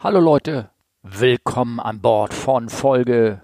Hallo 0.00 0.20
Leute, 0.20 0.70
willkommen 1.02 1.80
an 1.80 2.00
Bord 2.00 2.32
von 2.32 2.68
Folge 2.68 3.42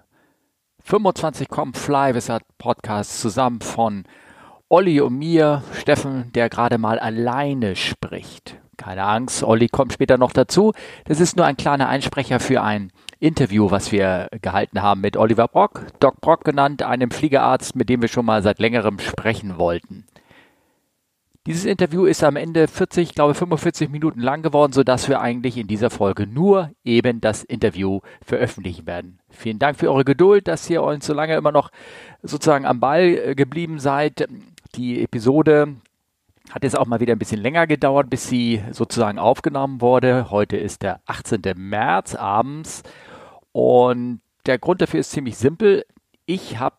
25 0.84 1.49
Come 1.49 1.73
Fly 1.73 2.15
Wizard 2.15 2.45
Podcast 2.58 3.21
zusammen 3.21 3.61
von 3.61 4.04
Olli 4.68 5.00
und 5.00 5.18
mir, 5.18 5.64
Steffen, 5.72 6.30
der 6.32 6.48
gerade 6.48 6.78
mal 6.78 7.00
alleine 7.00 7.75
spricht. 7.75 8.61
Keine 8.77 9.02
Angst, 9.02 9.43
Olli 9.43 9.66
kommt 9.66 9.95
später 9.95 10.16
noch 10.16 10.32
dazu. 10.32 10.72
Das 11.06 11.18
ist 11.18 11.36
nur 11.36 11.45
ein 11.45 11.56
kleiner 11.56 11.89
Einsprecher 11.89 12.39
für 12.39 12.62
ein 12.62 12.93
Interview, 13.18 13.73
was 13.73 13.91
wir 13.91 14.29
gehalten 14.41 14.80
haben 14.80 15.00
mit 15.00 15.16
Oliver 15.16 15.48
Brock, 15.48 15.89
Doc 15.98 16.21
Brock 16.21 16.45
genannt, 16.45 16.84
einem 16.84 17.11
Fliegerarzt, 17.11 17.75
mit 17.75 17.89
dem 17.89 18.00
wir 18.00 18.09
schon 18.09 18.27
mal 18.27 18.45
seit 18.45 18.61
längerem 18.61 19.00
sprechen 19.00 19.59
wollten. 19.59 20.07
Dieses 21.47 21.67
Interview 21.67 22.07
ist 22.07 22.25
am 22.25 22.37
Ende 22.37 22.67
40, 22.69 23.11
ich 23.11 23.15
glaube 23.15 23.35
45 23.35 23.91
Minuten 23.91 24.21
lang 24.21 24.41
geworden, 24.41 24.73
sodass 24.73 25.11
wir 25.11 25.21
eigentlich 25.21 25.59
in 25.59 25.67
dieser 25.67 25.91
Folge 25.91 26.27
nur 26.27 26.71
eben 26.85 27.21
das 27.21 27.45
Interview 27.45 28.01
veröffentlichen 28.25 28.87
werden. 28.87 29.19
Vielen 29.29 29.59
Dank 29.59 29.79
für 29.79 29.91
eure 29.91 30.07
Geduld, 30.07 30.49
dass 30.49 30.71
ihr 30.71 30.83
uns 30.83 31.05
so 31.05 31.12
lange 31.12 31.37
immer 31.37 31.52
noch 31.52 31.71
sozusagen 32.23 32.65
am 32.65 32.80
Ball 32.80 33.02
äh, 33.02 33.35
geblieben 33.35 33.79
seid. 33.79 34.27
Die 34.75 35.02
Episode 35.02 35.77
hat 36.49 36.62
jetzt 36.62 36.79
auch 36.79 36.87
mal 36.87 37.01
wieder 37.01 37.12
ein 37.12 37.19
bisschen 37.19 37.43
länger 37.43 37.66
gedauert, 37.66 38.09
bis 38.09 38.27
sie 38.27 38.63
sozusagen 38.71 39.19
aufgenommen 39.19 39.83
wurde. 39.83 40.30
Heute 40.30 40.57
ist 40.57 40.80
der 40.80 41.01
18. 41.05 41.43
März 41.57 42.15
abends 42.15 42.85
und 43.52 44.23
der 44.47 44.59
Grund 44.59 44.80
dafür 44.80 45.01
ist 45.01 45.11
ziemlich 45.11 45.37
simpel. 45.37 45.85
Ich 46.24 46.59
habe 46.59 46.77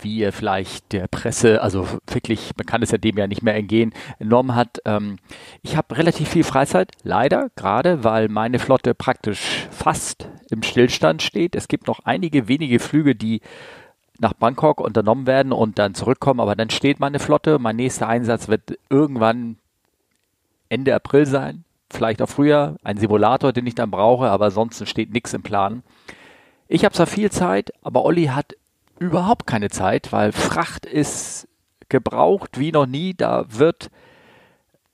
wie 0.00 0.18
ihr 0.18 0.32
vielleicht 0.32 0.92
der 0.92 1.08
Presse, 1.08 1.62
also 1.62 1.86
wirklich, 2.06 2.52
man 2.56 2.66
kann 2.66 2.82
es 2.82 2.90
ja 2.90 2.98
dem 2.98 3.16
ja 3.16 3.26
nicht 3.26 3.42
mehr 3.42 3.54
entgehen, 3.54 3.92
entnommen 4.18 4.54
hat. 4.54 4.80
Ähm, 4.84 5.16
ich 5.62 5.76
habe 5.76 5.96
relativ 5.96 6.28
viel 6.28 6.44
Freizeit, 6.44 6.92
leider, 7.02 7.50
gerade 7.56 8.04
weil 8.04 8.28
meine 8.28 8.58
Flotte 8.58 8.94
praktisch 8.94 9.68
fast 9.70 10.28
im 10.50 10.62
Stillstand 10.62 11.22
steht. 11.22 11.54
Es 11.54 11.68
gibt 11.68 11.86
noch 11.86 12.00
einige 12.04 12.48
wenige 12.48 12.78
Flüge, 12.78 13.14
die 13.14 13.40
nach 14.18 14.32
Bangkok 14.32 14.80
unternommen 14.80 15.26
werden 15.26 15.52
und 15.52 15.78
dann 15.78 15.94
zurückkommen, 15.94 16.40
aber 16.40 16.56
dann 16.56 16.70
steht 16.70 17.00
meine 17.00 17.18
Flotte. 17.18 17.58
Mein 17.58 17.76
nächster 17.76 18.08
Einsatz 18.08 18.48
wird 18.48 18.78
irgendwann 18.90 19.58
Ende 20.68 20.94
April 20.94 21.26
sein, 21.26 21.64
vielleicht 21.90 22.20
auch 22.20 22.28
früher. 22.28 22.76
Ein 22.82 22.98
Simulator, 22.98 23.52
den 23.52 23.66
ich 23.66 23.74
dann 23.74 23.90
brauche, 23.90 24.28
aber 24.28 24.50
sonst 24.50 24.86
steht 24.88 25.12
nichts 25.12 25.34
im 25.34 25.42
Plan. 25.42 25.82
Ich 26.66 26.84
habe 26.84 26.94
zwar 26.94 27.06
viel 27.06 27.30
Zeit, 27.30 27.72
aber 27.82 28.04
Olli 28.04 28.26
hat 28.26 28.54
überhaupt 28.98 29.46
keine 29.46 29.70
Zeit, 29.70 30.12
weil 30.12 30.32
Fracht 30.32 30.86
ist 30.86 31.48
gebraucht 31.88 32.58
wie 32.58 32.72
noch 32.72 32.86
nie. 32.86 33.14
Da 33.14 33.46
wird 33.48 33.90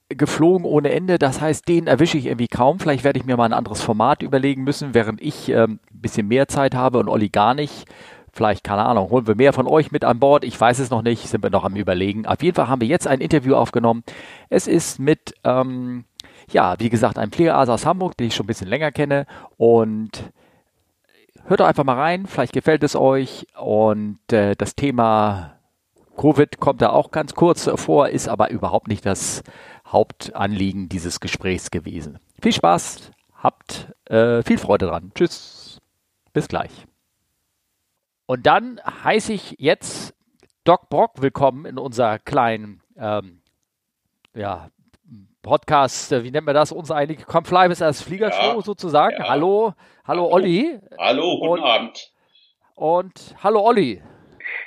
geflogen 0.09 0.67
ohne 0.67 0.93
Ende. 0.93 1.19
Das 1.19 1.41
heißt, 1.41 1.69
den 1.69 1.87
erwische 1.87 2.19
ich 2.19 2.27
irgendwie 2.27 2.49
kaum. 2.49 2.79
Vielleicht 2.79 3.05
werde 3.05 3.19
ich 3.19 3.25
mir 3.25 3.37
mal 3.37 3.47
ein 3.47 3.53
anderes 3.53 3.83
Format 3.83 4.23
überlegen 4.23 4.65
müssen, 4.65 4.95
während 4.95 5.21
ich 5.21 5.49
ähm, 5.49 5.81
ein 5.93 6.01
bisschen 6.01 6.29
mehr 6.29 6.49
Zeit 6.49 6.75
habe 6.75 6.99
und 6.99 7.09
Olli 7.09 7.29
gar 7.29 7.55
nicht. 7.55 7.87
Vielleicht, 8.33 8.65
keine 8.65 8.85
Ahnung, 8.85 9.11
holen 9.11 9.29
wir 9.29 9.37
mehr 9.37 9.53
von 9.53 9.69
euch 9.69 9.93
mit 9.93 10.05
an 10.05 10.19
Bord. 10.19 10.45
Ich 10.45 10.61
weiß 10.61 10.81
es 10.81 10.91
noch 10.91 11.03
nicht, 11.03 11.29
sind 11.29 11.43
wir 11.45 11.51
noch 11.51 11.65
am 11.65 11.77
Überlegen. 11.77 12.27
Auf 12.27 12.43
jeden 12.43 12.57
Fall 12.57 12.69
haben 12.69 12.81
wir 12.81 12.89
jetzt 12.89 13.07
ein 13.07 13.21
Interview 13.21 13.55
aufgenommen. 13.55 14.03
Es 14.51 14.67
ist 14.67 14.99
mit, 14.99 15.35
ähm, 15.45 16.05
ja, 16.51 16.75
wie 16.79 16.91
gesagt, 16.91 17.17
einem 17.17 17.31
Pflegearzt 17.31 17.71
aus 17.71 17.87
Hamburg, 17.87 18.17
den 18.17 18.27
ich 18.27 18.35
schon 18.35 18.45
ein 18.45 18.49
bisschen 18.49 18.69
länger 18.69 18.91
kenne. 18.91 19.27
Und 19.57 20.33
hört 21.47 21.61
doch 21.61 21.67
einfach 21.67 21.85
mal 21.85 21.99
rein, 21.99 22.27
vielleicht 22.27 22.53
gefällt 22.53 22.83
es 22.83 22.97
euch. 22.97 23.47
Und 23.59 24.19
äh, 24.33 24.55
das 24.57 24.75
Thema 24.75 25.59
Covid 26.17 26.59
kommt 26.61 26.83
da 26.83 26.91
auch 26.91 27.11
ganz 27.11 27.35
kurz 27.35 27.69
vor, 27.77 28.09
ist 28.09 28.29
aber 28.29 28.51
überhaupt 28.51 28.89
nicht 28.89 29.05
das 29.05 29.43
Hauptanliegen 29.87 30.89
dieses 30.89 31.21
Gesprächs 31.21 31.71
gewesen. 31.71 32.19
Viel 32.41 32.53
Spaß, 32.53 33.11
habt 33.35 33.93
äh, 34.07 34.43
viel 34.43 34.59
Freude 34.59 34.87
dran. 34.87 35.13
Tschüss, 35.15 35.81
bis 36.33 36.49
gleich. 36.49 36.87
Und 38.27 38.47
dann 38.47 38.81
heiße 39.05 39.33
ich 39.33 39.57
jetzt 39.59 40.15
Doc 40.65 40.89
Brock 40.89 41.21
willkommen 41.21 41.67
in 41.67 41.79
unserer 41.79 42.19
kleinen 42.19 42.81
ähm, 42.97 43.43
ja, 44.35 44.69
Podcast, 45.45 46.11
äh, 46.11 46.25
wie 46.25 46.31
nennen 46.31 46.47
wir 46.47 46.55
das 46.55 46.73
uns 46.73 46.91
eigentlich? 46.91 47.25
Come 47.27 47.45
Fly 47.45 47.69
bis 47.69 47.83
als 47.83 48.03
Fliegershow 48.03 48.57
ja, 48.57 48.61
sozusagen. 48.63 49.17
Ja. 49.19 49.29
Hallo, 49.29 49.75
hallo 50.07 50.27
Olli. 50.27 50.79
Hallo, 50.99 51.39
guten 51.39 51.63
und, 51.63 51.63
Abend. 51.63 52.13
Und 52.75 53.37
hallo 53.43 53.61
Olli. 53.61 54.03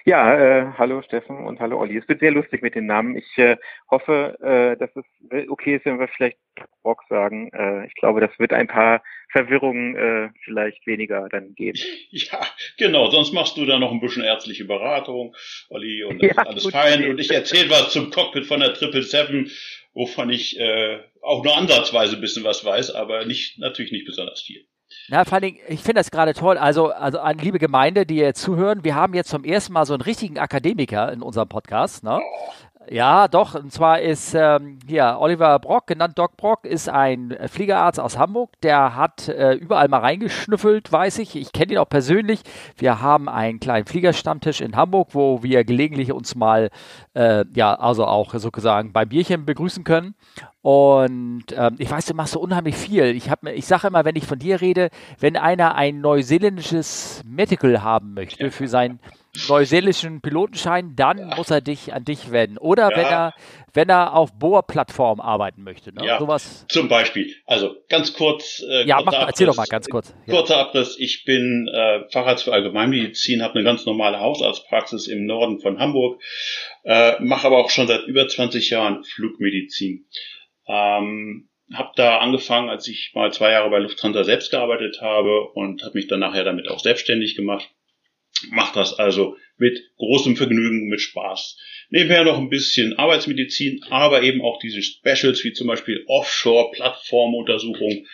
Ja, 0.06 0.38
äh, 0.38 0.68
hallo 0.78 1.02
Steffen 1.02 1.46
und 1.46 1.60
hallo 1.60 1.80
Olli. 1.80 1.98
Es 1.98 2.08
wird 2.08 2.20
sehr 2.20 2.32
lustig 2.32 2.62
mit 2.62 2.76
den 2.76 2.86
Namen. 2.86 3.18
Ich 3.18 3.38
äh, 3.38 3.58
hoffe, 3.90 4.38
äh, 4.40 4.78
dass 4.78 4.92
es 4.96 5.50
okay 5.50 5.78
ist, 5.78 5.86
wenn 5.86 6.00
wir 6.00 6.08
vielleicht 6.08 6.38
Bock 6.84 7.02
sagen. 7.10 7.52
Äh, 7.54 7.88
ich 7.88 7.96
glaube, 7.96 8.22
das 8.22 8.32
wird 8.38 8.54
ein 8.54 8.68
paar 8.68 9.02
Verwirrungen 9.32 9.96
äh, 9.96 10.30
vielleicht 10.44 10.86
weniger 10.88 11.28
dann 11.30 11.54
geben. 11.56 11.80
Ja, 12.12 12.40
genau. 12.78 13.10
Sonst 13.12 13.34
machst 13.34 13.58
du 13.58 13.66
da 13.66 13.80
noch 13.80 13.92
ein 13.92 14.00
bisschen 14.00 14.24
ärztliche 14.24 14.66
Beratung, 14.66 15.36
Olli, 15.70 16.04
und 16.04 16.22
das 16.24 16.36
ja, 16.36 16.42
ist 16.42 16.48
alles 16.48 16.70
fein. 16.70 17.10
Und 17.10 17.20
ich 17.20 17.32
erzähle 17.32 17.70
was 17.70 17.92
zum 17.92 18.10
Cockpit 18.10 18.46
von 18.46 18.60
der 18.60 18.74
Triple 18.74 19.04
Seven, 19.04 19.52
wovon 19.94 20.30
ich 20.30 20.60
äh, 20.60 21.00
auch 21.22 21.44
nur 21.44 21.56
ansatzweise 21.56 22.16
ein 22.16 22.22
bisschen 22.22 22.44
was 22.44 22.64
weiß, 22.64 22.92
aber 22.92 23.26
nicht 23.26 23.60
natürlich 23.60 23.92
nicht 23.92 24.06
besonders 24.06 24.42
viel. 24.42 24.66
Na, 25.10 25.26
vor 25.26 25.34
allen 25.34 25.44
Dingen, 25.44 25.60
ich 25.68 25.82
finde 25.82 25.96
das 25.96 26.12
gerade 26.12 26.34
toll. 26.34 26.58
Also, 26.58 26.92
also 26.92 27.20
an 27.20 27.38
liebe 27.38 27.60
Gemeinde, 27.60 28.06
die 28.06 28.16
jetzt 28.16 28.42
zuhören, 28.42 28.84
wir 28.84 28.96
haben 28.96 29.14
jetzt 29.14 29.30
zum 29.30 29.44
ersten 29.44 29.74
Mal 29.74 29.86
so 29.86 29.94
einen 29.94 30.02
richtigen 30.02 30.38
Akademiker 30.38 31.12
in 31.12 31.22
unserem 31.22 31.50
Podcast. 31.50 32.04
Ne? 32.04 32.20
Ja, 32.90 33.28
doch. 33.28 33.56
Und 33.56 33.72
zwar 33.72 34.00
ist 34.00 34.34
ähm, 34.34 34.80
hier 34.88 35.18
Oliver 35.20 35.60
Brock, 35.60 35.88
genannt 35.88 36.18
Doc 36.18 36.38
Brock, 36.38 36.66
ist 36.66 36.88
ein 36.88 37.36
Fliegerarzt 37.48 38.00
aus 38.00 38.18
Hamburg. 38.18 38.52
Der 38.62 38.96
hat 38.96 39.28
äh, 39.28 39.54
überall 39.54 39.88
mal 39.90 40.00
reingeschnüffelt, 40.00 40.92
weiß 40.92 41.20
ich. 41.20 41.36
Ich 41.36 41.52
kenne 41.52 41.74
ihn 41.74 41.78
auch 41.80 41.90
persönlich. 41.90 42.42
Wir 42.78 43.02
haben 43.02 43.28
einen 43.28 43.60
kleinen 43.60 43.86
Fliegerstammtisch 43.86 44.62
in 44.62 44.76
Hamburg, 44.76 45.10
wo 45.12 45.44
wir 45.44 45.66
gelegentlich 45.66 46.12
uns 46.14 46.36
mal, 46.36 46.70
äh, 47.14 47.44
ja, 47.54 47.76
also 47.76 48.06
auch 48.06 48.34
sozusagen 48.34 48.94
beim 48.94 49.10
Bierchen 49.10 49.46
begrüßen 49.46 49.84
können. 49.84 50.16
Und 50.62 51.46
ähm, 51.56 51.76
ich 51.78 51.90
weiß, 51.90 52.06
du 52.06 52.14
machst 52.14 52.34
so 52.34 52.40
unheimlich 52.40 52.76
viel. 52.76 53.06
Ich, 53.06 53.30
ich 53.54 53.66
sage 53.66 53.88
immer, 53.88 54.06
wenn 54.06 54.16
ich 54.16 54.26
von 54.28 54.40
dir 54.40 54.62
rede, 54.62 54.90
wenn 55.20 55.36
einer 55.38 55.76
ein 55.76 56.02
neuseeländisches 56.02 57.24
Medical 57.26 57.84
haben 57.84 58.14
möchte 58.14 58.52
für 58.52 58.68
sein 58.68 59.00
neuseeländischen 59.48 60.22
Pilotenschein, 60.22 60.96
dann 60.96 61.18
ja. 61.18 61.36
muss 61.36 61.50
er 61.52 61.62
dich 61.62 61.94
an 61.94 62.06
dich 62.06 62.32
wenden. 62.32 62.58
Oder 62.58 62.92
ja. 62.92 62.98
wenn 62.98 63.06
er 63.06 63.34
wenn 63.78 63.90
er 63.90 64.16
auf 64.16 64.34
Bohrplattform 64.34 65.20
arbeiten 65.20 65.62
möchte. 65.62 65.94
Ne? 65.94 66.04
Ja, 66.04 66.18
Sowas. 66.18 66.66
zum 66.68 66.88
Beispiel. 66.88 67.36
Also 67.46 67.76
ganz 67.90 68.12
kurz. 68.14 68.64
Äh, 68.68 68.88
ja, 68.88 69.00
mach, 69.06 69.14
Abriss, 69.14 69.28
erzähl 69.28 69.46
doch 69.46 69.56
mal 69.56 69.68
ganz 69.68 69.88
kurz. 69.88 70.16
Ja. 70.26 70.34
Kurzer 70.34 70.58
Abriss. 70.58 70.98
Ich 71.00 71.26
bin 71.26 71.70
äh, 71.72 72.10
Facharzt 72.10 72.46
für 72.46 72.54
Allgemeinmedizin, 72.54 73.44
habe 73.44 73.54
eine 73.54 73.64
ganz 73.64 73.86
normale 73.86 74.20
Hausarztpraxis 74.20 75.08
im 75.08 75.28
Norden 75.28 75.60
von 75.60 75.78
Hamburg, 75.78 76.20
äh, 76.86 77.22
mache 77.22 77.46
aber 77.46 77.60
auch 77.60 77.70
schon 77.70 77.86
seit 77.86 78.08
über 78.08 78.28
20 78.28 78.68
Jahren 78.72 79.04
Flugmedizin. 79.04 80.08
Ähm, 80.68 81.50
habe 81.72 81.92
da 81.96 82.18
angefangen, 82.18 82.70
als 82.70 82.88
ich 82.88 83.12
mal 83.14 83.32
zwei 83.32 83.52
Jahre 83.52 83.70
bei 83.70 83.78
Lufthansa 83.78 84.24
selbst 84.24 84.50
gearbeitet 84.50 85.02
habe 85.02 85.52
und 85.54 85.84
habe 85.84 85.98
mich 86.00 86.08
dann 86.08 86.22
nachher 86.22 86.46
damit 86.46 86.68
auch 86.68 86.80
selbstständig 86.80 87.36
gemacht 87.36 87.70
macht 88.50 88.76
das 88.76 88.94
also 88.94 89.38
mit 89.58 89.80
großem 89.98 90.36
Vergnügen, 90.36 90.88
mit 90.88 91.02
Spaß. 91.02 91.58
Nebenher 91.90 92.24
noch 92.24 92.38
ein 92.38 92.50
bisschen 92.50 92.98
Arbeitsmedizin, 92.98 93.84
aber 93.90 94.22
eben 94.24 94.42
auch 94.42 94.60
diese 94.60 94.82
Specials 94.82 95.44
wie 95.44 95.54
zum 95.54 95.68
Beispiel 95.68 96.04
Offshore-Plattformuntersuchung, 96.08 98.06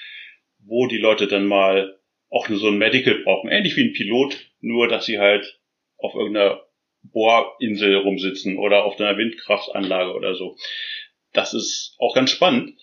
wo 0.59 0.87
die 0.87 0.97
Leute 0.97 1.27
dann 1.27 1.45
mal 1.47 1.97
auch 2.29 2.49
nur 2.49 2.59
so 2.59 2.67
ein 2.67 2.77
Medical 2.77 3.19
brauchen. 3.23 3.49
Ähnlich 3.49 3.75
wie 3.77 3.83
ein 3.85 3.93
Pilot, 3.93 4.37
nur 4.61 4.87
dass 4.87 5.05
sie 5.05 5.19
halt 5.19 5.59
auf 5.97 6.15
irgendeiner 6.15 6.61
Bohrinsel 7.03 7.95
rumsitzen 7.97 8.57
oder 8.57 8.85
auf 8.85 8.99
einer 8.99 9.17
Windkraftanlage 9.17 10.13
oder 10.13 10.35
so. 10.35 10.55
Das 11.33 11.53
ist 11.53 11.95
auch 11.99 12.15
ganz 12.15 12.31
spannend. 12.31 12.77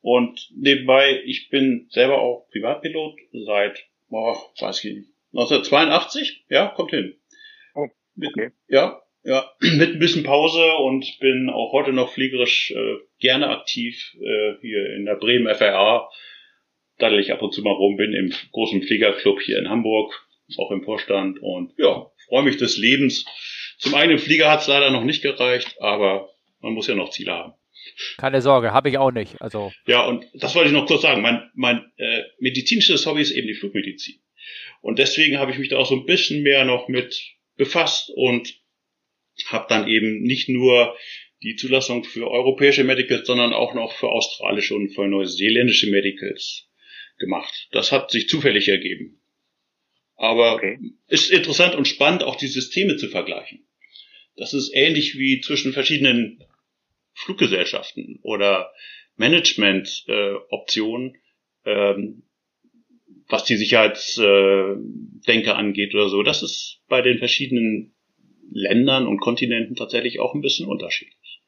Und 0.00 0.50
nebenbei, 0.56 1.22
ich 1.24 1.50
bin 1.50 1.86
selber 1.90 2.20
auch 2.20 2.48
Privatpilot 2.50 3.18
seit, 3.44 3.78
boah, 4.08 4.50
weiß 4.58 4.84
ich 4.84 4.94
nicht, 4.94 5.09
1982, 5.32 6.44
ja, 6.48 6.68
kommt 6.68 6.90
hin. 6.90 7.16
Oh, 7.74 7.84
okay. 7.84 7.92
Mit, 8.46 8.52
ja, 8.68 9.00
ja, 9.22 9.50
mit 9.60 9.90
ein 9.90 9.98
bisschen 9.98 10.24
Pause 10.24 10.74
und 10.76 11.18
bin 11.20 11.50
auch 11.50 11.72
heute 11.72 11.92
noch 11.92 12.12
fliegerisch 12.12 12.72
äh, 12.72 12.96
gerne 13.18 13.48
aktiv 13.48 14.14
äh, 14.20 14.54
hier 14.60 14.94
in 14.94 15.04
der 15.04 15.16
Bremen 15.16 15.52
FRA, 15.54 16.08
da 16.98 17.10
ich 17.12 17.32
ab 17.32 17.42
und 17.42 17.54
zu 17.54 17.62
mal 17.62 17.72
rum 17.72 17.96
bin 17.96 18.12
im 18.12 18.32
großen 18.52 18.82
Fliegerclub 18.82 19.40
hier 19.40 19.58
in 19.58 19.68
Hamburg, 19.68 20.12
auch 20.58 20.70
im 20.70 20.82
Vorstand 20.82 21.38
und 21.40 21.72
ja, 21.78 22.10
freue 22.28 22.42
mich 22.42 22.56
des 22.56 22.76
Lebens. 22.76 23.24
Zum 23.78 23.94
eigenen 23.94 24.18
Flieger 24.18 24.50
hat 24.50 24.60
es 24.60 24.68
leider 24.68 24.90
noch 24.90 25.04
nicht 25.04 25.22
gereicht, 25.22 25.76
aber 25.80 26.30
man 26.60 26.74
muss 26.74 26.86
ja 26.86 26.94
noch 26.94 27.10
Ziele 27.10 27.32
haben. 27.32 27.54
Keine 28.18 28.42
Sorge, 28.42 28.72
habe 28.72 28.90
ich 28.90 28.98
auch 28.98 29.10
nicht. 29.10 29.40
Also 29.40 29.72
ja, 29.86 30.04
und 30.06 30.26
das 30.34 30.54
wollte 30.54 30.68
ich 30.68 30.74
noch 30.74 30.86
kurz 30.86 31.02
sagen. 31.02 31.22
Mein, 31.22 31.50
mein 31.54 31.90
äh, 31.96 32.22
medizinisches 32.38 33.06
Hobby 33.06 33.22
ist 33.22 33.30
eben 33.30 33.46
die 33.46 33.54
Flugmedizin. 33.54 34.20
Und 34.80 34.98
deswegen 34.98 35.38
habe 35.38 35.52
ich 35.52 35.58
mich 35.58 35.68
da 35.68 35.78
auch 35.78 35.86
so 35.86 35.96
ein 35.96 36.06
bisschen 36.06 36.42
mehr 36.42 36.64
noch 36.64 36.88
mit 36.88 37.36
befasst 37.56 38.10
und 38.14 38.58
habe 39.46 39.66
dann 39.68 39.88
eben 39.88 40.22
nicht 40.22 40.48
nur 40.48 40.96
die 41.42 41.56
Zulassung 41.56 42.04
für 42.04 42.30
europäische 42.30 42.84
Medicals, 42.84 43.26
sondern 43.26 43.52
auch 43.52 43.74
noch 43.74 43.92
für 43.92 44.08
australische 44.08 44.74
und 44.74 44.94
für 44.94 45.08
neuseeländische 45.08 45.90
Medicals 45.90 46.70
gemacht. 47.18 47.68
Das 47.72 47.92
hat 47.92 48.10
sich 48.10 48.28
zufällig 48.28 48.68
ergeben. 48.68 49.20
Aber 50.16 50.54
okay. 50.54 50.78
ist 51.06 51.30
interessant 51.30 51.74
und 51.74 51.88
spannend, 51.88 52.22
auch 52.22 52.36
die 52.36 52.48
Systeme 52.48 52.96
zu 52.96 53.08
vergleichen. 53.08 53.66
Das 54.36 54.52
ist 54.52 54.70
ähnlich 54.74 55.18
wie 55.18 55.40
zwischen 55.40 55.72
verschiedenen 55.72 56.44
Fluggesellschaften 57.14 58.18
oder 58.22 58.70
Management-Optionen, 59.16 61.16
äh, 61.64 61.70
ähm, 61.70 62.22
was 63.30 63.44
die 63.44 63.56
Sicherheitsdenke 63.56 65.50
äh, 65.50 65.54
angeht 65.54 65.94
oder 65.94 66.08
so. 66.08 66.22
Das 66.22 66.42
ist 66.42 66.80
bei 66.88 67.02
den 67.02 67.18
verschiedenen 67.18 67.94
Ländern 68.52 69.06
und 69.06 69.20
Kontinenten 69.20 69.76
tatsächlich 69.76 70.20
auch 70.20 70.34
ein 70.34 70.40
bisschen 70.40 70.66
unterschiedlich. 70.66 71.40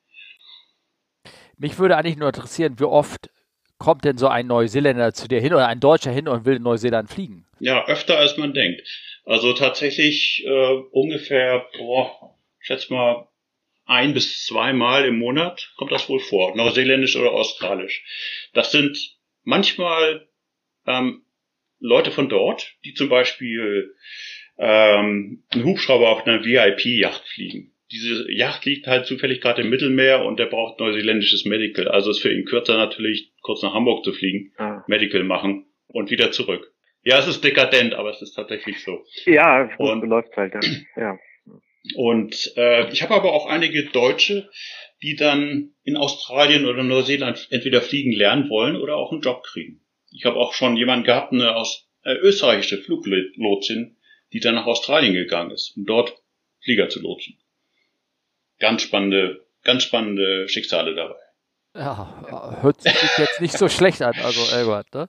Mich 1.58 1.78
würde 1.78 1.96
eigentlich 1.96 2.16
nur 2.16 2.28
interessieren, 2.28 2.78
wie 2.78 2.84
oft 2.84 3.30
kommt 3.78 4.04
denn 4.04 4.16
so 4.16 4.28
ein 4.28 4.46
Neuseeländer 4.46 5.12
zu 5.12 5.26
dir 5.26 5.40
hin 5.40 5.52
oder 5.52 5.66
ein 5.66 5.80
Deutscher 5.80 6.12
hin 6.12 6.28
und 6.28 6.44
will 6.44 6.56
in 6.56 6.62
Neuseeland 6.62 7.10
fliegen? 7.10 7.46
Ja, 7.58 7.86
öfter 7.86 8.18
als 8.18 8.36
man 8.36 8.54
denkt. 8.54 8.82
Also 9.24 9.52
tatsächlich 9.52 10.44
äh, 10.46 10.74
ungefähr, 10.92 11.66
boah, 11.78 12.36
schätz 12.60 12.90
mal, 12.90 13.28
ein 13.84 14.14
bis 14.14 14.46
zweimal 14.46 15.04
im 15.04 15.18
Monat 15.18 15.72
kommt 15.76 15.90
das 15.90 16.08
wohl 16.08 16.20
vor, 16.20 16.56
neuseeländisch 16.56 17.16
oder 17.16 17.32
australisch. 17.32 18.04
Das 18.52 18.70
sind 18.70 18.96
manchmal 19.42 20.28
ähm, 20.86 21.24
Leute 21.82 22.12
von 22.12 22.28
dort, 22.28 22.76
die 22.84 22.94
zum 22.94 23.08
Beispiel 23.08 23.94
ähm, 24.56 25.42
einen 25.52 25.64
Hubschrauber 25.64 26.10
auf 26.10 26.26
einer 26.26 26.44
VIP-Yacht 26.44 27.26
fliegen. 27.26 27.74
Diese 27.90 28.30
Yacht 28.32 28.64
liegt 28.64 28.86
halt 28.86 29.04
zufällig 29.06 29.40
gerade 29.40 29.62
im 29.62 29.68
Mittelmeer 29.68 30.24
und 30.24 30.38
der 30.38 30.46
braucht 30.46 30.80
neuseeländisches 30.80 31.44
Medical. 31.44 31.88
Also 31.88 32.10
ist 32.10 32.20
für 32.20 32.32
ihn 32.32 32.46
kürzer 32.46 32.78
natürlich, 32.78 33.32
kurz 33.42 33.62
nach 33.62 33.74
Hamburg 33.74 34.04
zu 34.04 34.12
fliegen, 34.12 34.52
ah. 34.56 34.82
Medical 34.86 35.24
machen 35.24 35.66
und 35.88 36.10
wieder 36.10 36.30
zurück. 36.30 36.72
Ja, 37.02 37.18
es 37.18 37.26
ist 37.26 37.42
dekadent, 37.42 37.94
aber 37.94 38.10
es 38.10 38.22
ist 38.22 38.34
tatsächlich 38.34 38.82
so. 38.82 39.04
Ja, 39.26 39.68
und 39.76 40.06
läuft 40.08 40.36
halt 40.36 40.54
dann. 40.54 40.86
Ja. 40.96 41.18
Und 41.96 42.52
äh, 42.56 42.92
ich 42.92 43.02
habe 43.02 43.14
aber 43.14 43.32
auch 43.32 43.46
einige 43.46 43.86
Deutsche, 43.86 44.48
die 45.02 45.16
dann 45.16 45.72
in 45.82 45.96
Australien 45.96 46.64
oder 46.66 46.84
Neuseeland 46.84 47.48
entweder 47.50 47.80
fliegen 47.80 48.12
lernen 48.12 48.48
wollen 48.48 48.76
oder 48.76 48.96
auch 48.96 49.10
einen 49.10 49.20
Job 49.20 49.42
kriegen. 49.42 49.81
Ich 50.12 50.24
habe 50.24 50.36
auch 50.36 50.52
schon 50.52 50.76
jemanden 50.76 51.04
gehabt, 51.04 51.32
eine 51.32 51.56
aus 51.56 51.88
äh, 52.04 52.14
österreichische 52.14 52.78
Fluglotsin, 52.78 53.96
die 54.32 54.40
dann 54.40 54.54
nach 54.54 54.66
Australien 54.66 55.14
gegangen 55.14 55.50
ist, 55.50 55.76
um 55.76 55.84
dort 55.84 56.14
Flieger 56.62 56.88
zu 56.88 57.00
lotsen. 57.00 57.38
Ganz 58.58 58.82
spannende, 58.82 59.46
ganz 59.62 59.82
spannende 59.82 60.48
Schicksale 60.48 60.94
dabei. 60.94 61.16
Ja, 61.74 62.58
hört 62.60 62.82
sich 62.82 62.92
jetzt 63.16 63.40
nicht 63.40 63.56
so 63.56 63.68
schlecht 63.70 64.02
an, 64.02 64.14
also 64.22 64.54
Elbert, 64.54 64.92
ne? 64.94 65.08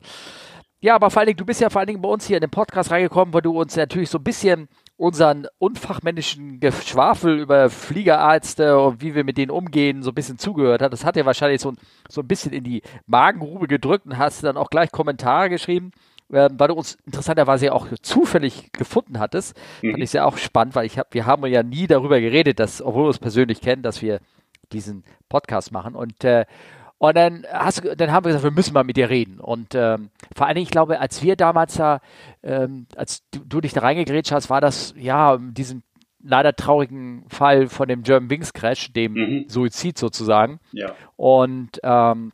Ja, 0.79 0.95
aber 0.95 1.09
vor 1.09 1.21
allen 1.21 1.27
Dingen, 1.27 1.37
du 1.37 1.45
bist 1.45 1.61
ja 1.61 1.69
vor 1.69 1.79
allen 1.79 1.87
Dingen 1.87 2.01
bei 2.01 2.09
uns 2.09 2.27
hier 2.27 2.37
in 2.37 2.41
den 2.41 2.49
Podcast 2.49 2.91
reingekommen, 2.91 3.33
weil 3.33 3.41
du 3.41 3.57
uns 3.57 3.75
natürlich 3.75 4.09
so 4.09 4.17
ein 4.17 4.23
bisschen 4.23 4.67
unseren 4.95 5.47
unfachmännischen 5.57 6.59
Geschwafel 6.59 7.39
über 7.39 7.69
Fliegerärzte 7.69 8.79
und 8.79 9.01
wie 9.01 9.15
wir 9.15 9.23
mit 9.23 9.37
denen 9.37 9.51
umgehen, 9.51 10.03
so 10.03 10.11
ein 10.11 10.15
bisschen 10.15 10.37
zugehört 10.37 10.81
hast. 10.81 10.91
Das 10.91 11.05
hat 11.05 11.15
dir 11.15 11.25
wahrscheinlich 11.25 11.61
so, 11.61 11.73
so 12.09 12.21
ein 12.21 12.27
bisschen 12.27 12.53
in 12.53 12.63
die 12.63 12.83
Magengrube 13.05 13.67
gedrückt 13.67 14.05
und 14.05 14.17
hast 14.17 14.43
dann 14.43 14.57
auch 14.57 14.69
gleich 14.69 14.91
Kommentare 14.91 15.49
geschrieben 15.49 15.91
ähm, 16.31 16.55
weil 16.57 16.69
du 16.69 16.73
uns 16.73 16.97
interessanterweise 17.05 17.67
ja 17.67 17.71
auch 17.73 17.87
zufällig 18.01 18.71
gefunden 18.71 19.19
hattest. 19.19 19.55
Mhm. 19.81 19.91
Fand 19.91 20.03
ich 20.03 20.09
sehr 20.09 20.25
auch 20.25 20.37
spannend, 20.37 20.75
weil 20.75 20.85
ich 20.85 20.97
hab, 20.97 21.13
wir 21.13 21.25
haben 21.25 21.45
ja 21.45 21.63
nie 21.63 21.85
darüber 21.85 22.19
geredet, 22.19 22.59
dass, 22.59 22.81
obwohl 22.81 23.03
wir 23.03 23.07
uns 23.07 23.19
persönlich 23.19 23.61
kennen, 23.61 23.83
dass 23.83 24.01
wir 24.01 24.19
diesen 24.71 25.03
Podcast 25.29 25.71
machen. 25.71 25.95
Und, 25.95 26.23
äh, 26.23 26.45
und 27.03 27.17
dann, 27.17 27.45
hast, 27.51 27.83
dann 27.97 28.13
haben 28.13 28.23
wir 28.23 28.29
gesagt, 28.29 28.45
wir 28.45 28.51
müssen 28.51 28.73
mal 28.73 28.85
mit 28.85 28.95
dir 28.95 29.09
reden. 29.09 29.41
Und 29.41 29.75
ähm, 29.75 30.09
vor 30.33 30.47
allen 30.47 30.55
Dingen, 30.55 30.63
ich 30.63 30.71
glaube, 30.71 31.01
als 31.01 31.21
wir 31.21 31.35
damals 31.35 31.75
da, 31.75 31.99
ähm, 32.43 32.87
als 32.95 33.23
du, 33.29 33.39
du, 33.45 33.59
dich 33.59 33.73
da 33.73 33.81
reingegrätscht 33.81 34.31
hast, 34.31 34.49
war 34.49 34.61
das, 34.61 34.93
ja, 34.97 35.37
diesen 35.37 35.83
leider 36.23 36.55
traurigen 36.55 37.25
Fall 37.27 37.67
von 37.67 37.89
dem 37.89 38.03
German 38.03 38.29
Wings 38.29 38.53
Crash, 38.53 38.93
dem 38.93 39.15
mhm. 39.15 39.49
Suizid 39.49 39.97
sozusagen. 39.97 40.61
Ja. 40.71 40.95
Und 41.17 41.77
ähm, 41.83 42.31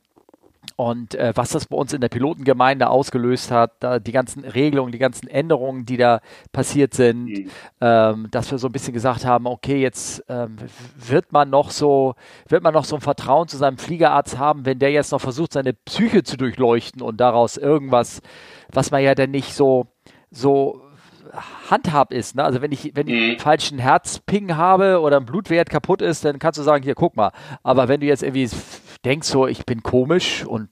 und 0.80 1.14
äh, 1.16 1.34
was 1.36 1.50
das 1.50 1.66
bei 1.66 1.76
uns 1.76 1.92
in 1.92 2.00
der 2.00 2.08
Pilotengemeinde 2.08 2.90
ausgelöst 2.90 3.52
hat, 3.52 3.74
da 3.82 4.00
die 4.00 4.14
ganzen 4.14 4.46
Regelungen, 4.46 4.94
die 4.94 4.98
ganzen 4.98 5.28
Änderungen, 5.28 5.86
die 5.86 5.98
da 5.98 6.22
passiert 6.54 6.94
sind, 6.94 7.26
mhm. 7.26 7.50
ähm, 7.82 8.28
dass 8.32 8.50
wir 8.50 8.60
so 8.60 8.70
ein 8.70 8.72
bisschen 8.72 8.94
gesagt 8.94 9.26
haben, 9.26 9.46
okay, 9.46 9.82
jetzt 9.82 10.24
ähm, 10.30 10.56
wird 10.96 11.34
man 11.34 11.50
noch 11.50 11.72
so, 11.72 12.16
wird 12.48 12.64
man 12.64 12.74
noch 12.74 12.86
so 12.86 12.96
ein 12.96 13.02
Vertrauen 13.02 13.50
zu 13.50 13.58
seinem 13.58 13.78
Fliegerarzt 13.78 14.38
haben, 14.38 14.66
wenn 14.66 14.80
der 14.80 14.92
jetzt 14.92 15.12
noch 15.12 15.20
versucht, 15.20 15.52
seine 15.52 15.74
Psyche 15.74 16.24
zu 16.24 16.38
durchleuchten 16.38 17.02
und 17.02 17.18
daraus 17.20 17.58
irgendwas, 17.58 18.22
was 18.72 18.90
man 18.90 19.04
ja 19.04 19.16
dann 19.16 19.32
nicht 19.32 19.54
so, 19.54 19.88
so 20.32 20.82
handhab 21.70 22.14
ist. 22.14 22.36
Ne? 22.36 22.44
Also 22.46 22.62
wenn 22.62 22.72
ich, 22.72 22.92
wenn 22.96 23.10
ich 23.10 23.16
mhm. 23.16 23.30
einen 23.32 23.40
falschen 23.40 23.80
Herzping 23.80 24.56
habe 24.56 25.02
oder 25.02 25.18
ein 25.18 25.26
Blutwert 25.26 25.70
kaputt 25.70 26.02
ist, 26.02 26.24
dann 26.24 26.40
kannst 26.40 26.58
du 26.58 26.64
sagen, 26.64 26.86
hier 26.86 26.96
guck 26.96 27.18
mal. 27.18 27.32
Aber 27.64 27.90
wenn 27.90 28.00
du 28.00 28.08
jetzt 28.08 28.24
irgendwie 28.24 28.50
denkst 29.06 29.28
so, 29.28 29.48
ich 29.48 29.66
bin 29.66 29.84
komisch 29.84 30.46
und 30.46 30.70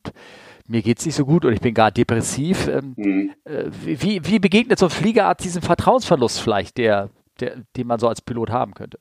mir 0.68 0.82
geht 0.82 1.00
es 1.00 1.06
nicht 1.06 1.16
so 1.16 1.26
gut 1.26 1.46
und 1.46 1.54
ich 1.54 1.62
bin 1.62 1.74
gar 1.74 1.92
depressiv, 1.92 2.68
ähm, 2.68 2.94
mhm. 2.98 3.34
äh, 3.46 3.66
wie, 3.86 4.26
wie 4.26 4.40
begegnet 4.40 4.80
so 4.80 4.88
ein 4.88 4.92
Fliegerarzt 4.92 5.46
diesem 5.46 5.62
Vertrauensverlust 5.62 6.42
vielleicht, 6.42 6.78
der, 6.78 7.10
der, 7.40 7.64
den 7.76 7.88
man 7.88 8.00
so 8.00 8.08
als 8.08 8.22
Pilot 8.22 8.50
haben 8.50 8.74
könnte? 8.74 9.00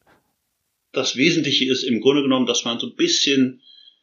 Das 0.93 1.17
Wesentliche 1.17 1.71
ist 1.71 1.83
im 1.83 2.01
Grunde 2.01 2.23
genommen, 2.23 2.47
dass 2.47 2.65
man 2.65 2.79
so 2.79 2.87
ein 2.87 2.97
bisschen 2.97 3.63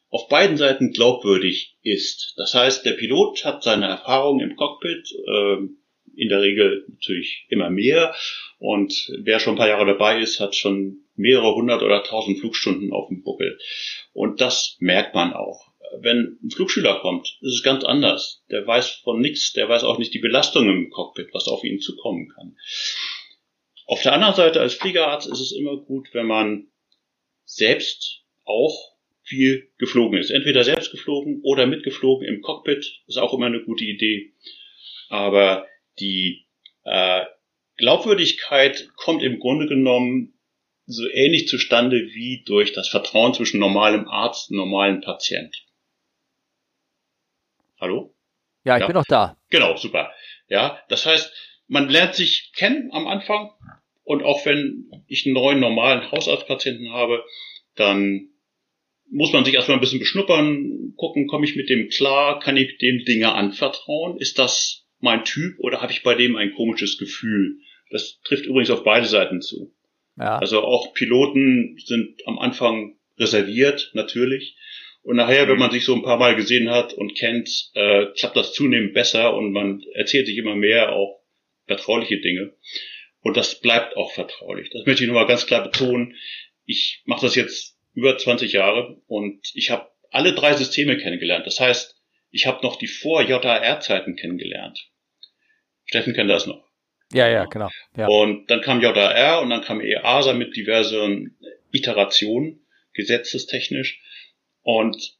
auf 0.10 0.28
beiden 0.28 0.58
Seiten 0.58 0.92
glaubwürdig 0.92 1.78
ist. 1.82 2.34
Das 2.38 2.54
heißt, 2.54 2.86
der 2.86 2.92
Pilot 2.92 3.46
hat 3.46 3.64
seine 3.64 3.88
Erfahrungen 3.88 4.48
im 4.48 4.56
Cockpit, 4.56 5.12
äh, 5.12 5.58
in 6.16 6.30
der 6.30 6.42
Regel 6.42 6.86
natürlich 6.88 7.48
immer 7.50 7.70
mehr. 7.72 8.14
Und 8.60 9.12
wer 9.24 9.40
schon 9.40 9.56
ein 9.56 9.58
paar 9.58 9.70
Jahre 9.70 9.88
dabei 9.88 10.22
ist, 10.22 10.40
hat 10.40 10.56
schon 10.56 11.00
mehrere 11.16 11.56
hundert 11.56 11.82
oder 11.82 12.04
tausend 12.04 12.40
Flugstunden 12.40 12.92
auf 12.92 13.08
dem 13.08 13.24
Buckel. 13.24 13.58
Und 14.14 14.42
das 14.42 14.78
merkt 14.80 15.16
man 15.16 15.34
auch. 15.34 15.68
Wenn 16.00 16.40
ein 16.44 16.50
Flugschüler 16.50 17.00
kommt, 17.02 17.38
ist 17.42 17.54
es 17.54 17.64
ganz 17.64 17.84
anders. 17.84 18.44
Der 18.50 18.66
weiß 18.66 19.02
von 19.04 19.20
nichts, 19.20 19.54
der 19.54 19.70
weiß 19.70 19.84
auch 19.84 20.00
nicht 20.00 20.14
die 20.14 20.20
Belastung 20.20 20.70
im 20.70 20.90
Cockpit, 20.90 21.30
was 21.34 21.48
auf 21.48 21.64
ihn 21.64 21.80
zukommen 21.80 22.30
kann. 22.30 22.58
Auf 23.86 24.02
der 24.02 24.14
anderen 24.14 24.36
Seite 24.36 24.62
als 24.62 24.76
Fliegerarzt 24.76 25.28
ist 25.28 25.40
es 25.40 25.52
immer 25.52 25.78
gut, 25.78 26.10
wenn 26.14 26.26
man 26.26 26.68
selbst 27.46 28.24
auch 28.46 28.94
viel 29.24 29.72
geflogen 29.78 30.18
ist. 30.18 30.32
Entweder 30.32 30.64
selbst 30.64 30.92
geflogen 30.92 31.42
oder 31.44 31.66
mitgeflogen 31.66 32.28
im 32.28 32.42
Cockpit, 32.42 33.02
ist 33.08 33.18
auch 33.18 33.34
immer 33.34 33.48
eine 33.48 33.64
gute 33.64 33.84
Idee. 33.84 34.34
Aber 35.10 35.68
die 36.00 36.46
äh, 36.84 37.26
Glaubwürdigkeit 37.78 38.90
kommt 38.96 39.24
im 39.24 39.40
Grunde 39.40 39.68
genommen 39.68 40.33
so 40.86 41.08
ähnlich 41.10 41.48
zustande 41.48 41.98
wie 41.98 42.44
durch 42.46 42.74
das 42.74 42.90
Vertrauen 42.90 43.34
zwischen 43.34 43.60
normalem 43.60 44.08
Arzt 44.08 44.52
und 44.52 44.58
normalem 44.58 45.02
Patient. 45.02 45.66
Hallo? 47.80 48.16
Ja, 48.66 48.76
ich 48.78 48.82
ja. 48.82 48.88
bin 48.88 48.96
noch 48.96 49.06
da. 49.06 49.38
Genau, 49.50 49.76
super. 49.78 50.14
Ja, 50.48 50.82
das 50.90 51.06
heißt, 51.06 51.34
man 51.68 51.90
lernt 51.90 52.16
sich 52.16 52.52
kennen 52.56 52.90
am 52.92 53.08
Anfang 53.08 53.52
und 54.04 54.24
auch 54.24 54.46
wenn 54.46 54.90
ich 55.08 55.26
einen 55.26 55.34
neuen 55.34 55.60
normalen 55.60 56.12
Hausarztpatienten 56.12 56.92
habe, 56.92 57.24
dann 57.76 58.30
muss 59.10 59.32
man 59.32 59.46
sich 59.46 59.54
erstmal 59.54 59.78
ein 59.78 59.82
bisschen 59.82 60.00
beschnuppern, 60.00 60.94
gucken, 60.96 61.28
komme 61.28 61.46
ich 61.46 61.56
mit 61.56 61.70
dem 61.70 61.90
klar, 61.90 62.40
kann 62.40 62.58
ich 62.58 62.78
dem 62.78 63.04
Dinge 63.06 63.34
anvertrauen? 63.34 64.18
Ist 64.18 64.40
das 64.40 64.88
mein 65.00 65.24
Typ 65.24 65.60
oder 65.60 65.82
habe 65.82 65.92
ich 65.92 66.04
bei 66.04 66.16
dem 66.16 66.36
ein 66.36 66.54
komisches 66.54 66.98
Gefühl? 66.98 67.60
Das 67.90 68.20
trifft 68.24 68.46
übrigens 68.46 68.72
auf 68.72 68.84
beide 68.84 69.06
Seiten 69.06 69.42
zu. 69.42 69.74
Ja. 70.18 70.38
Also 70.38 70.62
auch 70.64 70.94
Piloten 70.94 71.78
sind 71.84 72.22
am 72.26 72.40
Anfang 72.40 72.98
reserviert, 73.18 73.92
natürlich. 73.94 74.56
Und 75.02 75.18
nachher, 75.18 75.48
wenn 75.50 75.58
man 75.58 75.72
sich 75.72 75.84
so 75.84 75.94
ein 75.96 76.04
paar 76.04 76.18
Mal 76.18 76.36
gesehen 76.36 76.70
hat 76.70 76.94
und 76.94 77.16
kennt, 77.16 77.72
äh, 77.74 78.06
klappt 78.18 78.38
das 78.38 78.54
zunehmend 78.54 78.94
besser 78.94 79.36
und 79.36 79.52
man 79.52 79.84
erzählt 79.94 80.28
sich 80.28 80.38
immer 80.38 80.56
mehr 80.56 80.94
auch 80.94 81.22
vertrauliche 81.68 82.20
Dinge. 82.20 82.54
Und 83.22 83.38
das 83.38 83.60
bleibt 83.60 83.98
auch 83.98 84.12
vertraulich. 84.14 84.70
Das 84.72 84.86
möchte 84.86 85.04
ich 85.04 85.08
nochmal 85.08 85.28
ganz 85.28 85.46
klar 85.46 85.64
betonen. 85.64 86.16
Ich 86.66 87.02
mache 87.06 87.26
das 87.26 87.36
jetzt 87.36 87.78
über 87.94 88.18
20 88.18 88.54
Jahre 88.54 89.02
und 89.08 89.42
ich 89.54 89.72
habe 89.72 89.90
alle 90.10 90.34
drei 90.34 90.54
Systeme 90.54 90.98
kennengelernt. 90.98 91.46
Das 91.46 91.60
heißt, 91.60 92.02
ich 92.32 92.46
habe 92.48 92.64
noch 92.64 92.78
die 92.78 92.88
Vor-JR-Zeiten 92.88 94.16
kennengelernt. 94.16 94.90
Steffen 95.86 96.14
kennt 96.14 96.30
das 96.30 96.48
noch. 96.48 96.73
Ja, 97.14 97.30
ja, 97.30 97.46
genau. 97.46 97.70
Ja. 97.96 98.08
Und 98.08 98.50
dann 98.50 98.62
kam 98.62 98.82
JR 98.82 99.42
und 99.42 99.50
dann 99.50 99.62
kam 99.62 99.82
EASA 99.82 100.34
mit 100.34 100.56
diversen 100.56 101.38
Iterationen, 101.72 102.66
gesetzestechnisch. 102.94 104.02
Und 104.62 105.16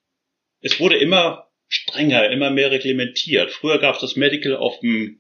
es 0.62 0.80
wurde 0.80 0.98
immer 0.98 1.50
strenger, 1.68 2.30
immer 2.30 2.50
mehr 2.50 2.72
reglementiert. 2.72 3.52
Früher 3.52 3.80
gab 3.80 3.96
es 3.96 4.02
das 4.02 4.16
Medical 4.16 4.56
auf 4.56 4.80
dem 4.80 5.20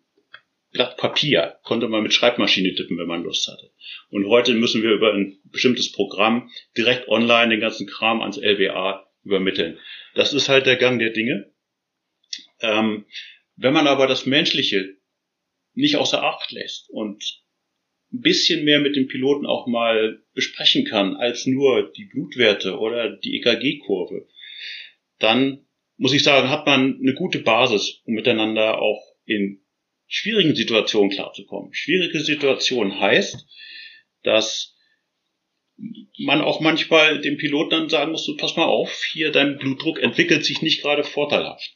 Blatt 0.71 0.97
Papier, 0.97 1.59
konnte 1.63 1.87
man 1.87 2.01
mit 2.01 2.13
Schreibmaschine 2.13 2.73
tippen, 2.73 2.97
wenn 2.97 3.07
man 3.07 3.23
Lust 3.23 3.47
hatte. 3.47 3.71
Und 4.09 4.27
heute 4.27 4.53
müssen 4.53 4.81
wir 4.81 4.91
über 4.91 5.13
ein 5.13 5.39
bestimmtes 5.45 5.91
Programm 5.91 6.49
direkt 6.75 7.07
online 7.07 7.49
den 7.49 7.59
ganzen 7.59 7.85
Kram 7.85 8.21
ans 8.21 8.37
LWA 8.37 9.07
übermitteln. 9.23 9.79
Das 10.15 10.33
ist 10.33 10.49
halt 10.49 10.65
der 10.65 10.77
Gang 10.77 10.99
der 10.99 11.11
Dinge. 11.11 11.51
Ähm, 12.61 13.05
Wenn 13.55 13.73
man 13.73 13.87
aber 13.87 14.07
das 14.07 14.25
Menschliche 14.25 14.95
nicht 15.73 15.97
außer 15.97 16.23
Acht 16.23 16.51
lässt 16.51 16.89
und 16.89 17.41
ein 18.11 18.21
bisschen 18.21 18.63
mehr 18.63 18.79
mit 18.79 18.95
dem 18.95 19.07
Piloten 19.07 19.45
auch 19.45 19.65
mal 19.67 20.21
besprechen 20.33 20.85
kann 20.85 21.15
als 21.15 21.45
nur 21.47 21.91
die 21.91 22.05
Blutwerte 22.05 22.77
oder 22.77 23.09
die 23.09 23.37
EKG-Kurve, 23.37 24.27
dann 25.19 25.65
muss 25.97 26.13
ich 26.13 26.23
sagen, 26.23 26.49
hat 26.49 26.65
man 26.65 26.99
eine 26.99 27.13
gute 27.13 27.39
Basis, 27.39 28.01
um 28.05 28.13
miteinander 28.13 28.79
auch 28.81 29.01
in 29.25 29.61
schwierigen 30.07 30.55
Situationen 30.55 31.11
klarzukommen. 31.11 31.73
Schwierige 31.73 32.19
Situation 32.19 32.99
heißt, 32.99 33.47
dass 34.21 34.75
man 36.19 36.41
auch 36.41 36.59
manchmal 36.59 37.19
dem 37.21 37.37
Piloten 37.37 37.71
dann 37.71 37.89
sagen 37.89 38.11
muss, 38.11 38.25
du 38.25 38.37
pass 38.37 38.55
mal 38.55 38.65
auf, 38.65 39.03
hier 39.11 39.31
dein 39.31 39.57
Blutdruck 39.57 39.99
entwickelt 39.99 40.45
sich 40.45 40.61
nicht 40.61 40.81
gerade 40.81 41.03
vorteilhaft. 41.03 41.73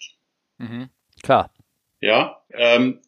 Mhm. 0.58 0.90
Klar. 1.24 1.54
Ja, 2.00 2.44
ähm, 2.54 3.02
äh, 3.02 3.07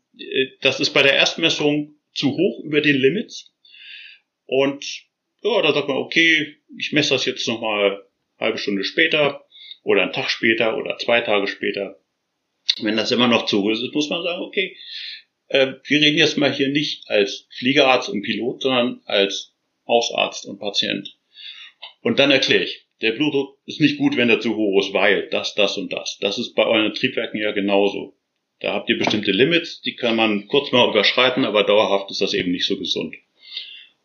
das 0.61 0.79
ist 0.79 0.91
bei 0.91 1.03
der 1.03 1.13
Erstmessung 1.13 1.95
zu 2.13 2.31
hoch 2.31 2.63
über 2.63 2.81
den 2.81 2.97
Limits. 2.97 3.53
Und 4.45 4.83
ja, 5.43 5.61
da 5.61 5.73
sagt 5.73 5.87
man, 5.87 5.97
okay, 5.97 6.55
ich 6.77 6.91
messe 6.91 7.13
das 7.13 7.25
jetzt 7.25 7.47
nochmal 7.47 8.03
halbe 8.39 8.57
Stunde 8.57 8.83
später 8.83 9.45
oder 9.83 10.03
einen 10.03 10.13
Tag 10.13 10.29
später 10.29 10.77
oder 10.77 10.97
zwei 10.97 11.21
Tage 11.21 11.47
später. 11.47 11.99
Wenn 12.81 12.97
das 12.97 13.11
immer 13.11 13.27
noch 13.27 13.45
zu 13.45 13.61
hoch 13.61 13.71
ist, 13.71 13.93
muss 13.93 14.09
man 14.09 14.23
sagen, 14.23 14.41
okay, 14.41 14.75
äh, 15.47 15.73
wir 15.83 16.01
reden 16.01 16.17
jetzt 16.17 16.37
mal 16.37 16.53
hier 16.53 16.69
nicht 16.69 17.09
als 17.09 17.47
Fliegerarzt 17.57 18.09
und 18.09 18.21
Pilot, 18.21 18.61
sondern 18.61 19.01
als 19.05 19.55
Hausarzt 19.87 20.45
und 20.45 20.59
Patient. 20.59 21.17
Und 22.01 22.19
dann 22.19 22.31
erkläre 22.31 22.63
ich, 22.63 22.85
der 23.01 23.13
Blutdruck 23.13 23.57
ist 23.65 23.81
nicht 23.81 23.97
gut, 23.97 24.17
wenn 24.17 24.29
er 24.29 24.41
zu 24.41 24.55
hoch 24.55 24.81
ist, 24.81 24.93
weil 24.93 25.29
das, 25.29 25.55
das 25.55 25.77
und 25.77 25.91
das. 25.91 26.17
Das 26.19 26.37
ist 26.37 26.53
bei 26.53 26.65
euren 26.65 26.93
Triebwerken 26.93 27.39
ja 27.39 27.51
genauso. 27.51 28.18
Da 28.59 28.73
habt 28.73 28.89
ihr 28.89 28.97
bestimmte 28.97 29.31
Limits, 29.31 29.81
die 29.81 29.95
kann 29.95 30.15
man 30.15 30.47
kurz 30.47 30.71
mal 30.71 30.89
überschreiten, 30.89 31.45
aber 31.45 31.63
dauerhaft 31.63 32.11
ist 32.11 32.21
das 32.21 32.33
eben 32.33 32.51
nicht 32.51 32.65
so 32.65 32.77
gesund. 32.77 33.15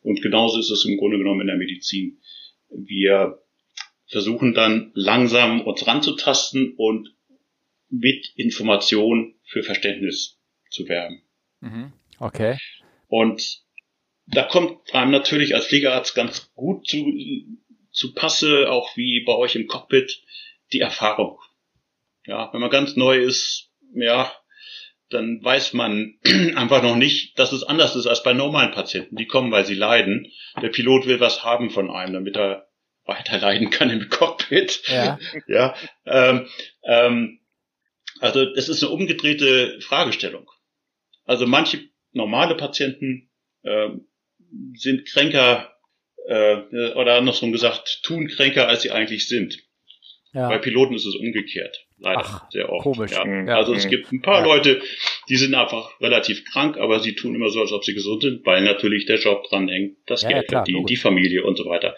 Und 0.02 0.22
genauso 0.22 0.60
ist 0.60 0.70
es 0.70 0.84
im 0.84 0.96
Grunde 0.96 1.18
genommen 1.18 1.40
in 1.40 1.46
der 1.48 1.56
Medizin. 1.56 2.20
Wir 2.70 3.42
versuchen 4.06 4.54
dann 4.54 4.92
langsam 4.94 5.62
uns 5.62 5.86
ranzutasten 5.86 6.74
und 6.76 7.14
mit 7.88 8.32
Information 8.36 9.34
für 9.44 9.62
Verständnis 9.62 10.38
zu 10.70 10.88
werben. 10.88 11.22
Mhm. 11.60 11.92
Okay. 12.18 12.58
Und 13.08 13.62
da 14.26 14.42
kommt 14.42 14.94
einem 14.94 15.10
natürlich 15.10 15.54
als 15.54 15.66
Fliegerarzt 15.66 16.14
ganz 16.14 16.52
gut 16.54 16.86
zu, 16.86 17.12
zu 17.90 18.14
Passe, 18.14 18.70
auch 18.70 18.96
wie 18.96 19.24
bei 19.24 19.34
euch 19.34 19.56
im 19.56 19.66
Cockpit, 19.66 20.22
die 20.72 20.80
Erfahrung. 20.80 21.38
Ja, 22.26 22.52
wenn 22.52 22.60
man 22.60 22.70
ganz 22.70 22.96
neu 22.96 23.18
ist, 23.18 23.70
ja, 23.94 24.32
dann 25.14 25.42
weiß 25.42 25.72
man 25.72 26.18
einfach 26.56 26.82
noch 26.82 26.96
nicht, 26.96 27.38
dass 27.38 27.52
es 27.52 27.62
anders 27.62 27.96
ist 27.96 28.06
als 28.06 28.22
bei 28.22 28.32
normalen 28.32 28.72
Patienten. 28.72 29.16
Die 29.16 29.26
kommen, 29.26 29.52
weil 29.52 29.64
sie 29.64 29.74
leiden. 29.74 30.30
Der 30.60 30.68
Pilot 30.68 31.06
will 31.06 31.20
was 31.20 31.44
haben 31.44 31.70
von 31.70 31.90
einem, 31.90 32.14
damit 32.14 32.36
er 32.36 32.68
weiter 33.04 33.38
leiden 33.38 33.70
kann 33.70 33.90
im 33.90 34.08
Cockpit. 34.08 34.82
Ja. 34.88 35.18
ja 35.46 35.74
ähm, 36.06 36.46
ähm, 36.84 37.40
also 38.20 38.42
es 38.42 38.68
ist 38.68 38.82
eine 38.82 38.92
umgedrehte 38.92 39.80
Fragestellung. 39.80 40.50
Also 41.24 41.46
manche 41.46 41.80
normale 42.12 42.56
Patienten 42.56 43.30
äh, 43.62 43.90
sind 44.74 45.06
kränker 45.06 45.72
äh, 46.26 46.92
oder 46.94 47.16
andersrum 47.16 47.52
gesagt, 47.52 48.00
tun 48.02 48.28
kränker, 48.28 48.68
als 48.68 48.82
sie 48.82 48.90
eigentlich 48.90 49.28
sind. 49.28 49.58
Ja. 50.32 50.48
Bei 50.48 50.58
Piloten 50.58 50.94
ist 50.94 51.06
es 51.06 51.14
umgekehrt. 51.14 51.83
Leider 51.98 52.22
Ach, 52.24 52.50
sehr 52.50 52.70
oft. 52.70 52.82
Komisch. 52.82 53.12
Ja. 53.12 53.26
Ja. 53.26 53.56
Also 53.56 53.72
es 53.72 53.88
gibt 53.88 54.10
ein 54.12 54.20
paar 54.20 54.44
Leute, 54.44 54.82
die 55.28 55.36
sind 55.36 55.54
einfach 55.54 56.00
relativ 56.00 56.44
krank, 56.44 56.76
aber 56.76 57.00
sie 57.00 57.14
tun 57.14 57.34
immer 57.34 57.50
so, 57.50 57.60
als 57.60 57.72
ob 57.72 57.84
sie 57.84 57.94
gesund 57.94 58.22
sind, 58.22 58.44
weil 58.44 58.62
natürlich 58.62 59.06
der 59.06 59.18
Job 59.18 59.44
dran 59.48 59.68
hängt, 59.68 59.96
das 60.06 60.26
Geld 60.26 60.48
klar, 60.48 60.64
verdienen, 60.64 60.86
die 60.86 60.96
Familie 60.96 61.44
und 61.44 61.56
so 61.56 61.66
weiter. 61.66 61.96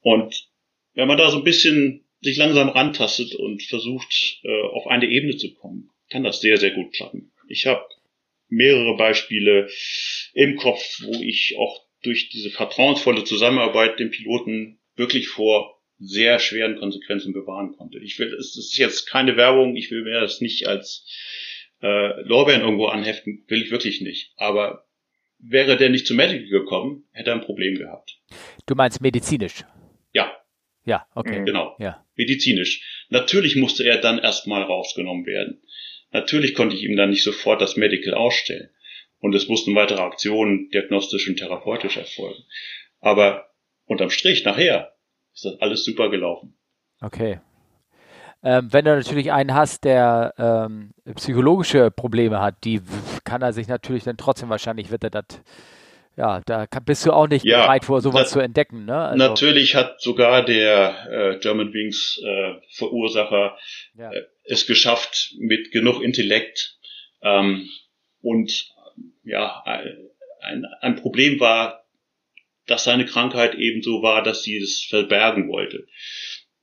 Und 0.00 0.48
wenn 0.94 1.08
man 1.08 1.18
da 1.18 1.30
so 1.30 1.38
ein 1.38 1.44
bisschen 1.44 2.04
sich 2.22 2.36
langsam 2.38 2.70
rantastet 2.70 3.34
und 3.34 3.62
versucht, 3.62 4.40
äh, 4.42 4.62
auf 4.72 4.86
eine 4.86 5.06
Ebene 5.06 5.36
zu 5.36 5.54
kommen, 5.54 5.90
kann 6.10 6.24
das 6.24 6.40
sehr, 6.40 6.56
sehr 6.56 6.70
gut 6.70 6.92
klappen. 6.94 7.32
Ich 7.48 7.66
habe 7.66 7.84
mehrere 8.48 8.96
Beispiele 8.96 9.68
im 10.32 10.56
Kopf, 10.56 11.00
wo 11.02 11.12
ich 11.22 11.56
auch 11.58 11.84
durch 12.02 12.30
diese 12.30 12.50
vertrauensvolle 12.50 13.24
Zusammenarbeit 13.24 13.98
den 13.98 14.10
Piloten 14.10 14.78
wirklich 14.96 15.28
vor 15.28 15.73
sehr 15.98 16.38
schweren 16.38 16.76
Konsequenzen 16.76 17.32
bewahren 17.32 17.76
konnte. 17.76 17.98
Ich 17.98 18.18
will, 18.18 18.32
es 18.34 18.56
ist 18.56 18.76
jetzt 18.76 19.06
keine 19.08 19.36
Werbung, 19.36 19.76
ich 19.76 19.90
will 19.90 20.02
mir 20.02 20.20
das 20.20 20.40
nicht 20.40 20.66
als 20.66 21.06
äh, 21.82 22.20
Lorbeeren 22.22 22.62
irgendwo 22.62 22.86
anheften, 22.86 23.44
will 23.48 23.62
ich 23.62 23.70
wirklich 23.70 24.00
nicht. 24.00 24.32
Aber 24.36 24.86
wäre 25.38 25.76
der 25.76 25.90
nicht 25.90 26.06
zu 26.06 26.14
Medical 26.14 26.48
gekommen, 26.48 27.04
hätte 27.12 27.30
er 27.30 27.36
ein 27.36 27.42
Problem 27.42 27.76
gehabt. 27.76 28.18
Du 28.66 28.74
meinst 28.74 29.00
medizinisch? 29.00 29.64
Ja. 30.12 30.32
Ja, 30.84 31.06
okay. 31.14 31.40
Mhm. 31.40 31.46
Genau. 31.46 31.76
Ja. 31.78 32.04
Medizinisch. 32.14 33.06
Natürlich 33.08 33.56
musste 33.56 33.84
er 33.84 33.98
dann 33.98 34.18
erstmal 34.18 34.62
rausgenommen 34.62 35.26
werden. 35.26 35.62
Natürlich 36.10 36.54
konnte 36.54 36.76
ich 36.76 36.82
ihm 36.82 36.96
dann 36.96 37.10
nicht 37.10 37.22
sofort 37.22 37.60
das 37.60 37.76
Medical 37.76 38.14
ausstellen. 38.14 38.70
Und 39.18 39.34
es 39.34 39.48
mussten 39.48 39.74
weitere 39.74 40.02
Aktionen 40.02 40.68
diagnostisch 40.70 41.28
und 41.28 41.36
therapeutisch 41.36 41.96
erfolgen. 41.96 42.42
Aber 43.00 43.50
unterm 43.86 44.10
Strich 44.10 44.44
nachher 44.44 44.93
ist 45.34 45.44
das 45.44 45.60
alles 45.60 45.84
super 45.84 46.10
gelaufen. 46.10 46.56
Okay. 47.00 47.40
Ähm, 48.42 48.68
wenn 48.72 48.84
du 48.84 48.94
natürlich 48.94 49.32
einen 49.32 49.54
hast, 49.54 49.84
der 49.84 50.34
ähm, 50.38 50.92
psychologische 51.14 51.90
Probleme 51.90 52.40
hat, 52.40 52.64
die 52.64 52.82
kann 53.24 53.42
er 53.42 53.52
sich 53.52 53.68
natürlich 53.68 54.04
dann 54.04 54.16
trotzdem 54.16 54.50
wahrscheinlich 54.50 54.90
wird 54.90 55.04
er 55.04 55.10
das 55.10 55.40
ja, 56.16 56.40
da 56.46 56.66
bist 56.84 57.04
du 57.04 57.12
auch 57.12 57.26
nicht 57.26 57.44
ja, 57.44 57.62
bereit 57.62 57.84
vor, 57.84 58.00
sowas 58.00 58.30
zu 58.30 58.38
entdecken. 58.38 58.84
Ne? 58.84 58.96
Also, 58.96 59.18
natürlich 59.18 59.74
hat 59.74 60.00
sogar 60.00 60.44
der 60.44 61.08
äh, 61.10 61.38
German 61.40 61.72
Wings 61.72 62.20
äh, 62.24 62.54
Verursacher 62.70 63.56
ja. 63.98 64.12
äh, 64.12 64.22
es 64.44 64.66
geschafft, 64.66 65.34
mit 65.38 65.72
genug 65.72 66.02
Intellekt 66.02 66.78
ähm, 67.22 67.68
und 68.22 68.72
ja, 69.24 69.62
ein, 70.40 70.66
ein 70.80 70.96
Problem 70.96 71.40
war, 71.40 71.83
dass 72.66 72.84
seine 72.84 73.04
Krankheit 73.04 73.54
eben 73.54 73.82
so 73.82 74.02
war, 74.02 74.22
dass 74.22 74.42
sie 74.42 74.56
es 74.56 74.82
verbergen 74.82 75.48
wollte. 75.48 75.86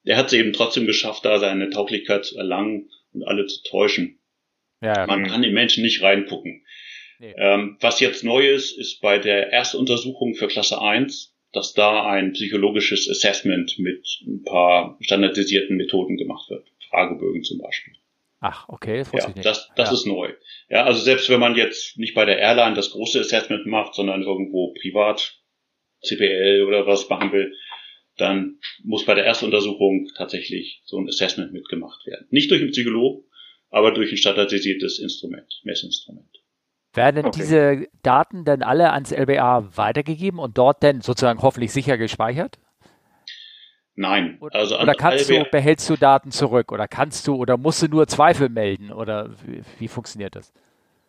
Er 0.04 0.18
hat 0.18 0.28
es 0.28 0.34
eben 0.34 0.54
trotzdem 0.54 0.88
geschafft, 0.88 1.26
da 1.26 1.40
seine 1.40 1.70
Tauglichkeit 1.70 2.26
zu 2.26 2.38
erlangen 2.38 2.90
und 3.14 3.24
alle 3.24 3.46
zu 3.46 3.62
täuschen. 3.64 4.20
Ja, 4.82 5.06
Man 5.06 5.28
kann 5.28 5.44
den 5.44 5.54
Menschen 5.54 5.84
nicht 5.84 6.02
reingucken. 6.02 6.66
Nee. 7.20 7.36
Ähm, 7.38 7.78
was 7.80 8.00
jetzt 8.00 8.24
neu 8.24 8.50
ist, 8.50 8.76
ist 8.78 9.00
bei 9.00 9.20
der 9.20 9.54
Erstuntersuchung 9.54 10.34
für 10.34 10.48
Klasse 10.48 10.82
1, 10.82 11.36
dass 11.54 11.74
da 11.74 12.10
ein 12.10 12.34
psychologisches 12.34 13.08
Assessment 13.08 13.78
mit 13.78 14.08
ein 14.26 14.44
paar 14.44 14.98
standardisierten 15.02 15.78
Methoden 15.78 16.18
gemacht 16.18 16.50
wird. 16.50 16.68
Fragebögen 16.90 17.44
zum 17.44 17.60
Beispiel. 17.60 17.94
Ach, 18.40 18.68
okay, 18.70 18.98
das 18.98 19.14
wusste 19.14 19.26
ja, 19.26 19.30
ich 19.30 19.36
nicht. 19.36 19.46
Das, 19.46 19.70
das 19.76 19.90
ja. 19.90 19.94
ist 19.94 20.08
neu. 20.08 20.34
Ja, 20.68 20.84
also 20.86 21.00
selbst 21.00 21.30
wenn 21.30 21.40
man 21.40 21.56
jetzt 21.56 22.00
nicht 22.00 22.16
bei 22.16 22.26
der 22.26 22.40
Airline 22.40 22.76
das 22.76 22.90
große 22.90 23.20
Assessment 23.20 23.68
macht, 23.68 23.94
sondern 23.94 24.24
irgendwo 24.24 24.74
privat 24.74 25.41
CPL 26.02 26.64
oder 26.68 26.88
was 26.88 27.10
machen 27.10 27.32
will, 27.32 27.54
dann 28.18 28.60
muss 28.84 29.06
bei 29.06 29.16
der 29.16 29.26
Erstuntersuchung 29.26 30.10
tatsächlich 30.18 30.82
so 30.86 30.98
ein 30.98 31.08
Assessment 31.08 31.54
mitgemacht 31.54 32.06
werden. 32.06 32.28
Nicht 32.30 32.52
durch 32.52 32.62
einen 32.62 32.72
Psychologen, 32.72 33.24
aber 33.70 33.92
durch 33.92 34.12
ein 34.12 34.18
standardisiertes 34.18 35.00
Instrument, 35.00 35.62
Messinstrument. 35.64 36.28
Werden 36.94 37.26
okay. 37.26 37.40
diese 37.40 37.88
Daten 38.04 38.44
dann 38.44 38.64
alle 38.64 38.92
ans 38.92 39.12
LBA 39.12 39.78
weitergegeben 39.78 40.40
und 40.40 40.58
dort 40.58 40.84
dann 40.84 41.02
sozusagen 41.02 41.42
hoffentlich 41.42 41.72
sicher 41.72 41.98
gespeichert? 41.98 42.60
Nein. 43.96 44.40
Also 44.52 44.80
oder 44.80 44.94
kannst 44.94 45.30
du, 45.30 45.46
behältst 45.50 45.90
du 45.90 45.96
Daten 45.96 46.32
zurück 46.32 46.72
oder 46.72 46.88
kannst 46.88 47.28
du 47.28 47.36
oder 47.36 47.58
musst 47.58 47.82
du 47.82 47.88
nur 47.88 48.08
Zweifel 48.08 48.50
melden 48.50 48.92
oder 48.92 49.32
wie, 49.46 49.62
wie 49.80 49.88
funktioniert 49.88 50.36
das? 50.36 50.52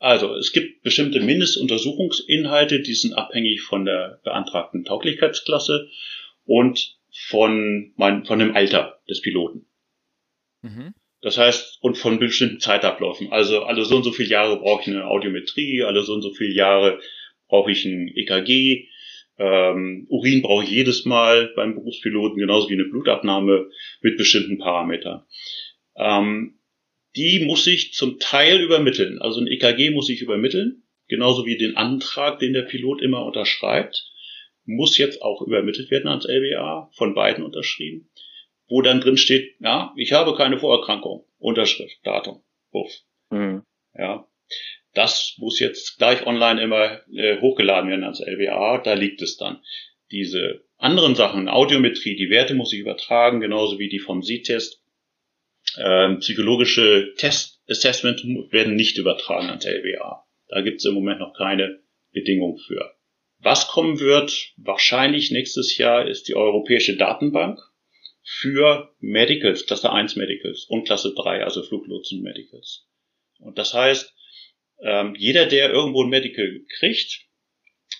Also 0.02 0.35
es 0.35 0.50
gibt 0.50 0.82
bestimmte 0.82 1.21
Mindestuntersuchungsinhalte, 1.21 2.80
die 2.80 2.94
sind 2.94 3.12
abhängig 3.12 3.62
von 3.62 3.85
der 3.85 4.18
beantragten 4.25 4.85
Tauglichkeitsklasse 4.85 5.88
und 6.44 6.99
von, 7.28 7.92
mein, 7.94 8.25
von 8.25 8.40
dem 8.40 8.56
Alter 8.56 8.99
des 9.09 9.21
Piloten. 9.21 9.64
Mhm. 10.62 10.94
Das 11.21 11.38
heißt, 11.38 11.78
und 11.82 11.97
von 11.99 12.18
bestimmten 12.18 12.59
Zeitabläufen. 12.59 13.30
Also 13.30 13.62
alle 13.62 13.85
so 13.85 13.94
und 13.94 14.02
so 14.02 14.11
viele 14.11 14.28
Jahre 14.28 14.59
brauche 14.59 14.82
ich 14.82 14.88
eine 14.88 15.06
Audiometrie, 15.06 15.85
alle 15.85 16.02
so 16.02 16.14
und 16.14 16.23
so 16.23 16.32
viele 16.32 16.52
Jahre 16.52 16.99
brauche 17.47 17.71
ich 17.71 17.85
ein 17.85 18.09
EKG, 18.09 18.88
ähm, 19.38 20.06
Urin 20.09 20.42
brauche 20.42 20.64
ich 20.64 20.71
jedes 20.71 21.04
Mal 21.04 21.52
beim 21.54 21.76
Berufspiloten, 21.76 22.38
genauso 22.38 22.68
wie 22.68 22.75
eine 22.75 22.87
Blutabnahme 22.87 23.71
mit 24.00 24.16
bestimmten 24.16 24.59
Parametern. 24.59 25.23
Ähm, 25.94 26.59
die 27.16 27.45
muss 27.45 27.66
ich 27.66 27.92
zum 27.92 28.19
Teil 28.19 28.61
übermitteln. 28.61 29.21
Also 29.21 29.40
ein 29.40 29.47
EKG 29.47 29.90
muss 29.90 30.09
ich 30.09 30.23
übermitteln, 30.23 30.85
genauso 31.09 31.47
wie 31.47 31.57
den 31.57 31.76
Antrag, 31.76 32.38
den 32.38 32.52
der 32.52 32.62
Pilot 32.62 33.02
immer 33.02 33.25
unterschreibt, 33.25 34.11
muss 34.64 34.97
jetzt 34.99 35.23
auch 35.23 35.42
übermittelt 35.42 35.90
werden 35.90 36.09
ans 36.09 36.26
LBA, 36.26 36.90
von 36.95 37.14
beiden 37.14 37.45
unterschrieben 37.45 38.09
wo 38.73 38.81
dann 38.81 39.02
drin 39.02 39.19
steht, 39.19 39.54
ja, 39.61 39.92
ich 39.97 40.12
habe 40.12 40.35
keine 40.35 40.59
Vorerkrankung. 40.59 41.26
Unterschrift, 41.38 41.99
Datum, 42.04 42.42
Wurf. 42.71 42.90
Mhm. 43.31 43.64
Ja, 43.95 44.26
das 44.95 45.35
muss 45.37 45.61
jetzt 45.61 45.99
gleich 45.99 46.26
online 46.26 46.62
immer 46.62 47.00
äh, 47.12 47.38
hochgeladen 47.40 47.90
werden 47.90 48.04
als 48.04 48.21
LWA, 48.21 48.78
da 48.78 48.95
liegt 48.95 49.21
es 49.21 49.37
dann. 49.37 49.62
Diese 50.11 50.64
anderen 50.78 51.14
Sachen, 51.14 51.50
Audiometrie, 51.50 52.16
die 52.16 52.31
Werte 52.31 52.54
muss 52.54 52.73
ich 52.73 52.81
übertragen, 52.81 53.40
genauso 53.40 53.78
wie 53.78 53.90
die 53.90 53.99
vom 53.99 54.23
Sie-Test. 54.23 54.82
Ähm, 55.78 56.19
psychologische 56.19 57.14
Test-Assessment 57.16 58.23
werden 58.50 58.75
nicht 58.75 58.99
übertragen 58.99 59.49
ans 59.49 59.64
LWA. 59.64 60.25
Da 60.49 60.61
gibt 60.61 60.78
es 60.78 60.85
im 60.85 60.95
Moment 60.95 61.21
noch 61.21 61.35
keine 61.35 61.81
Bedingung 62.12 62.59
für. 62.59 62.95
Was 63.38 63.69
kommen 63.69 63.99
wird, 63.99 64.52
wahrscheinlich 64.57 65.31
nächstes 65.31 65.76
Jahr, 65.76 66.07
ist 66.07 66.28
die 66.28 66.37
europäische 66.37 66.97
Datenbank 66.97 67.59
für 68.23 68.95
Medicals, 69.00 69.66
Klasse 69.66 69.90
1 69.90 70.16
Medicals 70.16 70.64
und 70.69 70.85
Klasse 70.85 71.12
3, 71.14 71.42
also 71.42 71.62
Fluglotsen 71.62 72.23
Medicals. 72.23 72.87
Und 73.40 73.59
das 73.59 73.75
heißt, 73.75 74.14
ähm, 74.83 75.14
jeder, 75.16 75.47
der 75.47 75.71
irgendwo 75.71 76.04
ein 76.04 76.11
Medical 76.11 76.61
kriegt, 76.78 77.26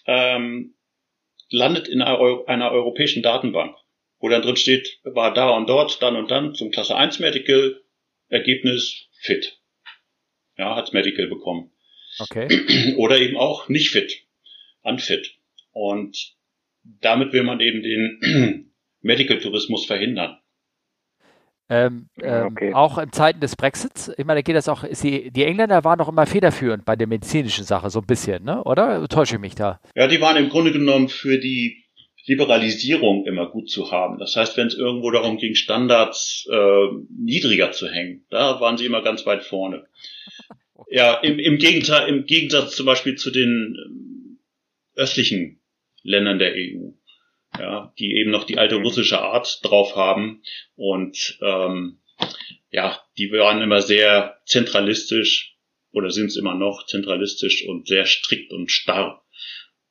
ähm, 0.07 0.75
landet 1.51 1.89
in 1.89 2.03
einer, 2.03 2.19
Euro 2.19 2.45
einer 2.47 2.71
europäischen 2.71 3.23
Datenbank, 3.23 3.77
wo 4.23 4.29
dann 4.29 4.41
drin 4.41 4.57
steht, 4.57 5.01
war 5.03 5.35
da 5.35 5.51
und 5.51 5.69
dort, 5.69 6.01
dann 6.01 6.17
und 6.17 6.31
dann 6.31 6.55
zum 6.55 6.71
Klasse 6.71 6.97
1 6.97 7.19
Medical, 7.19 7.83
Ergebnis 8.29 9.09
fit. 9.21 9.61
Ja, 10.57 10.77
hat's 10.77 10.93
Medical 10.93 11.27
bekommen. 11.27 11.73
Okay. 12.21 12.95
Oder 12.97 13.19
eben 13.19 13.37
auch 13.37 13.69
nicht 13.69 13.91
fit, 13.91 14.25
unfit. 14.83 15.35
Und 15.73 16.35
damit 16.85 17.33
will 17.33 17.43
man 17.43 17.59
eben 17.59 17.83
den 17.83 18.73
Medical 19.01 19.41
Tourismus 19.41 19.87
verhindern. 19.87 20.39
Ähm, 21.69 22.09
ähm, 22.21 22.47
okay. 22.47 22.75
Auch 22.75 22.99
in 22.99 23.11
Zeiten 23.13 23.41
des 23.41 23.57
Brexits, 23.57 24.13
ich 24.17 24.25
meine, 24.25 24.43
geht 24.43 24.55
das 24.55 24.69
auch, 24.69 24.85
die, 24.85 25.31
die, 25.31 25.45
Engländer 25.45 25.83
waren 25.85 25.99
doch 25.99 26.09
immer 26.09 26.27
federführend 26.27 26.85
bei 26.85 26.97
der 26.97 27.07
medizinischen 27.07 27.65
Sache, 27.65 27.91
so 27.91 28.01
ein 28.01 28.07
bisschen, 28.07 28.45
ne? 28.45 28.63
oder? 28.65 29.09
Täusche 29.09 29.37
ich 29.37 29.41
mich 29.41 29.55
da? 29.55 29.81
Ja, 29.95 30.07
die 30.07 30.21
waren 30.21 30.37
im 30.37 30.51
Grunde 30.51 30.71
genommen 30.71 31.09
für 31.09 31.39
die 31.39 31.82
Liberalisierung 32.25 33.27
immer 33.27 33.47
gut 33.49 33.69
zu 33.71 33.91
haben. 33.91 34.19
Das 34.19 34.37
heißt, 34.37 34.57
wenn 34.57 34.69
es 34.69 34.75
irgendwo 34.75 35.11
darum 35.11 35.39
ging, 35.39 35.55
Standards 35.55 36.47
äh, 36.51 36.87
niedriger 37.11 37.73
zu 37.73 37.89
hängen, 37.89 38.25
da 38.31 38.61
waren 38.61 38.77
sie 38.79 38.87
immer 38.87 39.03
ganz 39.03 39.27
weit 39.27 39.45
vorne. 39.45 39.87
Ja, 40.95 41.15
im, 41.15 41.39
im, 41.39 41.57
Gegenteil, 41.57 42.07
im 42.09 42.27
Gegensatz 42.27 42.77
zum 42.77 42.85
Beispiel 42.85 43.15
zu 43.15 43.31
den 43.31 43.77
ähm, 43.83 44.41
östlichen 44.95 45.63
Ländern 46.03 46.39
der 46.39 46.53
EU 46.55 46.91
ja, 47.59 47.93
die 47.99 48.17
eben 48.17 48.31
noch 48.31 48.45
die 48.45 48.59
alte 48.59 48.77
russische 48.77 49.21
Art 49.21 49.61
drauf 49.63 49.97
haben 49.97 50.43
und 50.77 51.39
ähm, 51.43 52.01
ja, 52.71 52.99
die 53.19 53.31
waren 53.33 53.61
immer 53.61 53.83
sehr 53.83 54.41
zentralistisch 54.47 55.57
oder 55.91 56.11
sind 56.11 56.27
es 56.27 56.37
immer 56.37 56.55
noch 56.55 56.87
zentralistisch 56.87 57.67
und 57.67 57.87
sehr 57.87 58.07
strikt 58.07 58.53
und 58.53 58.71
starr. 58.71 59.25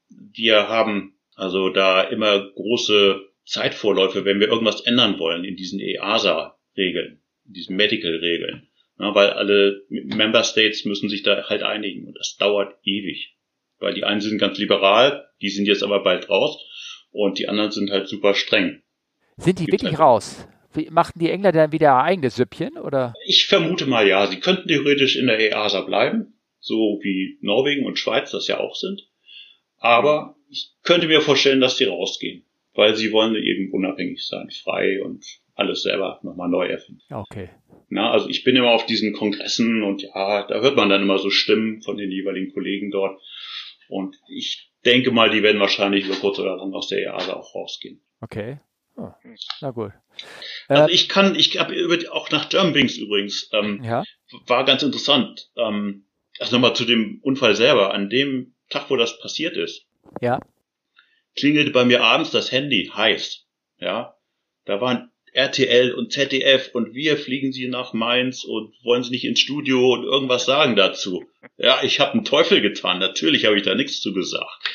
Wir 0.10 0.68
haben 0.68 1.16
also 1.42 1.70
da 1.70 2.04
immer 2.04 2.52
große 2.52 3.20
Zeitvorläufe, 3.46 4.26
wenn 4.26 4.40
wir 4.40 4.48
irgendwas 4.48 4.82
ändern 4.82 5.18
wollen 5.18 5.44
in 5.44 5.56
diesen 5.56 5.80
EASA-Regeln, 5.80 7.20
in 7.48 7.54
diesen 7.54 7.76
Medical-Regeln. 7.78 8.68
Ja, 9.00 9.16
weil 9.16 9.32
alle 9.32 9.82
Member 9.90 10.44
States 10.44 10.86
müssen 10.86 11.10
sich 11.10 11.24
da 11.24 11.50
halt 11.50 11.64
einigen 11.64 12.06
und 12.06 12.16
das 12.16 12.38
dauert 12.38 12.76
ewig. 12.84 13.36
Weil 13.80 13.96
die 13.96 14.04
einen 14.04 14.22
sind 14.22 14.38
ganz 14.38 14.60
liberal, 14.60 15.30
die 15.42 15.50
sind 15.50 15.66
jetzt 15.66 15.82
aber 15.82 16.04
bald 16.04 16.30
raus 16.30 16.64
und 17.10 17.40
die 17.40 17.50
anderen 17.50 17.72
sind 17.72 17.90
halt 17.90 18.08
super 18.08 18.36
streng. 18.36 18.84
Sind 19.38 19.58
die 19.58 19.66
Gibt 19.66 19.82
wirklich 19.82 19.98
halt 19.98 20.00
raus? 20.00 20.48
Machten 20.92 21.18
die 21.18 21.32
Engländer 21.32 21.62
dann 21.62 21.72
wieder 21.72 21.88
ihr 21.88 22.04
eigenes 22.04 22.36
Süppchen, 22.36 22.78
oder? 22.78 23.16
Ich 23.26 23.48
vermute 23.48 23.88
mal 23.88 24.08
ja. 24.08 24.28
Sie 24.28 24.40
könnten 24.40 24.68
theoretisch 24.68 25.16
in 25.16 25.26
der 25.26 25.40
EASA 25.40 25.82
bleiben, 25.82 26.40
so 26.60 27.00
wie 27.02 27.40
Norwegen 27.42 27.88
und 27.88 27.98
Schweiz 27.98 28.30
das 28.30 28.48
ja 28.48 28.60
auch 28.60 28.76
sind. 28.76 29.08
Aber 29.80 30.36
ich 30.52 30.74
könnte 30.84 31.08
mir 31.08 31.22
vorstellen, 31.22 31.62
dass 31.62 31.78
sie 31.78 31.86
rausgehen, 31.86 32.46
weil 32.74 32.96
sie 32.96 33.12
wollen 33.12 33.36
eben 33.36 33.72
unabhängig 33.72 34.28
sein, 34.28 34.50
frei 34.64 35.02
und 35.02 35.26
alles 35.56 35.84
selber 35.84 36.20
nochmal 36.24 36.50
neu 36.50 36.68
erfinden. 36.68 37.02
Okay. 37.10 37.50
Na, 37.90 38.12
also 38.12 38.30
ich 38.30 38.44
bin 38.44 38.56
immer 38.56 38.72
auf 38.72 38.86
diesen 38.86 39.14
Kongressen 39.14 39.84
und 39.84 40.02
ja, 40.02 40.44
da 40.48 40.62
hört 40.62 40.76
man 40.76 40.90
dann 40.90 41.02
immer 41.02 41.18
so 41.18 41.30
Stimmen 41.30 41.82
von 41.82 41.98
den 41.98 42.12
jeweiligen 42.12 42.54
Kollegen 42.54 42.92
dort. 42.92 43.20
Und 43.90 44.16
ich 44.30 44.72
denke 44.86 45.12
mal, 45.12 45.30
die 45.30 45.44
werden 45.44 45.60
wahrscheinlich 45.60 46.06
über 46.06 46.16
kurz 46.16 46.40
oder 46.40 46.56
lang 46.58 46.74
aus 46.74 46.88
der 46.88 47.00
EASA 47.00 47.34
auch 47.34 47.56
rausgehen. 47.56 48.02
Okay. 48.22 48.60
Oh, 48.98 49.10
na 49.62 49.72
gut. 49.72 49.92
Also 50.68 50.88
äh, 50.88 50.92
ich 50.92 51.08
kann, 51.10 51.36
ich 51.36 51.58
habe 51.58 51.76
auch 52.12 52.30
nach 52.32 52.50
Germanwings 52.50 52.98
übrigens, 52.98 53.50
ähm, 53.54 53.82
ja? 53.84 54.04
war 54.48 54.66
ganz 54.66 54.84
interessant. 54.84 55.50
Ähm, 55.56 56.06
also 56.40 56.56
nochmal 56.56 56.76
zu 56.76 56.86
dem 56.86 57.20
Unfall 57.22 57.56
selber. 57.56 57.94
An 57.94 58.10
dem 58.10 58.54
Tag, 58.70 58.90
wo 58.90 58.96
das 58.96 59.20
passiert 59.20 59.58
ist, 59.58 59.86
ja. 60.20 60.40
klingelte 61.36 61.72
bei 61.72 61.86
mir 61.86 62.02
abends 62.04 62.32
das 62.32 62.52
Handy 62.52 62.92
heiß. 62.94 63.46
Ja, 63.80 64.16
da 64.66 64.82
waren 64.82 65.12
RTL 65.34 65.94
und 65.94 66.12
ZDF 66.12 66.72
und 66.74 66.94
wir 66.94 67.18
fliegen 67.18 67.54
sie 67.54 67.68
nach 67.68 67.94
Mainz 67.94 68.44
und 68.44 68.74
wollen 68.84 69.04
sie 69.04 69.12
nicht 69.12 69.24
ins 69.24 69.40
Studio 69.40 69.94
und 69.94 70.04
irgendwas 70.04 70.46
sagen 70.46 70.76
dazu. 70.76 71.24
Ja, 71.58 71.82
ich 71.84 72.00
habe 72.00 72.14
einen 72.14 72.26
Teufel 72.26 72.62
getan. 72.62 73.00
Natürlich 73.00 73.46
habe 73.46 73.58
ich 73.58 73.64
da 73.64 73.74
nichts 73.74 74.02
zu 74.02 74.14
gesagt. 74.14 74.70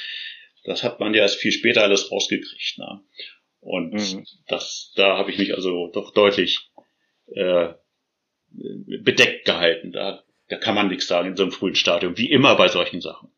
Das 0.64 0.83
hat 0.83 0.99
man 0.99 1.14
ja 1.14 1.22
erst 1.22 1.37
viel 1.37 1.53
später 1.53 1.83
alles 1.83 2.11
rausgekriegt. 2.11 2.79
Ne? 2.79 3.01
Und 3.61 3.92
mhm. 3.92 4.27
das, 4.49 4.92
da 4.96 5.18
habe 5.18 5.31
ich 5.31 5.38
mich 5.38 5.55
also 5.55 5.90
doch 5.92 6.12
deutlich 6.14 6.70
äh, 7.27 7.75
bedeckt 8.49 9.44
gehalten. 9.44 9.92
Da, 9.92 10.25
da 10.49 10.57
kann 10.57 10.75
man 10.75 10.88
nichts 10.88 11.07
sagen 11.07 11.29
in 11.29 11.37
so 11.37 11.42
einem 11.42 11.53
frühen 11.53 11.75
Stadium, 11.75 12.16
wie 12.16 12.31
immer 12.31 12.57
bei 12.57 12.68
solchen 12.68 13.03
Sachen. 13.03 13.31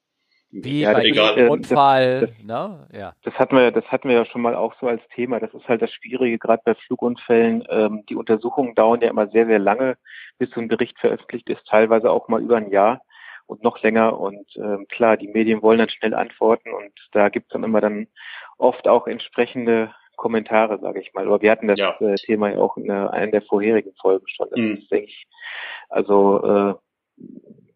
Wie 0.51 0.81
ja, 0.81 0.95
bei 0.95 1.05
egal. 1.05 1.49
Unfall, 1.49 2.21
das, 2.21 2.31
ne? 2.45 2.89
Ja. 2.93 3.13
Das 3.23 3.35
hatten 3.35 3.57
wir, 3.57 3.71
das 3.71 3.85
hatten 3.87 4.09
wir 4.09 4.17
ja 4.17 4.25
schon 4.25 4.41
mal 4.41 4.55
auch 4.55 4.75
so 4.81 4.87
als 4.87 5.03
Thema. 5.15 5.41
Das 5.41 5.53
ist 5.53 5.69
halt 5.69 5.83
das 5.83 5.93
Schwierige, 5.93 6.39
gerade 6.39 6.63
bei 6.65 6.75
Flugunfällen. 6.75 7.65
Ähm, 7.69 8.05
die 8.09 8.17
Untersuchungen 8.17 8.75
dauern 8.75 9.01
ja 9.03 9.11
immer 9.11 9.29
sehr, 9.29 9.47
sehr 9.47 9.59
lange, 9.59 9.99
bis 10.39 10.51
so 10.51 10.61
ein 10.61 10.69
Bericht 10.69 10.99
veröffentlicht 10.99 11.51
ist, 11.51 11.67
teilweise 11.67 12.11
auch 12.11 12.29
mal 12.29 12.41
über 12.41 12.57
ein 12.57 12.71
Jahr 12.71 13.03
und 13.47 13.63
noch 13.63 13.83
länger. 13.83 14.19
Und 14.19 14.47
ähm, 14.57 14.87
klar, 14.89 15.19
die 15.19 15.29
Medien 15.29 15.61
wollen 15.61 15.79
dann 15.79 15.91
schnell 15.91 16.15
antworten 16.15 16.73
und 16.73 16.93
da 17.13 17.29
gibt's 17.29 17.51
dann 17.51 17.65
immer 17.65 17.83
dann 17.83 18.07
oft 18.57 18.89
auch 18.89 19.07
entsprechende 19.07 19.93
Kommentare, 20.17 20.79
sage 20.81 21.01
ich 21.01 21.13
mal. 21.13 21.27
Aber 21.27 21.43
wir 21.43 21.51
hatten 21.51 21.69
das 21.69 21.79
ja. 21.79 21.95
äh, 22.01 22.15
Thema 22.15 22.51
ja 22.51 22.59
auch 22.59 22.79
in 22.79 22.91
einer 22.91 23.33
der 23.33 23.43
vorherigen 23.43 23.93
Folgen 24.01 24.27
schon. 24.29 24.49
Das 24.51 24.59
mhm. 24.59 24.75
ist, 24.79 24.91
denke 24.91 25.09
ich, 25.09 25.27
also 25.91 26.43
äh, 26.43 26.75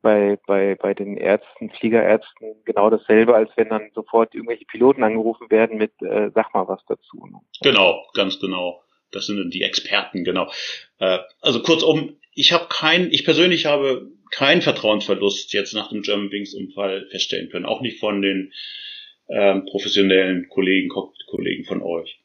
bei, 0.02 0.38
bei, 0.46 0.74
bei 0.74 0.94
den 0.94 1.16
Ärzten, 1.16 1.70
Fliegerärzten 1.70 2.62
genau 2.64 2.90
dasselbe, 2.90 3.34
als 3.34 3.50
wenn 3.56 3.68
dann 3.68 3.90
sofort 3.94 4.34
irgendwelche 4.34 4.66
Piloten 4.66 5.02
angerufen 5.02 5.50
werden 5.50 5.78
mit, 5.78 5.92
äh, 6.02 6.30
sag 6.34 6.52
mal 6.52 6.68
was 6.68 6.80
dazu. 6.86 7.24
Ne? 7.26 7.38
Genau, 7.62 8.04
ganz 8.14 8.38
genau. 8.40 8.82
Das 9.12 9.26
sind 9.26 9.52
die 9.52 9.62
Experten, 9.62 10.24
genau. 10.24 10.50
Äh, 10.98 11.18
also 11.40 11.62
kurzum, 11.62 12.18
ich 12.34 12.52
habe 12.52 12.66
kein, 12.68 13.10
ich 13.12 13.24
persönlich 13.24 13.66
habe 13.66 14.10
keinen 14.30 14.62
Vertrauensverlust 14.62 15.52
jetzt 15.52 15.74
nach 15.74 15.90
dem 15.90 16.02
German 16.02 16.30
Wings 16.30 16.54
Unfall 16.54 17.06
feststellen 17.10 17.50
können, 17.50 17.66
auch 17.66 17.82
nicht 17.82 18.00
von 18.00 18.22
den 18.22 18.52
ähm, 19.28 19.66
professionellen 19.66 20.48
Kollegen, 20.48 20.88
Kollegen 21.28 21.64
von 21.64 21.82
euch. 21.82 22.20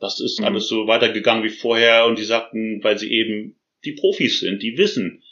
Das 0.00 0.20
ist 0.20 0.40
mhm. 0.40 0.46
alles 0.46 0.68
so 0.68 0.86
weitergegangen 0.86 1.44
wie 1.44 1.50
vorher 1.50 2.06
und 2.06 2.18
die 2.18 2.24
sagten, 2.24 2.82
weil 2.82 2.98
sie 2.98 3.10
eben 3.12 3.58
die 3.84 3.92
Profis 3.92 4.40
sind, 4.40 4.62
die 4.62 4.76
wissen, 4.78 5.22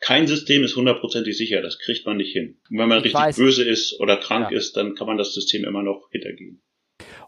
kein 0.00 0.26
System 0.26 0.62
ist 0.62 0.76
hundertprozentig 0.76 1.36
sicher, 1.36 1.62
das 1.62 1.78
kriegt 1.78 2.06
man 2.06 2.18
nicht 2.18 2.32
hin. 2.32 2.58
Und 2.70 2.78
wenn 2.78 2.88
man 2.88 2.98
ich 2.98 3.06
richtig 3.06 3.20
weiß. 3.20 3.36
böse 3.36 3.64
ist 3.64 3.98
oder 4.00 4.16
krank 4.16 4.50
ja. 4.50 4.56
ist, 4.56 4.76
dann 4.76 4.94
kann 4.94 5.06
man 5.06 5.16
das 5.16 5.34
System 5.34 5.64
immer 5.64 5.82
noch 5.82 6.08
hintergehen. 6.10 6.62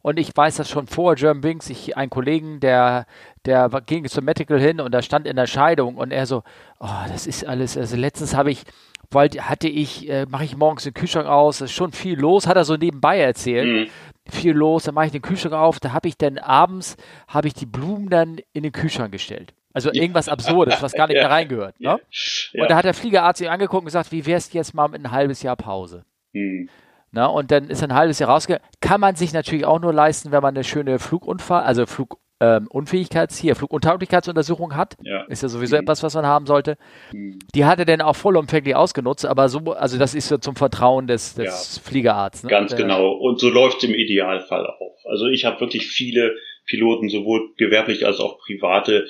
Und 0.01 0.19
ich 0.19 0.31
weiß 0.35 0.57
das 0.57 0.71
schon 0.71 0.87
vor 0.87 1.17
German 1.17 1.43
Wings, 1.43 1.69
ich, 1.71 1.97
einen 1.97 2.11
Kollegen, 2.11 2.61
der, 2.61 3.07
der 3.45 3.69
ging 3.87 4.07
zum 4.07 4.25
Medical 4.25 4.61
hin 4.61 4.81
und 4.81 4.93
da 4.93 5.03
stand 5.03 5.27
in 5.27 5.37
der 5.37 5.47
Scheidung 5.47 5.97
und 5.97 6.13
er 6.13 6.27
so, 6.27 6.45
oh, 6.79 6.89
das 7.09 7.27
ist 7.27 7.45
alles, 7.45 7.77
also 7.77 7.97
letztens 7.97 8.35
habe 8.35 8.51
ich, 8.51 8.63
wollte, 9.11 9.49
hatte 9.49 9.69
ich, 9.69 10.09
äh, 10.09 10.27
mache 10.27 10.45
ich 10.45 10.57
morgens 10.57 10.85
den 10.85 10.95
Kühlschrank 10.95 11.27
aus, 11.27 11.57
es 11.57 11.71
ist 11.71 11.77
schon 11.77 11.93
viel 11.93 12.19
los, 12.19 12.47
hat 12.47 12.57
er 12.57 12.65
so 12.65 12.77
nebenbei 12.77 13.19
erzählt. 13.19 13.67
Mhm. 13.67 13.91
Viel 14.31 14.53
los, 14.53 14.85
dann 14.85 14.95
mache 14.95 15.07
ich 15.07 15.13
den 15.13 15.23
Kühlschrank 15.23 15.55
auf, 15.55 15.81
da 15.81 15.93
habe 15.93 16.07
ich 16.07 16.17
dann 16.17 16.39
abends, 16.39 16.97
habe 17.27 17.49
ich 17.49 17.55
die 17.55 17.67
Blumen 17.67 18.11
dann 18.11 18.39
in 18.53 18.63
den 18.63 18.73
Kühlschrank 18.73 19.11
gestellt. 19.11 19.55
Also 19.73 19.93
irgendwas 19.93 20.29
Absurdes, 20.29 20.83
was 20.83 20.93
gar 20.93 21.07
nicht 21.07 21.17
mehr 21.19 21.31
reingehört. 21.31 21.79
Ne? 21.81 22.01
Ja. 22.53 22.63
Und 22.63 22.71
da 22.71 22.77
hat 22.77 22.85
der 22.85 22.95
Fliegerarzt 22.95 23.39
sich 23.39 23.51
angeguckt 23.51 23.83
und 23.83 23.87
gesagt, 23.87 24.13
wie 24.13 24.27
wär's 24.27 24.53
jetzt 24.53 24.75
mal 24.75 24.89
mit 24.89 25.05
ein 25.05 25.11
halbes 25.11 25.43
Jahr 25.43 25.57
Pause? 25.57 26.05
Hm. 26.33 26.69
Na, 27.11 27.27
und 27.27 27.51
dann 27.51 27.71
ist 27.71 27.83
ein 27.83 27.95
halbes 27.95 28.19
Jahr 28.19 28.31
rausgegangen. 28.31 28.67
Kann 28.81 29.01
man 29.01 29.17
sich 29.17 29.33
natürlich 29.33 29.65
auch 29.65 29.81
nur 29.81 29.93
leisten, 29.93 30.31
wenn 30.31 30.43
man 30.43 30.55
eine 30.55 30.65
schöne 30.65 30.99
Flugunfall, 30.99 31.63
also 31.63 31.87
Flugunfähigkeits, 31.87 33.39
ähm, 33.39 33.43
hier, 33.43 33.57
Fluguntauglichkeitsuntersuchung 33.57 34.77
hat. 34.77 34.95
Ja. 35.03 35.25
Ist 35.25 35.43
ja 35.43 35.49
sowieso 35.49 35.77
mhm. 35.77 35.83
etwas, 35.83 36.03
was 36.03 36.15
man 36.15 36.27
haben 36.27 36.45
sollte. 36.45 36.77
Mhm. 37.13 37.39
Die 37.55 37.65
hat 37.65 37.79
er 37.79 37.87
dann 37.87 38.03
auch 38.03 38.17
vollumfänglich 38.17 38.77
ausgenutzt, 38.77 39.25
aber 39.25 39.49
so, 39.49 39.61
also 39.73 39.99
das 39.99 40.15
ist 40.15 40.29
so 40.29 40.37
zum 40.37 40.55
Vertrauen 40.55 41.07
des, 41.07 41.35
des 41.35 41.77
ja. 41.77 41.83
Fliegerarztes. 41.83 42.45
Ne? 42.45 42.51
Ganz 42.51 42.77
genau. 42.77 43.13
Und 43.13 43.41
so 43.41 43.49
läuft 43.49 43.79
es 43.79 43.89
im 43.89 43.95
Idealfall 43.95 44.67
auch. 44.67 44.99
Also 45.07 45.27
ich 45.27 45.47
habe 45.47 45.61
wirklich 45.61 45.87
viele 45.87 46.37
Piloten, 46.67 47.09
sowohl 47.09 47.55
gewerblich 47.57 48.05
als 48.05 48.21
auch 48.21 48.39
private, 48.39 49.07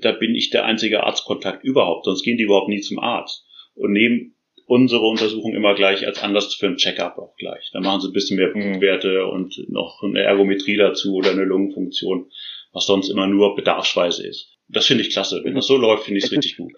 da 0.00 0.12
bin 0.12 0.34
ich 0.34 0.50
der 0.50 0.64
einzige 0.64 1.04
Arztkontakt 1.04 1.64
überhaupt, 1.64 2.04
sonst 2.04 2.22
gehen 2.22 2.36
die 2.36 2.44
überhaupt 2.44 2.68
nie 2.68 2.80
zum 2.80 2.98
Arzt. 2.98 3.46
und 3.74 3.92
nehmen 3.92 4.34
unsere 4.70 5.04
Untersuchung 5.04 5.52
immer 5.54 5.74
gleich 5.74 6.06
als 6.06 6.22
Anlass 6.22 6.54
für 6.54 6.66
ein 6.66 6.76
Checkup 6.76 7.18
auch 7.18 7.34
gleich. 7.36 7.70
Dann 7.72 7.82
machen 7.82 8.02
sie 8.02 8.08
ein 8.08 8.12
bisschen 8.12 8.36
mehr 8.36 8.54
mhm. 8.54 8.78
Blutwerte 8.78 9.26
und 9.26 9.52
noch 9.68 10.00
eine 10.04 10.20
Ergometrie 10.20 10.76
dazu 10.76 11.16
oder 11.16 11.32
eine 11.32 11.42
Lungenfunktion, 11.42 12.30
was 12.72 12.86
sonst 12.86 13.08
immer 13.08 13.26
nur 13.26 13.56
bedarfsweise 13.56 14.24
ist. 14.24 14.56
Das 14.68 14.86
finde 14.86 15.02
ich 15.02 15.10
klasse. 15.10 15.40
Wenn 15.42 15.56
das 15.56 15.66
so 15.66 15.76
läuft, 15.76 16.04
finde 16.04 16.18
ich 16.18 16.24
es 16.24 16.30
richtig 16.30 16.56
gut. 16.56 16.72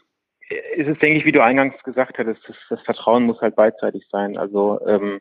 Ist 0.76 0.88
es, 0.88 0.98
denke 1.00 1.18
ich, 1.18 1.26
wie 1.26 1.32
du 1.32 1.42
eingangs 1.42 1.82
gesagt 1.82 2.16
hattest, 2.16 2.40
das, 2.48 2.56
das 2.70 2.80
Vertrauen 2.80 3.24
muss 3.24 3.40
halt 3.42 3.56
beidseitig 3.56 4.04
sein. 4.10 4.38
Also 4.38 4.80
ähm, 4.86 5.20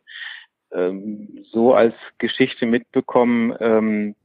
ähm, 0.73 1.43
so 1.51 1.73
als 1.73 1.93
Geschichte 2.19 2.65
mitbekommen, 2.65 3.53
ähm, 3.59 4.15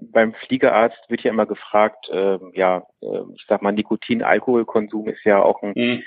beim 0.00 0.34
Fliegerarzt 0.34 0.98
wird 1.08 1.22
ja 1.22 1.30
immer 1.30 1.46
gefragt, 1.46 2.08
äh, 2.08 2.38
ja, 2.52 2.86
äh, 3.00 3.20
ich 3.34 3.44
sag 3.48 3.62
mal, 3.62 3.72
Nikotin-Alkoholkonsum 3.72 5.08
ist 5.08 5.24
ja 5.24 5.42
auch 5.42 5.62
ein 5.62 5.72
mhm. 5.74 6.02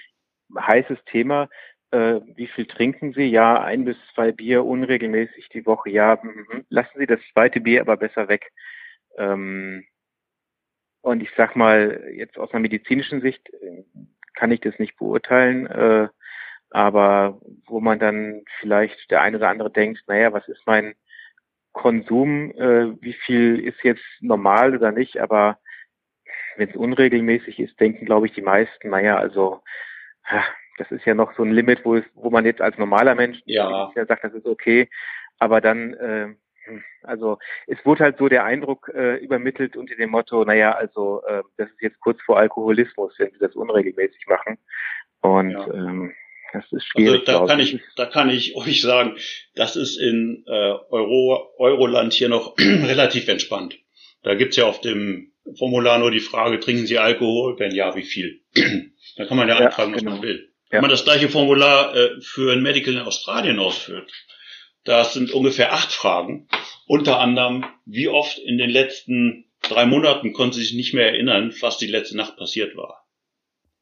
heißes 0.60 1.00
Thema. 1.06 1.50
Äh, 1.92 2.22
wie 2.36 2.48
viel 2.48 2.66
trinken 2.66 3.14
Sie? 3.14 3.26
Ja, 3.26 3.62
ein 3.62 3.86
bis 3.86 3.98
zwei 4.14 4.32
Bier 4.32 4.66
unregelmäßig 4.66 5.50
die 5.50 5.66
Woche. 5.66 5.90
Ja, 5.90 6.20
mhm. 6.22 6.66
lassen 6.70 6.98
Sie 6.98 7.08
das 7.08 7.20
zweite 7.34 7.60
Bier 7.60 7.82
aber 7.82 7.98
besser 7.98 8.28
weg. 8.28 8.52
Ähm, 9.18 9.86
und 11.02 11.22
ich 11.22 11.32
sag 11.36 11.56
mal, 11.56 12.10
jetzt 12.14 12.38
aus 12.38 12.52
einer 12.52 12.62
medizinischen 12.62 13.22
Sicht 13.22 13.50
äh, 13.50 13.84
kann 14.36 14.52
ich 14.52 14.62
das 14.62 14.78
nicht 14.80 14.98
beurteilen, 14.98 15.68
äh, 15.68 16.08
aber 16.70 17.42
wo 17.66 17.82
man 17.82 18.00
dann 18.00 18.44
vielleicht 18.60 19.12
der 19.12 19.22
eine 19.22 19.38
oder 19.38 19.50
andere 19.50 19.72
denkt, 19.72 20.04
naja, 20.08 20.32
was 20.32 20.48
ist 20.48 20.66
mein 20.66 20.96
Konsum, 21.74 22.52
äh, 22.52 23.02
wie 23.02 23.14
viel 23.14 23.60
ist 23.60 23.84
jetzt 23.84 24.04
normal 24.20 24.76
oder 24.76 24.92
nicht, 24.92 25.18
aber 25.20 25.58
wenn 26.58 26.70
es 26.70 26.76
unregelmäßig 26.76 27.60
ist, 27.60 27.80
denken, 27.80 28.06
glaube 28.06 28.28
ich, 28.28 28.34
die 28.34 28.42
meisten, 28.42 28.90
naja, 28.90 29.18
also 29.18 29.62
ja, 30.30 30.44
das 30.78 30.92
ist 30.92 31.06
ja 31.06 31.14
noch 31.14 31.34
so 31.36 31.44
ein 31.44 31.52
Limit, 31.52 31.86
wo 31.86 31.96
es, 31.96 32.06
wo 32.14 32.30
man 32.30 32.46
jetzt 32.46 32.62
als 32.62 32.78
normaler 32.78 33.16
Mensch 33.16 33.40
ja. 33.46 33.92
sagt, 33.96 34.24
das 34.24 34.34
ist 34.34 34.46
okay, 34.46 34.90
aber 35.40 35.62
dann, 35.62 35.94
äh, 35.94 36.28
also 37.04 37.38
es 37.68 37.84
wurde 37.86 38.04
halt 38.04 38.18
so 38.18 38.28
der 38.28 38.44
Eindruck 38.44 38.92
äh, 38.94 39.16
übermittelt 39.18 39.76
unter 39.78 39.96
dem 39.96 40.12
Motto, 40.12 40.44
naja, 40.44 40.74
also 40.74 41.24
äh, 41.28 41.42
das 41.58 41.70
ist 41.70 41.82
jetzt 41.82 42.00
kurz 42.00 42.22
vor 42.22 42.38
Alkoholismus, 42.38 43.14
wenn 43.18 43.32
sie 43.32 43.40
das 43.40 43.56
unregelmäßig 43.56 44.28
machen. 44.28 44.58
Und 45.22 45.52
ja. 45.52 45.74
ähm, 45.74 46.14
das 46.54 46.72
ist 46.72 46.86
schwierig. 46.86 47.28
Also 47.28 47.42
da 47.42 47.48
kann 47.48 47.60
ich, 47.60 47.80
da 47.96 48.06
kann 48.06 48.30
ich 48.30 48.56
euch 48.56 48.82
sagen, 48.82 49.18
das 49.56 49.76
ist 49.76 49.98
in 49.98 50.44
äh, 50.48 50.52
Euro, 50.52 51.50
Euroland 51.58 52.14
hier 52.14 52.30
noch 52.30 52.56
relativ 52.60 53.28
entspannt. 53.28 53.78
Da 54.24 54.36
gibt's 54.36 54.58
ja 54.58 54.66
auf 54.66 54.82
dem 54.82 55.32
Formular 55.58 55.98
nur 56.00 56.12
die 56.12 56.20
Frage, 56.20 56.60
trinken 56.60 56.86
Sie 56.86 57.00
Alkohol? 57.00 57.58
Wenn 57.58 57.74
ja, 57.74 57.96
wie 57.96 58.04
viel? 58.04 58.42
da 59.18 59.26
kann 59.26 59.38
man 59.38 59.48
ja, 59.48 59.60
ja 59.60 59.66
anfragen, 59.68 59.94
was 59.94 60.02
genau. 60.02 60.16
man 60.16 60.22
will. 60.22 60.50
Ja. 60.66 60.74
Wenn 60.74 60.82
man 60.82 60.92
das 60.92 61.04
gleiche 61.04 61.30
Formular 61.30 61.96
äh, 61.96 62.22
für 62.22 62.54
ein 62.54 62.62
Medical 62.62 62.94
in 62.94 63.00
Australien 63.00 63.60
ausführt, 63.60 64.12
das 64.84 65.14
sind 65.14 65.32
ungefähr 65.32 65.74
acht 65.74 65.92
Fragen. 65.92 66.48
Unter 66.88 67.20
anderem, 67.20 67.66
wie 67.86 68.08
oft 68.08 68.38
in 68.40 68.58
den 68.58 68.70
letzten 68.70 69.46
drei 69.62 69.86
Monaten 69.86 70.34
konnten 70.34 70.54
Sie 70.54 70.64
sich 70.64 70.74
nicht 70.74 70.94
mehr 70.94 71.08
erinnern, 71.08 71.54
was 71.62 71.78
die 71.78 71.88
letzte 71.88 72.18
Nacht 72.18 72.38
passiert 72.38 72.76
war. 72.76 73.06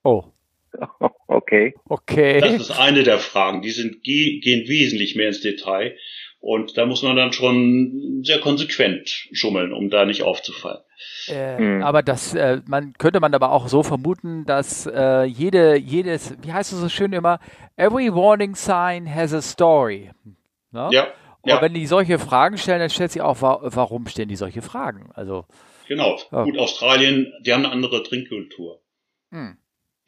Oh. 0.04 0.26
Okay. 1.32 1.76
Okay. 1.88 2.42
Das 2.42 2.54
ist 2.56 2.72
eine 2.72 3.04
der 3.04 3.20
Fragen. 3.20 3.62
Die 3.62 3.70
sind, 3.70 4.04
gehen 4.04 4.68
wesentlich 4.68 5.16
mehr 5.16 5.28
ins 5.28 5.42
Detail. 5.42 5.96
Und 6.40 6.78
da 6.78 6.86
muss 6.86 7.04
man 7.04 7.16
dann 7.18 7.34
schon 7.34 8.22
sehr 8.24 8.40
konsequent 8.40 9.28
schummeln, 9.32 9.72
um 9.72 9.90
da 9.90 10.06
nicht 10.06 10.24
aufzufallen. 10.24 10.82
Äh, 11.28 11.58
hm. 11.58 11.84
Aber 11.84 12.02
das, 12.02 12.34
äh, 12.34 12.62
man 12.66 12.94
könnte 12.94 13.20
man 13.20 13.34
aber 13.34 13.52
auch 13.52 13.68
so 13.68 13.84
vermuten, 13.84 14.46
dass 14.46 14.88
äh, 14.88 15.24
jede, 15.24 15.76
jedes, 15.78 16.36
wie 16.42 16.52
heißt 16.52 16.74
es 16.74 16.80
so 16.80 16.90
schön 16.90 17.14
immer, 17.14 17.40
every 17.76 18.12
warning 18.14 18.56
sign 18.56 19.14
has 19.14 19.34
a 19.34 19.42
story. 19.42 20.12
Ne? 20.72 20.90
Ja. 20.92 21.08
Und 21.42 21.52
ja. 21.52 21.62
wenn 21.62 21.74
die 21.74 21.86
solche 21.86 22.20
Fragen 22.20 22.58
stellen, 22.58 22.80
dann 22.80 22.90
stellt 22.90 23.12
sich 23.12 23.22
auch, 23.22 23.42
warum 23.42 24.08
stellen 24.08 24.30
die 24.30 24.36
solche 24.36 24.62
Fragen? 24.62 25.12
Also. 25.14 25.46
Genau. 25.88 26.18
Oh. 26.32 26.44
Gut, 26.44 26.58
Australien, 26.58 27.32
die 27.46 27.54
haben 27.54 27.66
eine 27.66 27.74
andere 27.74 28.02
Trinkkultur. 28.02 28.82
Hm. 29.32 29.58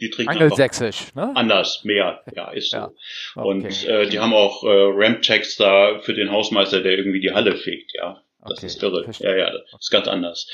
Die 0.01 0.09
trinken 0.09 0.31
Angelsächsisch, 0.31 1.13
ne? 1.13 1.31
Anders, 1.35 1.83
mehr, 1.83 2.23
ja, 2.35 2.51
ist 2.51 2.71
so. 2.71 2.77
Ja. 2.77 2.91
Okay. 3.35 3.47
Und 3.47 3.87
äh, 3.87 4.09
die 4.09 4.19
haben 4.19 4.33
auch 4.33 4.63
äh, 4.63 4.67
Ramp-Checks 4.67 5.57
da 5.57 5.99
für 5.99 6.15
den 6.15 6.31
Hausmeister, 6.31 6.81
der 6.81 6.97
irgendwie 6.97 7.19
die 7.19 7.31
Halle 7.31 7.55
fegt, 7.55 7.91
ja. 7.93 8.21
Das 8.41 8.57
okay. 8.57 8.65
ist 8.65 8.81
irre. 8.81 9.03
Verstehe. 9.03 9.29
Ja, 9.29 9.37
ja, 9.37 9.51
das 9.51 9.79
ist 9.79 9.91
ganz 9.91 10.07
anders. 10.07 10.47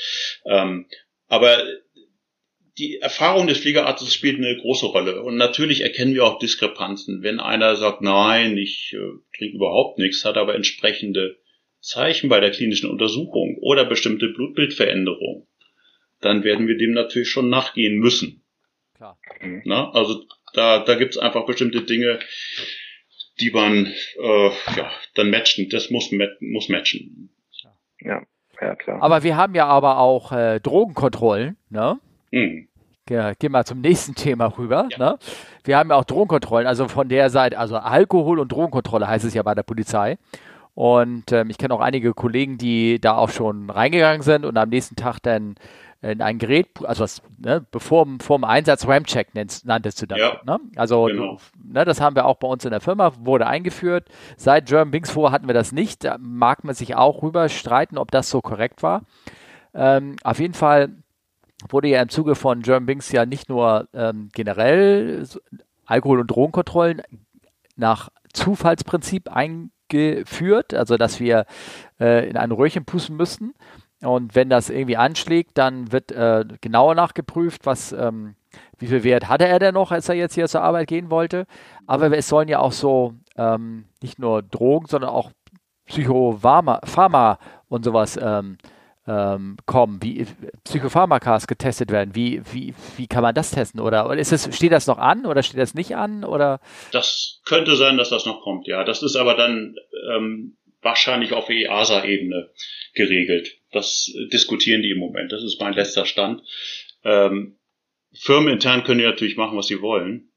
Ähm, 0.44 0.86
aber 1.28 1.62
die 2.76 2.98
Erfahrung 2.98 3.46
des 3.46 3.58
Fliegerarztes 3.58 4.12
spielt 4.12 4.36
eine 4.36 4.56
große 4.56 4.86
Rolle. 4.86 5.22
Und 5.22 5.36
natürlich 5.36 5.80
erkennen 5.80 6.14
wir 6.14 6.24
auch 6.24 6.38
Diskrepanzen. 6.38 7.22
Wenn 7.22 7.40
einer 7.40 7.74
sagt, 7.76 8.02
nein, 8.02 8.56
ich 8.56 8.94
äh, 8.94 9.36
trinke 9.36 9.56
überhaupt 9.56 9.98
nichts, 9.98 10.24
hat 10.24 10.36
aber 10.36 10.54
entsprechende 10.54 11.38
Zeichen 11.80 12.28
bei 12.28 12.40
der 12.40 12.50
klinischen 12.50 12.90
Untersuchung 12.90 13.56
oder 13.60 13.84
bestimmte 13.84 14.28
Blutbildveränderungen, 14.28 15.46
dann 16.20 16.44
werden 16.44 16.68
wir 16.68 16.76
dem 16.76 16.92
natürlich 16.92 17.30
schon 17.30 17.48
nachgehen 17.48 17.96
müssen. 17.96 18.44
Klar. 18.98 19.16
Na, 19.64 19.92
also 19.92 20.24
da, 20.54 20.80
da 20.80 20.96
gibt 20.96 21.14
es 21.14 21.18
einfach 21.18 21.46
bestimmte 21.46 21.82
Dinge, 21.82 22.18
die 23.38 23.52
man 23.52 23.86
äh, 24.20 24.50
ja, 24.76 24.90
dann 25.14 25.30
matchen. 25.30 25.68
Das 25.70 25.88
muss, 25.90 26.10
muss 26.40 26.68
matchen. 26.68 27.30
Ja, 28.00 28.22
ja, 28.60 28.74
klar. 28.74 29.00
Aber 29.00 29.22
wir 29.22 29.36
haben 29.36 29.54
ja 29.54 29.66
aber 29.66 29.98
auch 29.98 30.32
äh, 30.32 30.58
Drogenkontrollen, 30.58 31.56
ne? 31.70 32.00
Mhm. 32.32 32.68
Ja, 33.08 33.34
gehen 33.34 33.52
wir 33.52 33.64
zum 33.64 33.80
nächsten 33.80 34.16
Thema 34.16 34.46
rüber. 34.58 34.88
Ja. 34.90 34.98
Ne? 34.98 35.18
Wir 35.62 35.78
haben 35.78 35.90
ja 35.90 35.96
auch 35.96 36.04
Drogenkontrollen, 36.04 36.66
also 36.66 36.88
von 36.88 37.08
der 37.08 37.30
Seite, 37.30 37.56
also 37.56 37.76
Alkohol- 37.76 38.40
und 38.40 38.50
Drogenkontrolle 38.50 39.06
heißt 39.06 39.24
es 39.24 39.32
ja 39.32 39.42
bei 39.44 39.54
der 39.54 39.62
Polizei. 39.62 40.18
Und 40.74 41.30
ähm, 41.32 41.50
ich 41.50 41.58
kenne 41.58 41.72
auch 41.72 41.80
einige 41.80 42.14
Kollegen, 42.14 42.58
die 42.58 43.00
da 43.00 43.16
auch 43.16 43.30
schon 43.30 43.70
reingegangen 43.70 44.22
sind 44.22 44.44
und 44.44 44.56
am 44.56 44.68
nächsten 44.68 44.96
Tag 44.96 45.20
dann 45.20 45.54
ein 46.00 46.38
Gerät, 46.38 46.68
also 46.84 47.02
was, 47.02 47.22
ne, 47.38 47.64
bevor 47.70 48.06
vor 48.20 48.38
dem 48.38 48.44
Einsatz 48.44 48.86
RAM-Check 48.86 49.34
nanntest 49.34 50.00
du 50.00 50.06
das. 50.06 50.18
Ja, 50.18 50.40
ne? 50.44 50.60
Also 50.76 51.06
genau. 51.06 51.38
ne, 51.60 51.84
das 51.84 52.00
haben 52.00 52.14
wir 52.14 52.26
auch 52.26 52.36
bei 52.36 52.46
uns 52.46 52.64
in 52.64 52.70
der 52.70 52.80
Firma, 52.80 53.12
wurde 53.18 53.46
eingeführt. 53.46 54.08
Seit 54.36 54.66
German 54.66 54.92
Bings 54.92 55.10
vor 55.10 55.32
hatten 55.32 55.48
wir 55.48 55.54
das 55.54 55.72
nicht. 55.72 56.04
Da 56.04 56.16
mag 56.20 56.62
man 56.62 56.74
sich 56.74 56.94
auch 56.94 57.22
rüber 57.22 57.48
streiten, 57.48 57.98
ob 57.98 58.12
das 58.12 58.30
so 58.30 58.40
korrekt 58.40 58.82
war. 58.82 59.02
Ähm, 59.74 60.14
auf 60.22 60.38
jeden 60.38 60.54
Fall 60.54 60.90
wurde 61.68 61.88
ja 61.88 62.00
im 62.00 62.08
Zuge 62.08 62.36
von 62.36 62.62
German 62.62 62.86
Bings 62.86 63.10
ja 63.10 63.26
nicht 63.26 63.48
nur 63.48 63.88
ähm, 63.92 64.28
generell 64.32 65.26
Alkohol- 65.84 66.20
und 66.20 66.28
Drogenkontrollen 66.28 67.02
nach 67.74 68.10
Zufallsprinzip 68.32 69.30
eingeführt, 69.30 70.74
also 70.74 70.96
dass 70.96 71.18
wir 71.18 71.46
äh, 71.98 72.28
in 72.28 72.36
ein 72.36 72.52
Röhrchen 72.52 72.84
pusten 72.84 73.16
müssten, 73.16 73.54
und 74.00 74.34
wenn 74.34 74.48
das 74.48 74.70
irgendwie 74.70 74.96
anschlägt, 74.96 75.58
dann 75.58 75.90
wird 75.90 76.12
äh, 76.12 76.44
genauer 76.60 76.94
nachgeprüft, 76.94 77.66
was, 77.66 77.92
ähm, 77.92 78.36
wie 78.78 78.86
viel 78.86 79.02
Wert 79.02 79.28
hatte 79.28 79.46
er 79.46 79.58
denn 79.58 79.74
noch, 79.74 79.90
als 79.90 80.08
er 80.08 80.14
jetzt 80.14 80.34
hier 80.34 80.46
zur 80.46 80.62
Arbeit 80.62 80.88
gehen 80.88 81.10
wollte. 81.10 81.46
Aber 81.86 82.16
es 82.16 82.28
sollen 82.28 82.48
ja 82.48 82.60
auch 82.60 82.72
so 82.72 83.14
ähm, 83.36 83.86
nicht 84.00 84.18
nur 84.18 84.42
Drogen, 84.42 84.86
sondern 84.86 85.10
auch 85.10 85.32
Psychopharma 85.86 87.38
und 87.68 87.84
sowas 87.84 88.18
ähm, 88.22 88.58
ähm, 89.08 89.56
kommen, 89.64 90.00
wie 90.02 90.26
Psychopharmakas 90.64 91.46
getestet 91.46 91.90
werden. 91.90 92.14
Wie, 92.14 92.42
wie, 92.52 92.74
wie 92.96 93.06
kann 93.06 93.22
man 93.22 93.34
das 93.34 93.50
testen? 93.50 93.80
Oder, 93.80 94.14
ist 94.16 94.32
es, 94.32 94.54
steht 94.54 94.70
das 94.70 94.86
noch 94.86 94.98
an 94.98 95.24
oder 95.26 95.42
steht 95.42 95.58
das 95.58 95.74
nicht 95.74 95.96
an? 95.96 96.24
Oder? 96.24 96.60
Das 96.92 97.40
könnte 97.46 97.74
sein, 97.74 97.96
dass 97.96 98.10
das 98.10 98.26
noch 98.26 98.42
kommt, 98.42 98.68
ja. 98.68 98.84
Das 98.84 99.02
ist 99.02 99.16
aber 99.16 99.34
dann 99.34 99.74
ähm, 100.14 100.58
wahrscheinlich 100.82 101.32
auf 101.32 101.48
EASA-Ebene 101.48 102.50
geregelt. 102.94 103.57
Das 103.72 104.10
diskutieren 104.32 104.82
die 104.82 104.90
im 104.90 104.98
Moment. 104.98 105.32
Das 105.32 105.42
ist 105.42 105.60
mein 105.60 105.74
letzter 105.74 106.06
Stand. 106.06 106.42
Ähm, 107.04 107.58
firmenintern 108.14 108.84
können 108.84 109.00
die 109.00 109.06
natürlich 109.06 109.36
machen, 109.36 109.56
was 109.56 109.66
sie 109.66 109.82
wollen. 109.82 110.32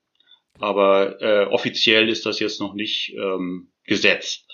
Aber 0.60 1.22
äh, 1.22 1.46
offiziell 1.46 2.10
ist 2.10 2.26
das 2.26 2.39
jetzt 2.39 2.60
noch 2.60 2.74
nicht 2.74 3.13
ähm, 3.15 3.72
Gesetz. 3.86 4.46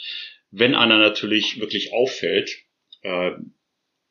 Wenn 0.51 0.75
einer 0.75 0.97
natürlich 0.99 1.59
wirklich 1.59 1.91
auffällt, 1.91 2.55
äh, 3.01 3.31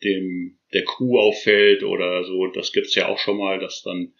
dem 0.02 0.59
der 0.72 0.85
Crew 0.85 1.18
auffällt 1.18 1.85
oder 1.85 2.24
so, 2.24 2.48
das 2.48 2.72
gibt's 2.72 2.94
ja 2.94 3.09
auch 3.09 3.18
schon 3.18 3.38
mal, 3.38 3.59
dass 3.59 3.83
dann 3.83 4.14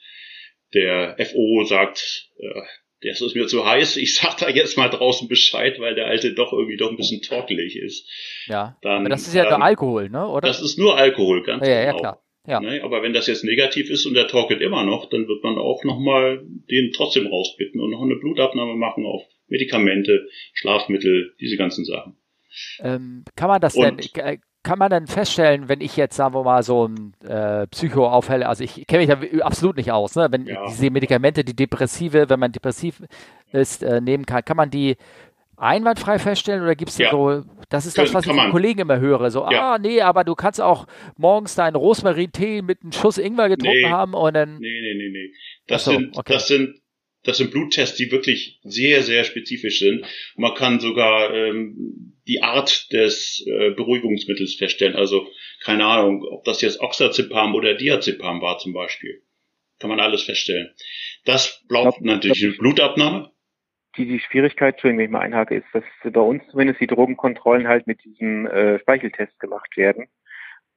der 0.73 1.17
FO 1.19 1.65
sagt, 1.65 2.31
äh, 2.39 2.63
das 3.03 3.21
ist 3.21 3.35
mir 3.35 3.47
zu 3.47 3.67
heiß, 3.67 3.97
ich 3.99 4.15
sag 4.15 4.39
da 4.39 4.49
jetzt 4.49 4.77
mal 4.77 4.89
draußen 4.89 5.29
Bescheid, 5.29 5.79
weil 5.81 5.95
der 5.95 6.07
alte 6.07 6.33
doch 6.33 6.53
irgendwie 6.53 6.77
doch 6.77 6.91
ein 6.91 6.97
bisschen 6.97 7.23
torkelig 7.23 7.77
ist. 7.77 8.09
Ja, 8.47 8.77
Dann, 8.83 9.01
aber 9.01 9.09
das 9.09 9.27
ist 9.27 9.35
ja 9.35 9.45
ähm, 9.45 9.51
nur 9.51 9.63
Alkohol, 9.63 10.09
ne? 10.09 10.27
Oder? 10.27 10.49
Das 10.49 10.63
ist 10.63 10.79
nur 10.79 10.97
Alkohol, 10.97 11.43
ganz 11.43 11.67
ja, 11.67 11.85
genau. 11.85 11.87
Ja, 11.87 11.99
klar. 11.99 12.23
Ja. 12.47 12.61
Ne? 12.61 12.81
Aber 12.85 13.03
wenn 13.03 13.13
das 13.13 13.27
jetzt 13.27 13.45
negativ 13.45 13.91
ist 13.91 14.07
und 14.07 14.15
der 14.15 14.29
torkelt 14.29 14.61
immer 14.61 14.85
noch, 14.85 15.09
dann 15.11 15.27
wird 15.27 15.43
man 15.43 15.59
auch 15.59 15.83
nochmal 15.85 16.45
den 16.71 16.93
trotzdem 16.93 17.27
rausbitten 17.27 17.81
und 17.81 17.91
noch 17.91 18.03
eine 18.03 18.17
Blutabnahme 18.17 18.77
machen 18.77 19.05
auf 19.05 19.23
Medikamente, 19.49 20.29
Schlafmittel, 20.55 21.35
diese 21.41 21.57
ganzen 21.57 21.85
Sachen. 21.85 22.17
Ähm, 22.81 23.25
kann 23.35 23.49
man 23.49 23.61
das 23.61 23.75
und, 23.75 24.17
denn, 24.17 24.41
kann 24.67 24.81
man 24.81 24.91
dann 24.91 25.07
feststellen, 25.07 25.69
wenn 25.69 25.81
ich 25.81 25.97
jetzt, 25.97 26.17
sagen 26.17 26.35
wir 26.35 26.43
mal, 26.43 26.65
so 26.65 26.89
ein 26.89 27.15
äh, 27.25 27.69
Psycho 27.69 28.09
aufhelle, 28.09 28.49
also 28.49 28.65
ich 28.65 28.85
kenne 28.89 29.07
mich 29.07 29.09
da 29.09 29.45
absolut 29.47 29.77
nicht 29.77 29.93
aus, 29.93 30.17
ne? 30.17 30.27
wenn 30.33 30.45
ja. 30.45 30.67
diese 30.67 30.91
Medikamente, 30.91 31.45
die 31.45 31.55
Depressive, 31.55 32.29
wenn 32.29 32.41
man 32.41 32.51
depressiv 32.51 33.01
ist, 33.53 33.85
äh, 33.85 34.01
nehmen 34.01 34.27
kann, 34.27 34.45
kann 34.45 34.57
man 34.57 34.69
die 34.69 34.97
einwandfrei 35.57 36.19
feststellen 36.19 36.65
oder 36.65 36.75
gibt 36.75 36.91
es 36.91 36.99
ja. 36.99 37.13
so, 37.13 37.45
das 37.69 37.87
ist 37.87 37.97
das, 37.97 38.13
was 38.13 38.27
ich 38.27 38.33
von 38.33 38.51
Kollegen 38.51 38.81
immer 38.81 38.99
höre, 38.99 39.31
so, 39.31 39.49
ja. 39.49 39.75
ah, 39.75 39.79
nee, 39.79 40.01
aber 40.01 40.25
du 40.25 40.35
kannst 40.35 40.61
auch 40.61 40.89
morgens 41.17 41.55
deinen 41.55 41.77
Rosmarin-Tee 41.77 42.63
mit 42.63 42.83
einem 42.83 42.91
Schuss 42.91 43.19
Ingwer 43.19 43.49
getrunken 43.49 43.83
nee. 43.83 43.89
haben 43.89 44.15
und 44.15 44.35
dann... 44.35 44.59
Nee, 44.59 44.81
nee, 44.81 44.95
nee, 44.95 45.11
nee. 45.13 45.33
Das, 45.69 45.85
so, 45.85 45.93
sind, 45.93 46.19
okay. 46.19 46.33
das 46.33 46.49
sind 46.49 46.81
das 47.23 47.39
sind 47.39 47.51
Bluttests, 47.51 47.97
die 47.97 48.13
wirklich 48.13 48.61
sehr, 48.63 49.03
sehr 49.03 49.25
spezifisch 49.25 49.81
sind. 49.81 50.05
Man 50.37 50.55
kann 50.55 50.79
sogar 50.79 51.35
ähm, 51.35 52.16
die 52.27 52.43
Art 52.43 52.93
des 52.93 53.45
äh, 53.47 53.71
Beruhigungsmittels 53.71 54.57
feststellen. 54.57 54.97
Also 54.97 55.29
keine 55.65 55.87
Ahnung, 55.87 56.25
ob 56.25 56.45
das 56.45 56.61
jetzt 56.61 56.81
Oxazepam 56.81 57.55
oder 57.55 57.75
Diazepam 57.75 58.41
war 58.41 58.59
zum 58.59 58.73
Beispiel. 58.73 59.23
Kann 59.79 59.91
man 59.91 60.01
alles 60.01 60.25
feststellen. 60.25 60.75
Das 61.25 61.63
braucht 61.69 62.01
natürlich 62.01 62.45
eine 62.45 62.55
Blutabnahme. 62.55 63.31
Die, 63.97 64.07
die 64.07 64.21
Schwierigkeit, 64.21 64.75
Entschuldigung, 64.75 64.99
wenn 64.99 65.07
ich 65.07 65.11
mal 65.11 65.21
einhake, 65.21 65.57
ist, 65.57 65.67
dass 65.73 65.85
bei 66.13 66.21
uns 66.21 66.43
zumindest 66.51 66.81
die 66.81 66.87
Drogenkontrollen 66.87 67.69
halt 67.69 67.87
mit 67.87 68.03
diesem 68.05 68.47
äh, 68.47 68.79
Speicheltest 68.81 69.39
gemacht 69.39 69.77
werden. 69.77 70.09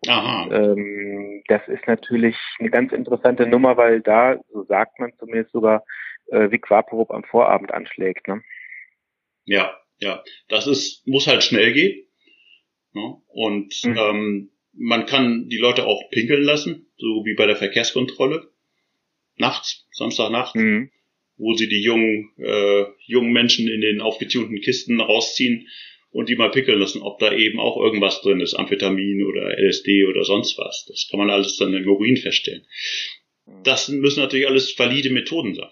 Aha. 0.07 0.43
Und, 0.43 0.53
ähm, 0.53 1.43
das 1.47 1.61
ist 1.67 1.85
natürlich 1.87 2.37
eine 2.59 2.69
ganz 2.69 2.93
interessante 2.93 3.45
Nummer, 3.45 3.75
weil 3.75 4.01
da, 4.01 4.39
so 4.49 4.63
sagt 4.63 4.99
man 4.99 5.11
zumindest 5.17 5.51
sogar, 5.51 5.83
äh, 6.27 6.51
Vic 6.51 6.69
Vaporub 6.69 7.11
am 7.11 7.23
Vorabend 7.23 7.73
anschlägt. 7.73 8.27
Ne? 8.27 8.41
Ja, 9.45 9.77
ja. 9.99 10.23
Das 10.47 10.67
ist, 10.67 11.05
muss 11.07 11.27
halt 11.27 11.43
schnell 11.43 11.73
gehen. 11.73 12.05
Ne? 12.93 13.15
Und 13.27 13.73
mhm. 13.83 13.97
ähm, 13.97 14.51
man 14.73 15.05
kann 15.05 15.49
die 15.49 15.57
Leute 15.57 15.85
auch 15.85 16.09
pinkeln 16.09 16.43
lassen, 16.43 16.87
so 16.97 17.23
wie 17.25 17.35
bei 17.35 17.45
der 17.45 17.55
Verkehrskontrolle. 17.55 18.49
Nachts, 19.35 19.87
Samstagnacht, 19.91 20.55
mhm. 20.55 20.91
wo 21.37 21.53
sie 21.53 21.69
die 21.69 21.81
jungen, 21.81 22.31
äh, 22.37 22.85
jungen 23.05 23.31
Menschen 23.31 23.67
in 23.67 23.81
den 23.81 24.01
aufgetunten 24.01 24.59
Kisten 24.61 24.99
rausziehen 24.99 25.67
und 26.11 26.29
die 26.29 26.35
mal 26.35 26.51
pickeln 26.51 26.79
lassen, 26.79 27.01
ob 27.01 27.19
da 27.19 27.33
eben 27.33 27.59
auch 27.59 27.77
irgendwas 27.77 28.21
drin 28.21 28.41
ist, 28.41 28.55
Amphetamin 28.55 29.23
oder 29.25 29.57
LSD 29.57 30.05
oder 30.05 30.23
sonst 30.23 30.57
was. 30.57 30.85
Das 30.87 31.07
kann 31.09 31.19
man 31.19 31.29
alles 31.29 31.57
dann 31.57 31.73
im 31.73 31.87
Urin 31.87 32.17
feststellen. 32.17 32.65
Mhm. 33.45 33.63
Das 33.63 33.87
müssen 33.89 34.19
natürlich 34.19 34.47
alles 34.47 34.77
valide 34.77 35.09
Methoden 35.09 35.55
sein. 35.55 35.69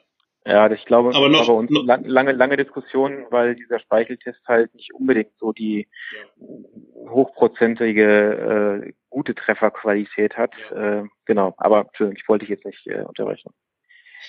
Ja, 0.48 0.72
ich 0.72 0.86
glaube, 0.86 1.14
aber 1.14 1.28
noch, 1.28 1.46
bei 1.46 1.54
uns 1.54 1.70
noch, 1.70 1.84
lange, 1.86 2.32
lange 2.32 2.56
Diskussionen, 2.56 3.26
weil 3.32 3.56
dieser 3.56 3.82
Speicheltest 3.82 4.40
halt 4.48 4.74
nicht 4.76 4.94
unbedingt 4.94 5.32
so 5.40 5.52
die 5.52 5.90
ja. 6.16 7.10
hochprozentige 7.10 8.86
äh, 8.88 8.94
gute 9.10 9.36
Trefferqualität 9.36 10.38
hat. 10.38 10.54
Ja. 10.72 11.02
Äh, 11.02 11.04
genau, 11.26 11.54
aber 11.58 11.90
ich 12.14 12.30
wollte 12.30 12.46
dich 12.46 12.52
jetzt 12.52 12.66
nicht 12.66 12.88
äh, 12.88 13.02
unterbrechen. 13.02 13.52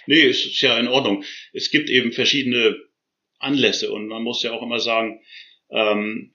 Nee, 0.07 0.27
es 0.27 0.45
ist 0.45 0.61
ja 0.61 0.77
in 0.81 0.89
Ordnung. 0.89 1.23
Es 1.53 1.71
gibt 1.71 1.89
eben 1.89 2.11
verschiedene 2.11 2.77
Anlässe 3.39 3.93
und 3.93 4.09
man 4.09 4.25
muss 4.25 4.43
ja 4.43 4.51
auch 4.51 4.63
immer 4.63 4.81
sagen, 4.81 5.21
ähm, 5.71 6.35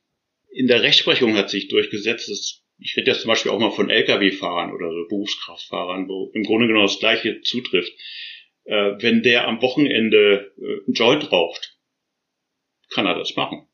in 0.54 0.68
der 0.68 0.82
Rechtsprechung 0.82 1.36
hat 1.36 1.50
sich 1.50 1.68
durchgesetzt, 1.68 2.30
dass, 2.30 2.64
ich 2.80 2.96
rede 2.96 3.12
jetzt 3.12 3.22
zum 3.22 3.30
Beispiel 3.30 3.52
auch 3.52 3.60
mal 3.60 3.72
von 3.72 3.90
Lkw-Fahrern 3.90 4.72
oder 4.72 4.92
so 4.92 5.08
Berufskraftfahrern, 5.10 6.08
wo 6.08 6.32
im 6.34 6.44
Grunde 6.44 6.68
genau 6.68 6.84
das 6.84 7.00
Gleiche 7.00 7.42
zutrifft 7.42 7.92
äh, 8.66 8.96
wenn 9.00 9.24
der 9.24 9.48
am 9.48 9.62
Wochenende 9.62 10.54
äh, 10.58 10.90
ein 10.90 10.94
Joint 10.94 11.32
raucht, 11.32 11.78
kann 12.94 13.06
er 13.06 13.18
das 13.18 13.36
machen. 13.36 13.68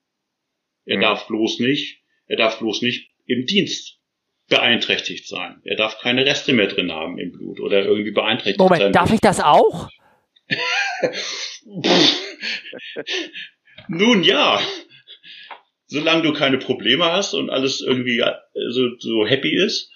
Er 0.86 0.95
ja. 0.95 1.02
darf 1.02 1.28
bloß 1.28 1.60
nicht, 1.60 2.02
er 2.28 2.38
darf 2.38 2.60
bloß 2.60 2.82
nicht 2.82 3.12
im 3.25 3.45
Dienst 3.45 3.99
beeinträchtigt 4.47 5.28
sein. 5.28 5.62
Er 5.63 5.75
darf 5.75 5.99
keine 5.99 6.25
Reste 6.25 6.54
mehr 6.54 6.67
drin 6.67 6.91
haben 6.91 7.19
im 7.19 7.32
Blut 7.32 7.60
oder 7.60 7.86
irgendwie 7.86 8.12
beeinträchtigt 8.12 8.60
Moment, 8.60 8.82
sein. 8.82 8.91
Moment, 8.91 8.95
darf 8.95 9.13
ich 9.13 9.21
das 9.21 9.39
auch? 9.39 9.89
Nun 13.88 14.23
ja. 14.23 14.60
Solange 15.86 16.23
du 16.23 16.34
keine 16.34 16.58
Probleme 16.58 17.06
hast 17.06 17.34
und 17.34 17.49
alles 17.49 17.82
irgendwie 17.82 18.19
äh, 18.19 18.34
so, 18.69 18.89
so 18.99 19.25
happy 19.25 19.56
ist. 19.56 19.91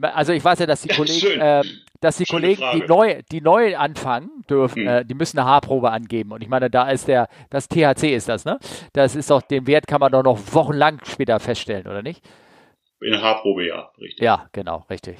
also 0.00 0.32
ich 0.32 0.44
weiß 0.44 0.60
ja, 0.60 0.66
dass 0.66 0.82
die 0.82 0.88
Kollegen, 0.94 1.40
äh, 1.40 1.62
dass 2.04 2.18
die 2.18 2.24
Kollegen, 2.24 2.62
die 2.74 2.86
neu, 2.86 3.22
die 3.32 3.40
neu 3.40 3.76
anfangen 3.76 4.30
dürfen, 4.48 4.82
hm. 4.82 4.88
äh, 4.88 5.04
die 5.04 5.14
müssen 5.14 5.38
eine 5.38 5.48
Haarprobe 5.48 5.90
angeben. 5.90 6.32
Und 6.32 6.42
ich 6.42 6.48
meine, 6.48 6.70
da 6.70 6.90
ist 6.90 7.08
der, 7.08 7.28
das 7.50 7.68
THC 7.68 8.14
ist 8.14 8.28
das, 8.28 8.44
ne? 8.44 8.58
Das 8.92 9.16
ist 9.16 9.30
doch, 9.30 9.42
den 9.42 9.66
Wert 9.66 9.86
kann 9.86 10.00
man 10.00 10.12
doch 10.12 10.22
noch 10.22 10.38
wochenlang 10.52 11.00
später 11.04 11.40
feststellen, 11.40 11.86
oder 11.86 12.02
nicht? 12.02 12.22
In 13.00 13.12
der 13.12 13.22
Haarprobe, 13.22 13.66
ja, 13.66 13.90
richtig. 13.98 14.22
Ja, 14.22 14.48
genau, 14.52 14.84
richtig. 14.90 15.16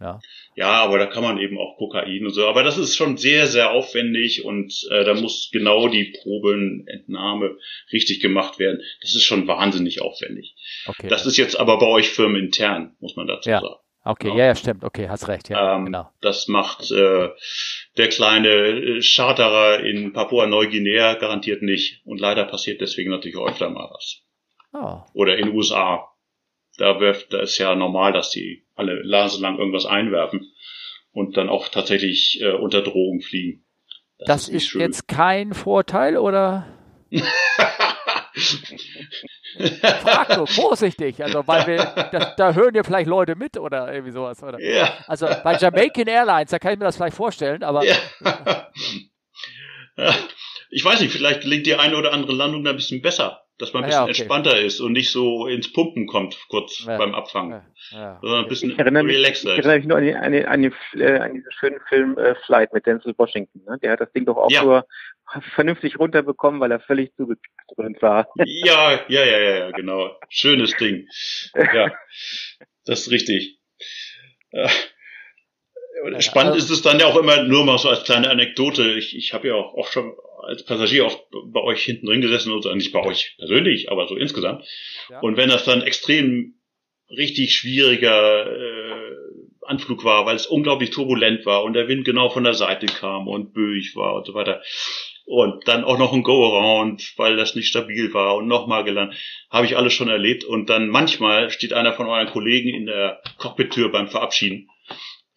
Ja. 0.00 0.20
ja, 0.54 0.70
aber 0.84 0.98
da 0.98 1.06
kann 1.06 1.24
man 1.24 1.38
eben 1.38 1.58
auch 1.58 1.76
Kokain 1.76 2.24
und 2.24 2.30
so. 2.30 2.46
Aber 2.46 2.62
das 2.62 2.78
ist 2.78 2.94
schon 2.96 3.16
sehr, 3.16 3.48
sehr 3.48 3.72
aufwendig 3.72 4.44
und 4.44 4.86
äh, 4.92 5.02
da 5.04 5.14
muss 5.14 5.50
genau 5.52 5.88
die 5.88 6.14
Probenentnahme 6.22 7.56
richtig 7.92 8.20
gemacht 8.20 8.60
werden. 8.60 8.80
Das 9.02 9.16
ist 9.16 9.24
schon 9.24 9.48
wahnsinnig 9.48 10.00
aufwendig. 10.00 10.54
Okay. 10.86 11.08
Das 11.08 11.26
ist 11.26 11.36
jetzt 11.36 11.58
aber 11.58 11.80
bei 11.80 11.86
euch 11.86 12.10
firmenintern, 12.10 12.94
muss 13.00 13.16
man 13.16 13.26
dazu 13.26 13.50
ja. 13.50 13.60
sagen. 13.60 13.80
Okay, 14.08 14.30
ja, 14.30 14.46
ja, 14.46 14.54
stimmt. 14.54 14.84
Okay, 14.84 15.06
hast 15.10 15.28
recht. 15.28 15.50
Ja, 15.50 15.76
ähm, 15.76 15.84
genau. 15.84 16.10
Das 16.22 16.48
macht 16.48 16.90
äh, 16.90 17.28
der 17.98 18.08
kleine 18.08 18.48
äh, 18.48 19.02
Charterer 19.02 19.80
in 19.80 20.14
Papua-Neuguinea 20.14 21.14
garantiert 21.14 21.60
nicht. 21.60 22.00
Und 22.06 22.18
leider 22.18 22.46
passiert 22.46 22.80
deswegen 22.80 23.10
natürlich 23.10 23.36
öfter 23.36 23.68
mal 23.68 23.90
was. 23.92 24.22
Oh. 24.72 25.02
Oder 25.12 25.36
in 25.36 25.48
den 25.48 25.54
USA. 25.54 26.08
Da, 26.78 27.00
wirft, 27.00 27.34
da 27.34 27.40
ist 27.40 27.58
ja 27.58 27.74
normal, 27.74 28.14
dass 28.14 28.30
die 28.30 28.64
alle 28.76 28.94
Lase 29.02 29.42
lang 29.42 29.58
irgendwas 29.58 29.84
einwerfen 29.84 30.52
und 31.12 31.36
dann 31.36 31.50
auch 31.50 31.68
tatsächlich 31.68 32.40
äh, 32.40 32.52
unter 32.52 32.80
Drogen 32.80 33.20
fliegen. 33.20 33.66
Das, 34.18 34.26
das 34.26 34.48
ist, 34.48 34.68
ist 34.68 34.74
jetzt 34.74 35.08
kein 35.08 35.52
Vorteil, 35.52 36.16
oder? 36.16 36.66
Frag 40.02 40.36
nur 40.36 40.46
vorsichtig, 40.46 41.22
also 41.22 41.46
weil 41.46 41.66
wir, 41.66 41.76
da, 42.12 42.34
da, 42.36 42.52
hören 42.52 42.74
ja 42.74 42.82
vielleicht 42.82 43.08
Leute 43.08 43.34
mit 43.34 43.56
oder 43.56 43.92
irgendwie 43.92 44.12
sowas. 44.12 44.42
Oder? 44.42 44.60
Ja. 44.60 44.92
Also 45.06 45.26
bei 45.42 45.56
Jamaican 45.56 46.06
Airlines, 46.06 46.50
da 46.50 46.58
kann 46.58 46.72
ich 46.72 46.78
mir 46.78 46.84
das 46.84 46.96
vielleicht 46.96 47.16
vorstellen, 47.16 47.62
aber. 47.62 47.84
Ja. 47.84 47.96
Ich 50.70 50.84
weiß 50.84 51.00
nicht, 51.00 51.12
vielleicht 51.12 51.40
gelingt 51.40 51.66
die 51.66 51.74
eine 51.74 51.96
oder 51.96 52.12
andere 52.12 52.32
Landung 52.32 52.62
da 52.62 52.70
ein 52.70 52.76
bisschen 52.76 53.00
besser 53.02 53.47
dass 53.58 53.72
man 53.72 53.82
ein 53.82 53.88
bisschen 53.88 53.98
ja, 53.98 54.02
okay. 54.04 54.20
entspannter 54.20 54.60
ist 54.60 54.80
und 54.80 54.92
nicht 54.92 55.10
so 55.10 55.46
ins 55.46 55.72
Pumpen 55.72 56.06
kommt 56.06 56.38
kurz 56.48 56.84
ja. 56.86 56.96
beim 56.96 57.14
Abfangen. 57.14 57.62
Ja. 57.90 58.18
Sondern 58.22 58.44
ein 58.44 58.48
bisschen 58.48 58.70
ich 58.70 58.78
erinnere 58.78 59.02
mich, 59.02 59.16
relaxer 59.16 59.52
Ich 59.52 59.64
erinnere 59.64 59.76
mich 59.78 59.86
nur 59.86 59.98
an, 59.98 60.04
die, 60.04 60.14
an, 60.14 60.32
die, 60.32 60.46
an, 60.46 60.62
die, 60.62 61.00
äh, 61.00 61.18
an 61.18 61.34
diesen 61.34 61.52
schönen 61.52 61.80
Film 61.88 62.18
äh, 62.18 62.34
Flight 62.46 62.72
mit 62.72 62.86
Denzel 62.86 63.14
Washington. 63.18 63.62
Ne? 63.66 63.78
Der 63.82 63.92
hat 63.92 64.00
das 64.00 64.12
Ding 64.12 64.26
doch 64.26 64.36
auch 64.36 64.50
nur 64.50 64.86
vernünftig 65.54 65.98
runterbekommen, 65.98 66.60
weil 66.60 66.70
er 66.70 66.80
völlig 66.80 67.14
zugedröhnt 67.16 68.00
war. 68.00 68.28
Ja, 68.36 69.00
ja, 69.08 69.24
ja, 69.24 69.38
ja, 69.38 69.56
ja, 69.58 69.70
genau. 69.72 70.16
Schönes 70.28 70.76
Ding. 70.76 71.06
Ja, 71.54 71.92
das 72.86 73.00
ist 73.00 73.10
richtig. 73.10 73.58
Äh, 74.52 74.68
spannend 76.20 76.56
ist 76.56 76.70
es 76.70 76.82
dann 76.82 77.00
ja 77.00 77.06
auch 77.06 77.16
immer 77.16 77.42
nur 77.42 77.64
mal 77.64 77.78
so 77.78 77.88
als 77.88 78.04
kleine 78.04 78.30
Anekdote. 78.30 78.94
Ich, 78.94 79.16
ich 79.16 79.34
habe 79.34 79.48
ja 79.48 79.54
auch, 79.54 79.74
auch 79.74 79.88
schon 79.88 80.14
als 80.42 80.64
Passagier 80.64 81.06
oft 81.06 81.22
bei 81.46 81.60
euch 81.60 81.82
hinten 81.82 82.06
drin 82.06 82.20
gesessen, 82.20 82.52
also 82.52 82.74
nicht 82.74 82.92
bei 82.92 83.04
euch 83.04 83.34
persönlich, 83.38 83.90
aber 83.90 84.08
so 84.08 84.16
insgesamt. 84.16 84.64
Ja. 85.10 85.20
Und 85.20 85.36
wenn 85.36 85.48
das 85.48 85.64
dann 85.64 85.82
extrem 85.82 86.54
richtig 87.10 87.54
schwieriger 87.54 88.46
äh, 88.46 88.98
Anflug 89.62 90.04
war, 90.04 90.26
weil 90.26 90.36
es 90.36 90.46
unglaublich 90.46 90.90
turbulent 90.90 91.46
war 91.46 91.62
und 91.62 91.74
der 91.74 91.88
Wind 91.88 92.04
genau 92.04 92.30
von 92.30 92.44
der 92.44 92.54
Seite 92.54 92.86
kam 92.86 93.28
und 93.28 93.52
böig 93.52 93.94
war 93.96 94.14
und 94.14 94.26
so 94.26 94.34
weiter. 94.34 94.62
Und 95.26 95.68
dann 95.68 95.84
auch 95.84 95.98
noch 95.98 96.14
ein 96.14 96.22
Go-Around, 96.22 97.12
weil 97.18 97.36
das 97.36 97.54
nicht 97.54 97.68
stabil 97.68 98.14
war 98.14 98.36
und 98.36 98.48
nochmal 98.48 98.82
gelandet. 98.84 99.18
Habe 99.50 99.66
ich 99.66 99.76
alles 99.76 99.92
schon 99.92 100.08
erlebt. 100.08 100.42
Und 100.44 100.70
dann 100.70 100.88
manchmal 100.88 101.50
steht 101.50 101.74
einer 101.74 101.92
von 101.92 102.06
euren 102.06 102.28
Kollegen 102.28 102.70
in 102.70 102.86
der 102.86 103.20
Cockpit-Tür 103.36 103.90
beim 103.92 104.08
Verabschieden. 104.08 104.70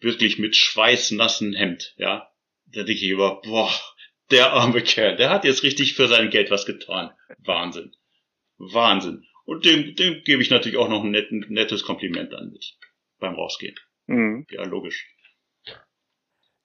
Wirklich 0.00 0.38
mit 0.38 0.56
schweißnassen 0.56 1.52
Hemd, 1.52 1.94
ja. 1.98 2.26
Da 2.66 2.84
denke 2.84 2.92
ich 2.92 3.10
über, 3.10 3.42
boah, 3.42 3.70
der 4.32 4.52
arme 4.52 4.82
Kerl, 4.82 5.16
der 5.16 5.30
hat 5.30 5.44
jetzt 5.44 5.62
richtig 5.62 5.94
für 5.94 6.08
sein 6.08 6.30
Geld 6.30 6.50
was 6.50 6.66
getan. 6.66 7.10
Wahnsinn. 7.38 7.94
Wahnsinn. 8.58 9.24
Und 9.44 9.64
dem, 9.64 9.94
dem 9.94 10.22
gebe 10.24 10.42
ich 10.42 10.50
natürlich 10.50 10.78
auch 10.78 10.88
noch 10.88 11.04
ein 11.04 11.10
nettes 11.10 11.84
Kompliment 11.84 12.32
an 12.34 12.50
mit 12.50 12.76
beim 13.18 13.34
Rausgehen. 13.34 13.76
Mhm. 14.06 14.46
Ja, 14.50 14.64
logisch. 14.64 15.06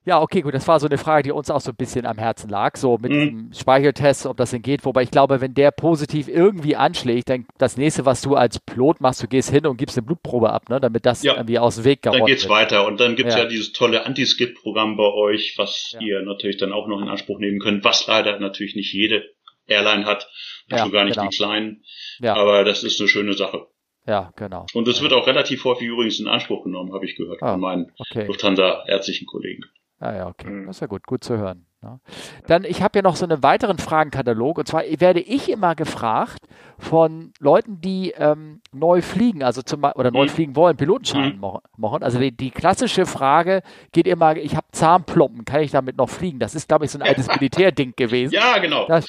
Ja, 0.08 0.22
okay, 0.22 0.40
gut, 0.40 0.54
das 0.54 0.66
war 0.66 0.80
so 0.80 0.86
eine 0.86 0.96
Frage, 0.96 1.24
die 1.24 1.32
uns 1.32 1.50
auch 1.50 1.60
so 1.60 1.70
ein 1.70 1.76
bisschen 1.76 2.06
am 2.06 2.16
Herzen 2.16 2.48
lag, 2.48 2.78
so 2.78 2.96
mit 2.96 3.12
mhm. 3.12 3.26
dem 3.26 3.52
Speicheltest, 3.52 4.24
ob 4.24 4.38
das 4.38 4.52
denn 4.52 4.62
geht. 4.62 4.86
Wobei 4.86 5.02
ich 5.02 5.10
glaube, 5.10 5.42
wenn 5.42 5.52
der 5.52 5.70
positiv 5.70 6.28
irgendwie 6.28 6.76
anschlägt, 6.76 7.28
dann 7.28 7.46
das 7.58 7.76
nächste, 7.76 8.06
was 8.06 8.22
du 8.22 8.34
als 8.34 8.58
Pilot 8.58 9.02
machst, 9.02 9.22
du 9.22 9.28
gehst 9.28 9.50
hin 9.50 9.66
und 9.66 9.76
gibst 9.76 9.98
eine 9.98 10.06
Blutprobe 10.06 10.50
ab, 10.50 10.70
ne, 10.70 10.80
damit 10.80 11.04
das 11.04 11.22
ja. 11.24 11.34
irgendwie 11.34 11.58
aus 11.58 11.74
dem 11.74 11.84
Weg 11.84 12.00
geräumt 12.00 12.20
Dann 12.20 12.26
geht's 12.26 12.44
wird. 12.44 12.52
weiter 12.52 12.86
und 12.86 13.00
dann 13.00 13.16
gibt's 13.16 13.34
ja. 13.34 13.42
ja 13.42 13.48
dieses 13.50 13.72
tolle 13.74 14.06
Anti-Skid-Programm 14.06 14.96
bei 14.96 15.12
euch, 15.12 15.56
was 15.58 15.90
ja. 15.92 16.00
ihr 16.00 16.22
natürlich 16.22 16.56
dann 16.56 16.72
auch 16.72 16.88
noch 16.88 17.02
in 17.02 17.08
Anspruch 17.08 17.38
nehmen 17.38 17.58
könnt, 17.58 17.84
was 17.84 18.06
leider 18.06 18.40
natürlich 18.40 18.76
nicht 18.76 18.94
jede 18.94 19.24
Airline 19.66 20.06
hat. 20.06 20.30
Ja, 20.70 20.78
schon 20.78 20.90
gar 20.90 21.04
nicht 21.04 21.16
genau. 21.16 21.28
die 21.28 21.36
kleinen. 21.36 21.84
Ja. 22.20 22.34
Aber 22.34 22.64
das 22.64 22.82
ist 22.82 22.98
eine 22.98 23.10
schöne 23.10 23.34
Sache. 23.34 23.66
Ja, 24.06 24.32
genau. 24.36 24.64
Und 24.72 24.88
es 24.88 25.02
wird 25.02 25.12
auch 25.12 25.26
relativ 25.26 25.64
häufig 25.64 25.86
übrigens 25.86 26.18
in 26.18 26.28
Anspruch 26.28 26.64
genommen, 26.64 26.94
habe 26.94 27.04
ich 27.04 27.14
gehört, 27.14 27.42
ah, 27.42 27.52
von 27.52 27.60
meinen 27.60 27.92
okay. 27.98 28.24
Lufthansa-ärztlichen 28.26 29.26
Kollegen. 29.26 29.64
Ah 30.00 30.14
ja, 30.14 30.26
okay. 30.28 30.48
Mhm. 30.48 30.66
Das 30.66 30.76
ist 30.76 30.80
ja 30.80 30.86
gut, 30.86 31.06
gut 31.06 31.24
zu 31.24 31.36
hören. 31.36 31.66
Ja. 31.82 32.00
Dann, 32.48 32.64
ich 32.64 32.82
habe 32.82 32.98
ja 32.98 33.02
noch 33.02 33.14
so 33.14 33.24
einen 33.24 33.42
weiteren 33.42 33.78
Fragenkatalog. 33.78 34.58
Und 34.58 34.66
zwar 34.66 34.82
werde 34.82 35.20
ich 35.20 35.48
immer 35.48 35.76
gefragt 35.76 36.40
von 36.76 37.32
Leuten, 37.38 37.80
die 37.80 38.12
ähm, 38.16 38.60
neu 38.72 39.00
fliegen, 39.00 39.44
also 39.44 39.62
zum 39.62 39.84
oder 39.84 40.10
neu 40.10 40.24
mhm. 40.24 40.28
fliegen 40.28 40.56
wollen, 40.56 40.76
Pilotenschein 40.76 41.36
mhm. 41.36 41.60
machen. 41.76 42.02
Also 42.02 42.18
die, 42.18 42.32
die, 42.32 42.50
klassische 42.50 43.06
Frage 43.06 43.62
geht 43.92 44.08
immer, 44.08 44.36
ich 44.36 44.56
habe 44.56 44.66
Zahnploppen, 44.72 45.44
kann 45.44 45.62
ich 45.62 45.70
damit 45.70 45.96
noch 45.96 46.10
fliegen? 46.10 46.40
Das 46.40 46.56
ist, 46.56 46.68
glaube 46.68 46.84
ich, 46.84 46.90
so 46.90 46.98
ein 46.98 47.02
altes 47.08 47.28
Militärding 47.28 47.94
gewesen. 47.94 48.32
Ja, 48.32 48.58
genau. 48.58 48.86
Das, 48.88 49.06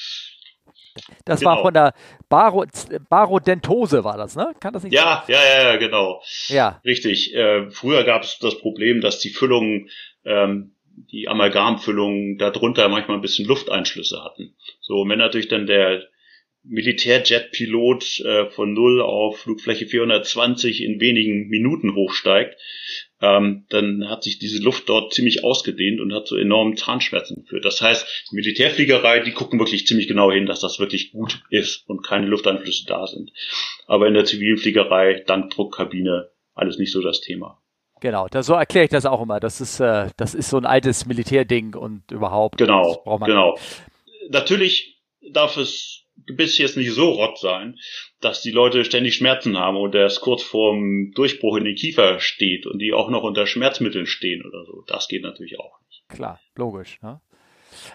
das 1.24 1.40
genau. 1.40 1.50
war 1.50 1.62
von 1.62 1.74
der 1.74 1.92
Baro, 2.28 2.64
Barodentose, 3.08 4.04
war 4.04 4.16
das, 4.16 4.36
ne? 4.36 4.52
Kann 4.60 4.72
das 4.72 4.84
nicht 4.84 4.92
Ja, 4.92 5.24
sein? 5.26 5.34
ja, 5.34 5.42
ja, 5.42 5.72
ja, 5.72 5.76
genau. 5.76 6.22
Ja. 6.46 6.80
Richtig. 6.84 7.34
Äh, 7.34 7.70
früher 7.70 8.04
gab 8.04 8.22
es 8.22 8.38
das 8.38 8.60
Problem, 8.60 9.00
dass 9.00 9.18
die 9.18 9.30
Füllungen 9.30 9.88
ähm, 10.24 10.76
die 11.10 11.28
Amalgamfüllungen 11.28 12.38
darunter 12.38 12.88
manchmal 12.88 13.18
ein 13.18 13.22
bisschen 13.22 13.46
Lufteinschlüsse 13.46 14.22
hatten. 14.22 14.54
So, 14.80 15.04
wenn 15.08 15.18
natürlich 15.18 15.48
dann 15.48 15.66
der 15.66 16.08
Militärjet-Pilot 16.62 18.20
äh, 18.20 18.50
von 18.50 18.74
null 18.74 19.00
auf 19.00 19.40
Flugfläche 19.40 19.86
420 19.86 20.82
in 20.82 21.00
wenigen 21.00 21.48
Minuten 21.48 21.94
hochsteigt, 21.94 22.60
ähm, 23.22 23.64
dann 23.70 24.08
hat 24.08 24.22
sich 24.22 24.38
diese 24.38 24.62
Luft 24.62 24.88
dort 24.88 25.14
ziemlich 25.14 25.42
ausgedehnt 25.42 26.00
und 26.00 26.12
hat 26.12 26.26
zu 26.26 26.36
enormen 26.36 26.76
Zahnschmerzen 26.76 27.42
geführt. 27.42 27.64
Das 27.64 27.80
heißt, 27.80 28.26
die 28.30 28.36
Militärfliegerei, 28.36 29.20
die 29.20 29.32
gucken 29.32 29.58
wirklich 29.58 29.86
ziemlich 29.86 30.08
genau 30.08 30.30
hin, 30.30 30.46
dass 30.46 30.60
das 30.60 30.78
wirklich 30.78 31.12
gut 31.12 31.42
ist 31.50 31.88
und 31.88 32.06
keine 32.06 32.26
Lufteinflüsse 32.26 32.84
da 32.86 33.06
sind. 33.06 33.32
Aber 33.86 34.06
in 34.06 34.14
der 34.14 34.24
zivilen 34.26 34.58
Fliegerei, 34.58 35.22
dank 35.26 35.50
Druckkabine, 35.50 36.30
alles 36.54 36.78
nicht 36.78 36.92
so 36.92 37.00
das 37.00 37.20
Thema. 37.20 37.59
Genau, 38.00 38.28
da, 38.28 38.42
so 38.42 38.54
erkläre 38.54 38.84
ich 38.84 38.90
das 38.90 39.06
auch 39.06 39.22
immer. 39.22 39.40
Das 39.40 39.60
ist, 39.60 39.80
äh, 39.80 40.08
das 40.16 40.34
ist 40.34 40.50
so 40.50 40.56
ein 40.56 40.66
altes 40.66 41.06
Militärding 41.06 41.74
und 41.74 42.10
überhaupt. 42.10 42.58
Genau, 42.58 43.02
genau. 43.24 43.58
Natürlich 44.30 45.00
darf 45.32 45.56
es 45.56 46.00
bis 46.26 46.58
jetzt 46.58 46.76
nicht 46.76 46.92
so 46.92 47.10
rott 47.10 47.38
sein, 47.38 47.78
dass 48.20 48.42
die 48.42 48.50
Leute 48.50 48.84
ständig 48.84 49.14
Schmerzen 49.14 49.58
haben 49.58 49.76
und 49.76 49.94
es 49.94 50.20
kurz 50.20 50.42
vorm 50.42 51.12
Durchbruch 51.14 51.56
in 51.56 51.64
den 51.64 51.74
Kiefer 51.74 52.20
steht 52.20 52.66
und 52.66 52.78
die 52.78 52.92
auch 52.92 53.10
noch 53.10 53.22
unter 53.22 53.46
Schmerzmitteln 53.46 54.06
stehen 54.06 54.44
oder 54.44 54.64
so. 54.64 54.82
Das 54.86 55.08
geht 55.08 55.22
natürlich 55.22 55.58
auch 55.58 55.78
nicht. 55.86 56.02
Klar, 56.08 56.40
logisch. 56.56 57.00
Ne? 57.02 57.20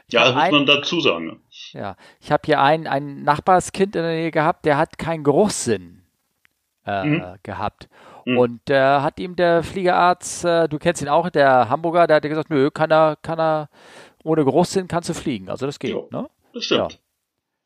Ja, 0.10 0.26
das 0.26 0.36
muss 0.36 0.52
man 0.52 0.66
dazu 0.66 1.02
sagen. 1.02 1.26
Ne? 1.28 1.40
Ja, 1.74 1.98
ich 2.22 2.32
habe 2.32 2.44
hier 2.46 2.62
ein, 2.62 2.88
ein 2.88 3.24
Nachbarskind 3.24 3.96
in 3.96 4.04
der 4.04 4.12
Nähe 4.12 4.32
gehabt, 4.32 4.66
der 4.66 4.78
hat 4.78 4.98
keinen 4.98 5.24
Geruchssinn 5.24 6.04
äh, 6.86 7.06
mhm. 7.06 7.24
gehabt. 7.44 7.90
Mhm. 8.26 8.38
Und 8.38 8.70
äh, 8.70 8.76
hat 8.76 9.20
ihm 9.20 9.36
der 9.36 9.64
Fliegerarzt, 9.64 10.46
äh, 10.46 10.68
du 10.68 10.80
kennst 10.80 11.02
ihn 11.02 11.08
auch, 11.08 11.30
der 11.30 11.70
Hamburger, 11.70 12.08
der 12.08 12.18
hat 12.18 12.24
gesagt, 12.24 12.50
nö, 12.50 12.72
kann 12.72 12.92
er, 12.92 13.18
kann 13.22 13.40
er, 13.40 13.70
ohne 14.24 14.44
Geruchssinn 14.44 14.88
kannst 14.88 15.10
du 15.10 15.14
fliegen. 15.14 15.50
Also 15.50 15.68
das 15.68 15.80
geht, 15.80 15.92
jo, 15.92 16.10
ne? 16.12 16.28
Das 16.54 16.66
stimmt. 16.66 16.94
Ja. 16.94 17.00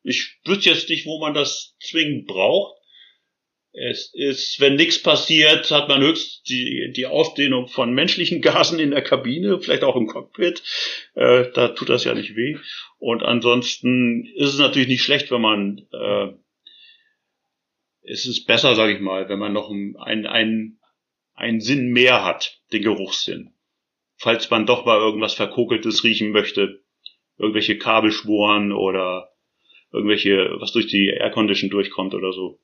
Ich 0.03 0.37
wüsste 0.45 0.69
jetzt 0.69 0.89
nicht, 0.89 1.05
wo 1.05 1.19
man 1.19 1.33
das 1.33 1.75
zwingend 1.81 2.27
braucht. 2.27 2.75
Es 3.71 4.11
ist, 4.13 4.59
wenn 4.59 4.75
nichts 4.75 5.01
passiert, 5.01 5.69
hat 5.71 5.87
man 5.87 6.01
höchst 6.01 6.49
die, 6.49 6.91
die 6.93 7.05
Ausdehnung 7.05 7.67
von 7.67 7.93
menschlichen 7.93 8.41
Gasen 8.41 8.79
in 8.79 8.91
der 8.91 9.03
Kabine, 9.03 9.59
vielleicht 9.61 9.83
auch 9.83 9.95
im 9.95 10.07
Cockpit. 10.07 10.61
Äh, 11.15 11.45
da 11.53 11.69
tut 11.69 11.87
das 11.87 12.03
ja 12.03 12.13
nicht 12.13 12.35
weh. 12.35 12.57
Und 12.97 13.23
ansonsten 13.23 14.25
ist 14.35 14.53
es 14.53 14.59
natürlich 14.59 14.89
nicht 14.89 15.03
schlecht, 15.03 15.31
wenn 15.31 15.41
man 15.41 15.87
äh, 15.93 16.33
es 18.09 18.25
ist 18.25 18.45
besser, 18.45 18.75
sage 18.75 18.93
ich 18.93 18.99
mal, 18.99 19.29
wenn 19.29 19.39
man 19.39 19.53
noch 19.53 19.69
einen, 19.69 20.25
einen, 20.25 20.79
einen 21.33 21.59
Sinn 21.61 21.91
mehr 21.91 22.25
hat, 22.25 22.59
den 22.73 22.81
Geruchssinn. 22.81 23.53
Falls 24.17 24.49
man 24.49 24.65
doch 24.65 24.85
mal 24.85 24.97
irgendwas 24.97 25.35
Verkokeltes 25.35 26.03
riechen 26.03 26.31
möchte, 26.31 26.83
irgendwelche 27.37 27.77
Kabelschworen 27.77 28.71
oder 28.71 29.29
irgendwelche, 29.91 30.55
was 30.59 30.71
durch 30.71 30.87
die 30.87 31.09
Aircondition 31.09 31.69
durchkommt 31.69 32.13
oder 32.13 32.33
so, 32.33 32.59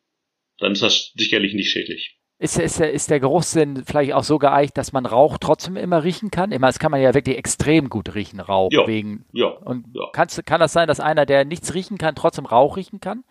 dann 0.57 0.73
ist 0.73 0.81
das 0.81 1.13
sicherlich 1.15 1.53
nicht 1.53 1.69
schädlich. 1.69 2.19
Ist, 2.37 2.59
ist, 2.59 2.79
der, 2.81 2.91
ist 2.91 3.09
der 3.09 3.21
Geruchssinn 3.21 3.83
vielleicht 3.85 4.11
auch 4.11 4.23
so 4.23 4.39
geeicht, 4.39 4.77
dass 4.77 4.91
man 4.91 5.05
Rauch 5.05 5.37
trotzdem 5.37 5.77
immer 5.77 6.03
riechen 6.03 6.31
kann? 6.31 6.51
Immer, 6.51 6.67
das 6.67 6.79
kann 6.79 6.91
man 6.91 7.01
ja 7.01 7.13
wirklich 7.13 7.37
extrem 7.37 7.87
gut 7.87 8.13
riechen, 8.13 8.41
Rauch. 8.41 8.71
Ja, 8.73 8.85
wegen, 8.87 9.25
ja, 9.31 9.47
und 9.47 9.85
ja. 9.93 10.09
Kannst, 10.11 10.45
kann 10.45 10.59
das 10.59 10.73
sein, 10.73 10.89
dass 10.89 10.99
einer, 10.99 11.25
der 11.25 11.45
nichts 11.45 11.73
riechen 11.73 11.97
kann, 11.97 12.15
trotzdem 12.15 12.45
Rauch 12.45 12.75
riechen 12.75 12.99
kann? 12.99 13.23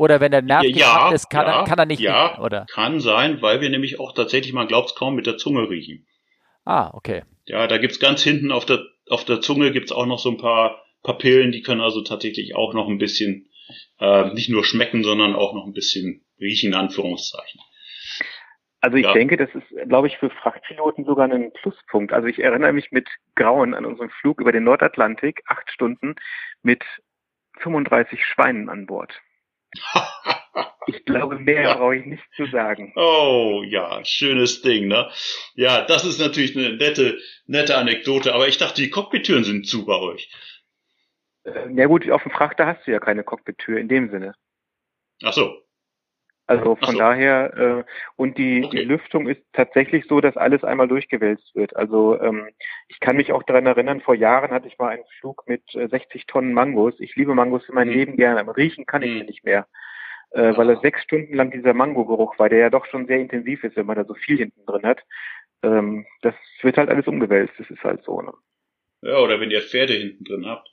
Oder 0.00 0.18
wenn 0.18 0.32
der 0.32 0.40
Nerv 0.40 0.64
ja, 0.64 1.12
ist, 1.12 1.28
kann, 1.28 1.44
ja, 1.44 1.58
er, 1.58 1.64
kann 1.66 1.78
er 1.78 1.84
nicht 1.84 2.00
ja, 2.00 2.28
riechen, 2.28 2.42
oder? 2.42 2.64
Kann 2.72 3.00
sein, 3.00 3.42
weil 3.42 3.60
wir 3.60 3.68
nämlich 3.68 4.00
auch 4.00 4.14
tatsächlich, 4.14 4.54
man 4.54 4.66
glaubt 4.66 4.88
es 4.88 4.94
kaum, 4.94 5.14
mit 5.14 5.26
der 5.26 5.36
Zunge 5.36 5.68
riechen. 5.68 6.06
Ah, 6.64 6.90
okay. 6.94 7.24
Ja, 7.44 7.66
da 7.66 7.76
gibt's 7.76 8.00
ganz 8.00 8.22
hinten 8.22 8.50
auf 8.50 8.64
der, 8.64 8.82
auf 9.10 9.26
der 9.26 9.42
Zunge 9.42 9.72
gibt's 9.72 9.92
auch 9.92 10.06
noch 10.06 10.18
so 10.18 10.30
ein 10.30 10.38
paar 10.38 10.82
Papillen, 11.02 11.52
die 11.52 11.60
können 11.60 11.82
also 11.82 12.00
tatsächlich 12.00 12.56
auch 12.56 12.72
noch 12.72 12.88
ein 12.88 12.96
bisschen, 12.96 13.50
äh, 13.98 14.32
nicht 14.32 14.48
nur 14.48 14.64
schmecken, 14.64 15.04
sondern 15.04 15.34
auch 15.34 15.52
noch 15.52 15.66
ein 15.66 15.74
bisschen 15.74 16.24
riechen, 16.40 16.72
in 16.72 16.78
Anführungszeichen. 16.78 17.60
Also 18.80 18.96
ich 18.96 19.04
ja. 19.04 19.12
denke, 19.12 19.36
das 19.36 19.50
ist, 19.54 19.66
glaube 19.86 20.06
ich, 20.06 20.16
für 20.16 20.30
Frachtpiloten 20.30 21.04
sogar 21.04 21.30
ein 21.30 21.52
Pluspunkt. 21.52 22.14
Also 22.14 22.26
ich 22.26 22.38
erinnere 22.38 22.72
mich 22.72 22.90
mit 22.90 23.06
Grauen 23.34 23.74
an 23.74 23.84
unseren 23.84 24.08
Flug 24.08 24.40
über 24.40 24.52
den 24.52 24.64
Nordatlantik, 24.64 25.42
acht 25.46 25.70
Stunden 25.70 26.14
mit 26.62 26.82
35 27.58 28.24
Schweinen 28.24 28.70
an 28.70 28.86
Bord. 28.86 29.20
Ich 30.86 31.04
glaube, 31.04 31.38
mehr 31.38 31.62
ja. 31.62 31.74
brauche 31.76 31.96
ich 31.96 32.06
nicht 32.06 32.22
zu 32.34 32.46
sagen. 32.46 32.92
Oh 32.96 33.62
ja, 33.64 34.04
schönes 34.04 34.62
Ding, 34.62 34.88
ne? 34.88 35.10
Ja, 35.54 35.82
das 35.82 36.04
ist 36.04 36.18
natürlich 36.18 36.56
eine 36.56 36.76
nette, 36.76 37.18
nette 37.46 37.76
Anekdote, 37.76 38.34
aber 38.34 38.48
ich 38.48 38.58
dachte, 38.58 38.82
die 38.82 38.90
Cockpit-Türen 38.90 39.44
sind 39.44 39.68
zu 39.68 39.84
bei 39.84 39.96
euch. 39.96 40.30
Äh, 41.44 41.72
ja 41.74 41.86
gut, 41.86 42.10
auf 42.10 42.22
dem 42.22 42.32
Frachter 42.32 42.66
hast 42.66 42.86
du 42.86 42.92
ja 42.92 42.98
keine 42.98 43.22
Cockpit-Tür 43.22 43.78
in 43.78 43.88
dem 43.88 44.10
Sinne. 44.10 44.34
Ach 45.22 45.32
so. 45.32 45.62
Also 46.50 46.74
von 46.74 46.94
so. 46.94 46.98
daher, 46.98 47.56
äh, 47.56 47.84
und 48.16 48.36
die, 48.36 48.64
okay. 48.64 48.78
die 48.78 48.82
Lüftung 48.82 49.28
ist 49.28 49.40
tatsächlich 49.52 50.06
so, 50.08 50.20
dass 50.20 50.36
alles 50.36 50.64
einmal 50.64 50.88
durchgewälzt 50.88 51.54
wird. 51.54 51.76
Also 51.76 52.20
ähm, 52.20 52.48
ich 52.88 52.98
kann 52.98 53.16
mich 53.16 53.32
auch 53.32 53.44
daran 53.44 53.66
erinnern, 53.66 54.00
vor 54.00 54.16
Jahren 54.16 54.50
hatte 54.50 54.66
ich 54.66 54.76
mal 54.76 54.88
einen 54.88 55.04
Flug 55.20 55.44
mit 55.46 55.62
äh, 55.76 55.86
60 55.86 56.26
Tonnen 56.26 56.52
Mangos. 56.52 56.94
Ich 56.98 57.14
liebe 57.14 57.36
Mangos 57.36 57.64
für 57.64 57.72
mein 57.72 57.86
mhm. 57.86 57.94
Leben 57.94 58.16
gerne, 58.16 58.40
aber 58.40 58.56
riechen 58.56 58.84
kann 58.84 59.02
ich 59.02 59.20
mhm. 59.20 59.26
nicht 59.26 59.44
mehr. 59.44 59.68
Äh, 60.32 60.56
weil 60.56 60.70
es 60.70 60.80
sechs 60.80 61.00
Stunden 61.02 61.34
lang 61.34 61.52
dieser 61.52 61.72
Mango-Geruch 61.72 62.36
war, 62.40 62.48
der 62.48 62.58
ja 62.58 62.70
doch 62.70 62.86
schon 62.86 63.06
sehr 63.06 63.20
intensiv 63.20 63.62
ist, 63.62 63.76
wenn 63.76 63.86
man 63.86 63.96
da 63.96 64.04
so 64.04 64.14
viel 64.14 64.38
hinten 64.38 64.66
drin 64.66 64.82
hat. 64.82 65.00
Ähm, 65.62 66.04
das 66.22 66.34
wird 66.62 66.78
halt 66.78 66.88
alles 66.88 67.06
umgewälzt, 67.06 67.54
das 67.58 67.70
ist 67.70 67.84
halt 67.84 68.02
so. 68.02 68.20
Ne? 68.22 68.32
Ja, 69.02 69.18
oder 69.18 69.38
wenn 69.38 69.52
ihr 69.52 69.62
Pferde 69.62 69.92
hinten 69.92 70.24
drin 70.24 70.46
habt. 70.46 70.68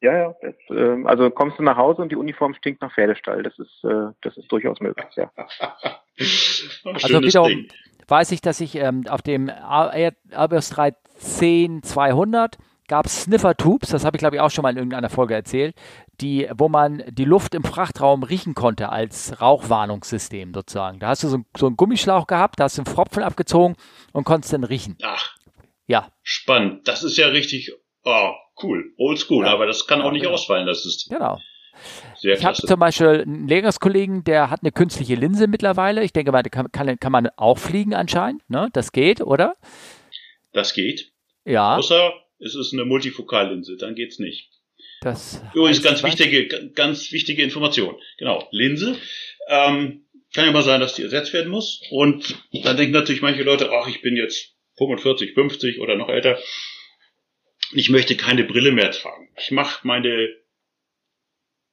Ja, 0.00 0.16
ja. 0.16 0.34
Das, 0.40 0.54
äh, 0.70 1.04
also 1.04 1.30
kommst 1.30 1.58
du 1.58 1.62
nach 1.62 1.76
Hause 1.76 2.02
und 2.02 2.10
die 2.10 2.16
Uniform 2.16 2.54
stinkt 2.54 2.80
nach 2.80 2.92
Pferdestall. 2.92 3.42
Das 3.42 3.58
ist, 3.58 3.84
äh, 3.84 4.12
das 4.22 4.36
ist 4.36 4.50
durchaus 4.50 4.80
möglich, 4.80 5.08
ja. 5.16 5.30
also 6.84 7.20
wiederum 7.20 7.48
Ding. 7.48 7.68
weiß 8.08 8.32
ich, 8.32 8.40
dass 8.40 8.60
ich 8.60 8.76
ähm, 8.76 9.04
auf 9.08 9.22
dem 9.22 9.48
Airbus 9.50 10.70
310 10.70 11.82
200 11.82 12.56
gab 12.88 13.06
es 13.06 13.22
Sniffer-Tubes, 13.22 13.90
das 13.90 14.04
habe 14.04 14.16
ich 14.16 14.18
glaube 14.18 14.34
ich 14.34 14.42
auch 14.42 14.50
schon 14.50 14.62
mal 14.62 14.70
in 14.70 14.76
irgendeiner 14.76 15.10
Folge 15.10 15.34
erzählt, 15.34 15.76
die, 16.20 16.48
wo 16.56 16.68
man 16.68 17.04
die 17.08 17.24
Luft 17.24 17.54
im 17.54 17.62
Frachtraum 17.62 18.24
riechen 18.24 18.54
konnte 18.54 18.88
als 18.88 19.40
Rauchwarnungssystem 19.40 20.52
sozusagen. 20.52 20.98
Da 20.98 21.08
hast 21.08 21.22
du 21.22 21.28
so, 21.28 21.38
so 21.56 21.66
einen 21.66 21.76
Gummischlauch 21.76 22.26
gehabt, 22.26 22.58
da 22.58 22.64
hast 22.64 22.78
du 22.78 22.82
einen 22.82 22.92
Pfropfen 22.92 23.22
abgezogen 23.22 23.76
und 24.12 24.24
konntest 24.24 24.52
dann 24.52 24.64
riechen. 24.64 24.98
Ach. 25.02 25.36
Ja. 25.86 26.08
Spannend. 26.22 26.88
Das 26.88 27.04
ist 27.04 27.16
ja 27.16 27.28
richtig 27.28 27.72
Oh, 28.04 28.32
cool. 28.62 28.92
Oldschool, 28.96 29.44
ja. 29.44 29.52
aber 29.52 29.66
das 29.66 29.86
kann 29.86 30.02
auch 30.02 30.12
nicht 30.12 30.22
genau. 30.22 30.34
ausfallen, 30.34 30.66
das 30.66 30.82
System. 30.82 31.18
Genau. 31.18 31.38
Sehr 32.18 32.36
ich 32.36 32.44
habe 32.44 32.56
zum 32.56 32.78
Beispiel 32.78 33.22
einen 33.22 33.48
Lehrerskollegen, 33.48 34.24
der 34.24 34.50
hat 34.50 34.60
eine 34.62 34.72
künstliche 34.72 35.14
Linse 35.14 35.46
mittlerweile. 35.46 36.04
Ich 36.04 36.12
denke 36.12 36.32
mal, 36.32 36.42
kann, 36.42 36.70
kann, 36.72 36.98
kann 36.98 37.12
man 37.12 37.28
auch 37.36 37.58
fliegen 37.58 37.94
anscheinend. 37.94 38.48
Ne? 38.50 38.68
Das 38.72 38.92
geht, 38.92 39.20
oder? 39.22 39.54
Das 40.52 40.74
geht. 40.74 41.12
Ja. 41.44 41.76
Außer 41.76 42.12
es 42.38 42.54
ist 42.54 42.72
eine 42.72 42.84
Multifokallinse, 42.84 43.76
dann 43.76 43.94
geht's 43.94 44.18
nicht. 44.18 44.50
Das 45.00 45.42
Übrigens 45.54 45.82
ganz 45.82 46.02
wichtige, 46.02 46.70
ganz 46.74 47.10
wichtige 47.12 47.42
Information. 47.42 47.96
Genau, 48.18 48.46
Linse. 48.50 48.96
Ähm, 49.48 50.04
kann 50.34 50.44
ja 50.44 50.52
mal 50.52 50.62
sein, 50.62 50.80
dass 50.80 50.94
die 50.94 51.02
ersetzt 51.02 51.32
werden 51.32 51.50
muss. 51.50 51.82
Und 51.90 52.38
dann 52.64 52.76
denken 52.76 52.92
natürlich 52.92 53.22
manche 53.22 53.42
Leute, 53.42 53.70
ach, 53.72 53.88
ich 53.88 54.02
bin 54.02 54.16
jetzt 54.16 54.54
45, 54.76 55.32
50 55.34 55.80
oder 55.80 55.96
noch 55.96 56.08
älter 56.08 56.38
ich 57.72 57.90
möchte 57.90 58.16
keine 58.16 58.44
Brille 58.44 58.72
mehr 58.72 58.90
tragen. 58.90 59.28
Ich 59.36 59.50
mache 59.50 59.86
meine 59.86 60.28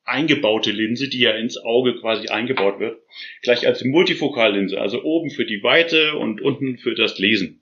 eingebaute 0.04 0.72
Linse, 0.72 1.10
die 1.10 1.20
ja 1.20 1.32
ins 1.32 1.58
Auge 1.58 2.00
quasi 2.00 2.30
eingebaut 2.30 2.80
wird, 2.80 3.02
gleich 3.42 3.68
als 3.68 3.84
Multifokallinse, 3.84 4.80
also 4.80 5.04
oben 5.04 5.30
für 5.30 5.46
die 5.46 5.62
Weite 5.64 6.16
und 6.16 6.42
unten 6.42 6.78
für 6.78 6.96
das 6.96 7.20
Lesen. 7.20 7.62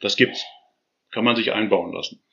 Das 0.00 0.16
gibt's. 0.16 0.44
Kann 1.10 1.24
man 1.24 1.36
sich 1.36 1.52
einbauen 1.52 1.92
lassen. 1.92 2.24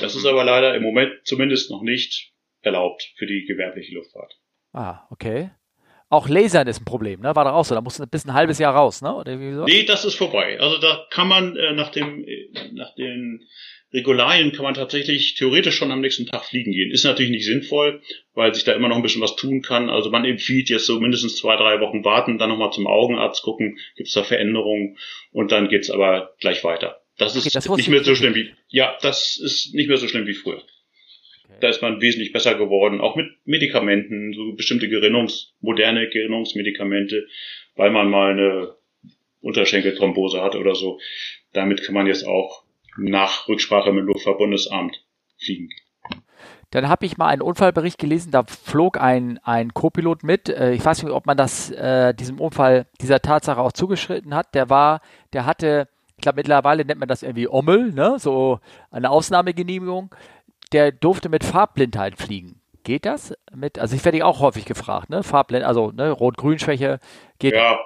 Das 0.00 0.14
ist 0.14 0.24
aber 0.24 0.44
leider 0.44 0.74
im 0.74 0.82
Moment 0.82 1.12
zumindest 1.24 1.70
noch 1.70 1.82
nicht 1.82 2.32
erlaubt 2.62 3.12
für 3.16 3.26
die 3.26 3.44
gewerbliche 3.44 3.94
Luftfahrt. 3.94 4.38
Ah, 4.72 5.06
okay. 5.10 5.50
Auch 6.10 6.28
Lasern 6.28 6.66
ist 6.66 6.80
ein 6.80 6.86
Problem, 6.86 7.20
ne? 7.20 7.36
War 7.36 7.44
doch 7.44 7.52
auch 7.52 7.64
so. 7.64 7.74
Da 7.74 7.82
musst 7.82 7.98
du 7.98 8.06
bis 8.06 8.24
ein 8.24 8.32
halbes 8.32 8.58
Jahr 8.58 8.74
raus, 8.74 9.02
ne? 9.02 9.14
Oder 9.14 9.38
wie 9.38 9.52
so? 9.52 9.64
Nee, 9.64 9.84
das 9.84 10.06
ist 10.06 10.14
vorbei. 10.14 10.58
Also 10.58 10.78
da 10.78 11.06
kann 11.10 11.28
man 11.28 11.54
äh, 11.56 11.74
nach 11.74 11.90
dem, 11.90 12.24
äh, 12.24 12.48
nach 12.72 12.94
den 12.94 13.46
Regularien 13.92 14.52
kann 14.52 14.64
man 14.64 14.74
tatsächlich 14.74 15.34
theoretisch 15.34 15.76
schon 15.76 15.90
am 15.90 16.02
nächsten 16.02 16.26
Tag 16.26 16.44
fliegen 16.44 16.72
gehen. 16.72 16.90
Ist 16.90 17.04
natürlich 17.04 17.30
nicht 17.30 17.46
sinnvoll, 17.46 18.02
weil 18.34 18.54
sich 18.54 18.64
da 18.64 18.74
immer 18.74 18.88
noch 18.88 18.96
ein 18.96 19.02
bisschen 19.02 19.22
was 19.22 19.36
tun 19.36 19.62
kann. 19.62 19.88
Also 19.88 20.10
man 20.10 20.26
empfiehlt 20.26 20.68
jetzt 20.68 20.84
so 20.84 21.00
mindestens 21.00 21.36
zwei, 21.36 21.56
drei 21.56 21.80
Wochen 21.80 22.04
warten, 22.04 22.36
dann 22.36 22.50
nochmal 22.50 22.70
zum 22.70 22.86
Augenarzt 22.86 23.42
gucken, 23.42 23.78
gibt 23.96 24.08
es 24.08 24.14
da 24.14 24.24
Veränderungen 24.24 24.98
und 25.32 25.52
dann 25.52 25.68
geht's 25.68 25.90
aber 25.90 26.34
gleich 26.38 26.64
weiter. 26.64 27.00
Das 27.16 27.34
ist 27.34 27.46
okay, 27.46 27.50
das 27.54 27.68
nicht 27.76 27.88
mehr 27.88 28.04
so 28.04 28.14
schlimm 28.14 28.34
wie, 28.34 28.50
ja, 28.68 28.96
das 29.00 29.38
ist 29.38 29.74
nicht 29.74 29.88
mehr 29.88 29.96
so 29.96 30.06
schlimm 30.06 30.26
wie 30.26 30.34
früher. 30.34 30.62
Okay. 31.44 31.56
Da 31.60 31.68
ist 31.68 31.80
man 31.80 32.02
wesentlich 32.02 32.32
besser 32.32 32.56
geworden, 32.56 33.00
auch 33.00 33.16
mit 33.16 33.26
Medikamenten, 33.46 34.34
so 34.34 34.52
bestimmte 34.52 34.88
Gerinnungs, 34.88 35.54
moderne 35.60 36.08
Gerinnungsmedikamente, 36.08 37.26
weil 37.74 37.90
man 37.90 38.10
mal 38.10 38.32
eine 38.32 38.74
Unterschenkelthrombose 39.40 40.42
hat 40.42 40.56
oder 40.56 40.74
so. 40.74 41.00
Damit 41.54 41.82
kann 41.82 41.94
man 41.94 42.06
jetzt 42.06 42.26
auch 42.26 42.67
nach 42.98 43.48
Rücksprache 43.48 43.92
mit 43.92 44.04
Luftfahrtbundesamt 44.04 45.04
fliegen. 45.38 45.70
Dann 46.70 46.88
habe 46.88 47.06
ich 47.06 47.16
mal 47.16 47.28
einen 47.28 47.40
Unfallbericht 47.40 47.98
gelesen, 47.98 48.30
da 48.30 48.44
flog 48.44 49.00
ein, 49.00 49.38
ein 49.42 49.72
Co-Pilot 49.72 50.22
mit. 50.22 50.50
Äh, 50.50 50.72
ich 50.72 50.84
weiß 50.84 51.02
nicht, 51.02 51.12
ob 51.12 51.24
man 51.24 51.36
das 51.36 51.70
äh, 51.70 52.12
diesem 52.12 52.40
Unfall, 52.40 52.86
dieser 53.00 53.20
Tatsache 53.20 53.60
auch 53.60 53.72
zugeschritten 53.72 54.34
hat. 54.34 54.54
Der 54.54 54.68
war, 54.68 55.00
der 55.32 55.46
hatte, 55.46 55.88
ich 56.16 56.22
glaube 56.22 56.36
mittlerweile 56.36 56.84
nennt 56.84 57.00
man 57.00 57.08
das 57.08 57.22
irgendwie 57.22 57.48
Ommel, 57.48 57.92
ne? 57.92 58.16
so 58.18 58.60
eine 58.90 59.08
Ausnahmegenehmigung. 59.10 60.14
Der 60.72 60.92
durfte 60.92 61.30
mit 61.30 61.44
Farbblindheit 61.44 62.18
fliegen. 62.18 62.60
Geht 62.84 63.06
das? 63.06 63.34
Mit, 63.54 63.78
also 63.78 63.96
ich 63.96 64.04
werde 64.04 64.24
auch 64.24 64.40
häufig 64.40 64.66
gefragt, 64.66 65.08
ne? 65.08 65.22
Farbblind, 65.22 65.64
also 65.64 65.90
ne, 65.90 66.10
Rot-Grün-Schwäche. 66.10 67.00
Geht 67.38 67.54
ja, 67.54 67.78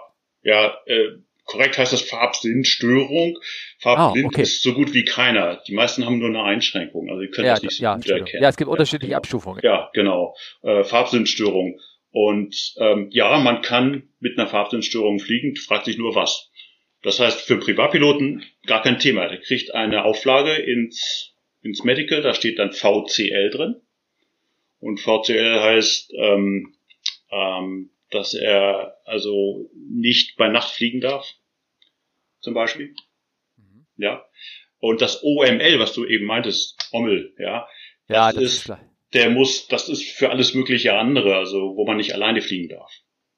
ja, 0.42 0.74
äh, 0.86 1.18
korrekt 1.44 1.78
heißt 1.78 1.92
das 1.92 2.02
Farbsinnstörung. 2.02 3.38
Farbblind 3.78 4.26
ah, 4.26 4.28
okay. 4.28 4.42
ist 4.42 4.62
so 4.62 4.74
gut 4.74 4.94
wie 4.94 5.04
keiner. 5.04 5.62
Die 5.66 5.74
meisten 5.74 6.04
haben 6.06 6.18
nur 6.18 6.28
eine 6.28 6.42
Einschränkung, 6.42 7.10
also 7.10 7.22
ihr 7.22 7.30
könnt 7.30 7.46
ja, 7.46 7.54
das 7.54 7.62
nicht 7.62 7.76
so 7.76 7.84
ja, 7.84 7.96
gut 7.96 8.08
erkennen. 8.08 8.42
Ja, 8.42 8.48
es 8.48 8.56
gibt 8.56 8.70
unterschiedliche 8.70 9.08
genau. 9.10 9.18
Abstufungen. 9.18 9.60
Ja, 9.62 9.90
genau. 9.92 10.34
Äh, 10.62 10.84
Farbsinnstörung. 10.84 11.78
Und 12.10 12.74
ähm, 12.76 13.08
ja, 13.10 13.38
man 13.38 13.62
kann 13.62 14.10
mit 14.20 14.38
einer 14.38 14.46
Farbsinnstörung 14.46 15.18
fliegen, 15.18 15.56
fragt 15.56 15.86
sich 15.86 15.96
nur 15.96 16.14
was. 16.14 16.50
Das 17.02 17.18
heißt, 17.18 17.40
für 17.40 17.58
Privatpiloten 17.58 18.44
gar 18.66 18.82
kein 18.82 18.98
Thema. 18.98 19.28
Der 19.28 19.40
kriegt 19.40 19.74
eine 19.74 20.04
Auflage 20.04 20.54
ins, 20.54 21.34
ins 21.62 21.82
Medical, 21.84 22.22
da 22.22 22.34
steht 22.34 22.58
dann 22.58 22.72
VCL 22.72 23.50
drin. 23.50 23.76
Und 24.78 25.00
VCL 25.00 25.60
heißt 25.60 26.12
ähm, 26.16 26.74
ähm, 27.30 27.90
dass 28.12 28.34
er 28.34 28.96
also 29.04 29.70
nicht 29.74 30.36
bei 30.36 30.48
Nacht 30.48 30.70
fliegen 30.70 31.00
darf, 31.00 31.26
zum 32.40 32.54
Beispiel. 32.54 32.94
Mhm. 33.56 33.86
Ja. 33.96 34.24
Und 34.78 35.00
das 35.00 35.22
OML, 35.22 35.78
was 35.78 35.92
du 35.92 36.04
eben 36.04 36.26
meintest, 36.26 36.76
OML, 36.92 37.34
ja. 37.38 37.68
Ja, 38.08 38.32
das, 38.32 38.34
das 38.34 38.42
ist, 38.42 38.68
ist 38.68 38.78
der 39.14 39.30
muss, 39.30 39.68
das 39.68 39.88
ist 39.88 40.10
für 40.10 40.30
alles 40.30 40.54
mögliche 40.54 40.94
andere, 40.94 41.36
also 41.36 41.76
wo 41.76 41.86
man 41.86 41.96
nicht 41.96 42.14
alleine 42.14 42.40
fliegen 42.40 42.68
darf. 42.68 42.90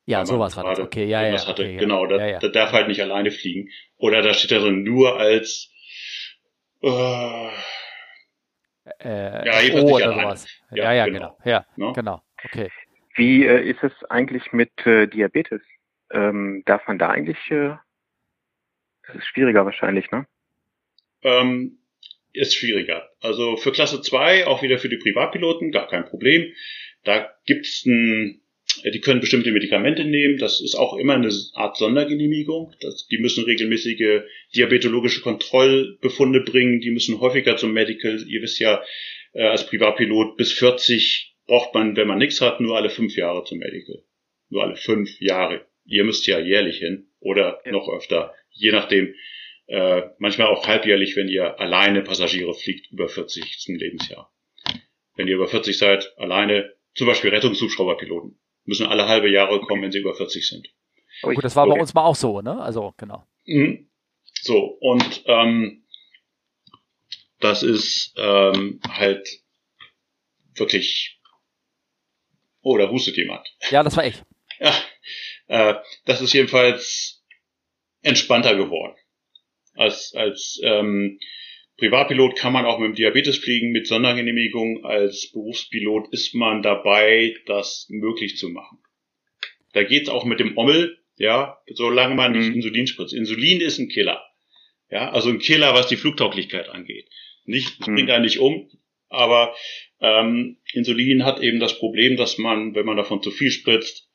Ja, 0.06 0.26
sowas 0.26 0.56
war 0.56 0.64
das. 0.64 0.80
Okay, 0.80 1.06
ja, 1.06 1.26
ja. 1.26 1.46
Hatte. 1.46 1.62
Okay, 1.62 1.76
genau, 1.76 2.06
da, 2.06 2.18
ja, 2.18 2.26
ja. 2.32 2.38
da 2.38 2.48
darf 2.48 2.72
halt 2.72 2.88
nicht 2.88 3.00
alleine 3.00 3.30
fliegen. 3.30 3.70
Oder 3.96 4.22
da 4.22 4.34
steht 4.34 4.52
er 4.52 4.60
drin 4.60 4.82
nur 4.82 5.18
als 5.18 5.70
äh, 6.82 7.48
äh, 9.00 9.46
ja, 9.46 9.60
jedenfalls 9.62 9.90
oh, 9.90 9.96
nicht 9.96 10.06
alleine. 10.06 10.40
Ja, 10.72 10.84
ja, 10.84 10.92
ja 10.92 11.04
genau. 11.06 11.18
genau. 11.18 11.38
Ja? 11.44 11.66
Ne? 11.76 11.92
genau. 11.94 12.22
Okay. 12.44 12.70
Wie 13.14 13.44
äh, 13.44 13.68
ist 13.68 13.82
es 13.82 13.92
eigentlich 14.10 14.52
mit 14.52 14.70
äh, 14.86 15.06
Diabetes? 15.06 15.62
Ähm, 16.10 16.62
darf 16.66 16.86
man 16.86 16.98
da 16.98 17.10
eigentlich, 17.10 17.38
äh, 17.50 17.76
das 19.06 19.16
ist 19.16 19.26
schwieriger 19.26 19.64
wahrscheinlich, 19.64 20.10
ne? 20.10 20.26
Ähm, 21.22 21.78
ist 22.32 22.54
schwieriger. 22.54 23.08
Also 23.20 23.56
für 23.56 23.72
Klasse 23.72 24.02
2, 24.02 24.46
auch 24.46 24.62
wieder 24.62 24.78
für 24.78 24.88
die 24.88 24.98
Privatpiloten, 24.98 25.70
gar 25.70 25.88
kein 25.88 26.04
Problem. 26.04 26.52
Da 27.04 27.32
gibt's 27.46 27.84
ein, 27.86 28.42
äh, 28.82 28.90
die 28.90 29.00
können 29.00 29.20
bestimmte 29.20 29.52
Medikamente 29.52 30.04
nehmen. 30.04 30.38
Das 30.38 30.60
ist 30.60 30.74
auch 30.74 30.96
immer 30.96 31.14
eine 31.14 31.30
Art 31.54 31.76
Sondergenehmigung. 31.76 32.74
Das, 32.80 33.06
die 33.06 33.18
müssen 33.18 33.44
regelmäßige 33.44 34.22
diabetologische 34.54 35.20
Kontrollbefunde 35.20 36.40
bringen. 36.40 36.80
Die 36.80 36.90
müssen 36.90 37.20
häufiger 37.20 37.56
zum 37.56 37.72
Medical. 37.72 38.20
Ihr 38.26 38.42
wisst 38.42 38.58
ja, 38.58 38.82
äh, 39.32 39.44
als 39.44 39.66
Privatpilot 39.66 40.36
bis 40.36 40.52
40 40.52 41.33
braucht 41.46 41.74
man, 41.74 41.96
wenn 41.96 42.08
man 42.08 42.18
nichts 42.18 42.40
hat, 42.40 42.60
nur 42.60 42.76
alle 42.76 42.90
fünf 42.90 43.16
Jahre 43.16 43.44
zum 43.44 43.58
Medical. 43.58 44.02
Nur 44.48 44.62
alle 44.62 44.76
fünf 44.76 45.20
Jahre. 45.20 45.66
Ihr 45.84 46.04
müsst 46.04 46.26
ja 46.26 46.38
jährlich 46.38 46.78
hin 46.78 47.08
oder 47.20 47.60
ja. 47.64 47.72
noch 47.72 47.88
öfter, 47.88 48.34
je 48.50 48.72
nachdem. 48.72 49.14
Äh, 49.66 50.10
manchmal 50.18 50.48
auch 50.48 50.66
halbjährlich, 50.66 51.16
wenn 51.16 51.28
ihr 51.28 51.58
alleine 51.58 52.02
Passagiere 52.02 52.52
fliegt 52.52 52.90
über 52.92 53.08
40. 53.08 53.64
Lebensjahr. 53.68 54.30
Wenn 55.16 55.26
ihr 55.26 55.36
über 55.36 55.48
40 55.48 55.78
seid, 55.78 56.12
alleine, 56.18 56.74
zum 56.94 57.06
Beispiel 57.06 57.30
Rettungshubschrauberpiloten, 57.30 58.38
müssen 58.64 58.86
alle 58.86 59.08
halbe 59.08 59.30
Jahre 59.30 59.60
kommen, 59.60 59.82
wenn 59.82 59.92
sie 59.92 60.00
über 60.00 60.14
40 60.14 60.46
sind. 60.46 60.68
Gut, 61.22 61.42
das 61.42 61.56
war 61.56 61.66
okay. 61.66 61.76
bei 61.76 61.80
uns 61.80 61.94
mal 61.94 62.04
auch 62.04 62.16
so, 62.16 62.42
ne? 62.42 62.60
Also 62.60 62.92
genau. 62.98 63.26
Mhm. 63.46 63.88
So, 64.42 64.76
und 64.80 65.22
ähm, 65.26 65.84
das 67.40 67.62
ist 67.62 68.14
ähm, 68.16 68.80
halt 68.86 69.26
wirklich 70.54 71.13
Oh, 72.64 72.78
da 72.78 72.90
hustet 72.90 73.16
jemand. 73.18 73.46
Ja, 73.70 73.82
das 73.82 73.96
war 73.96 74.06
ich. 74.06 74.16
Ja, 74.60 74.72
äh, 75.48 75.74
das 76.06 76.20
ist 76.20 76.32
jedenfalls 76.32 77.24
entspannter 78.02 78.54
geworden. 78.54 78.94
Als, 79.74 80.14
als 80.14 80.60
ähm, 80.62 81.18
Privatpilot 81.76 82.36
kann 82.36 82.52
man 82.52 82.64
auch 82.64 82.78
mit 82.78 82.90
dem 82.90 82.94
Diabetes 82.94 83.38
fliegen, 83.38 83.72
mit 83.72 83.88
Sondergenehmigung. 83.88 84.84
Als 84.84 85.32
Berufspilot 85.32 86.12
ist 86.12 86.34
man 86.34 86.62
dabei, 86.62 87.34
das 87.46 87.86
möglich 87.90 88.36
zu 88.36 88.48
machen. 88.48 88.78
Da 89.72 89.82
geht's 89.82 90.08
auch 90.08 90.24
mit 90.24 90.38
dem 90.38 90.56
Ommel, 90.56 90.98
ja, 91.16 91.58
solange 91.66 92.14
man 92.14 92.32
nicht 92.32 92.50
mhm. 92.50 92.54
Insulin 92.54 92.86
spritzt. 92.86 93.12
Insulin 93.12 93.60
ist 93.60 93.78
ein 93.78 93.88
Killer. 93.88 94.24
Ja, 94.88 95.10
also 95.10 95.30
ein 95.30 95.40
Killer, 95.40 95.74
was 95.74 95.88
die 95.88 95.96
Flugtauglichkeit 95.96 96.68
angeht. 96.68 97.08
Nicht, 97.44 97.80
es 97.80 97.86
bringt 97.86 98.04
mhm. 98.04 98.10
einen 98.10 98.24
nicht 98.24 98.38
um, 98.38 98.70
aber 99.14 99.54
ähm, 100.00 100.58
Insulin 100.72 101.24
hat 101.24 101.40
eben 101.40 101.60
das 101.60 101.78
Problem, 101.78 102.16
dass 102.16 102.38
man, 102.38 102.74
wenn 102.74 102.86
man 102.86 102.96
davon 102.96 103.22
zu 103.22 103.30
viel 103.30 103.50
spritzt 103.50 104.08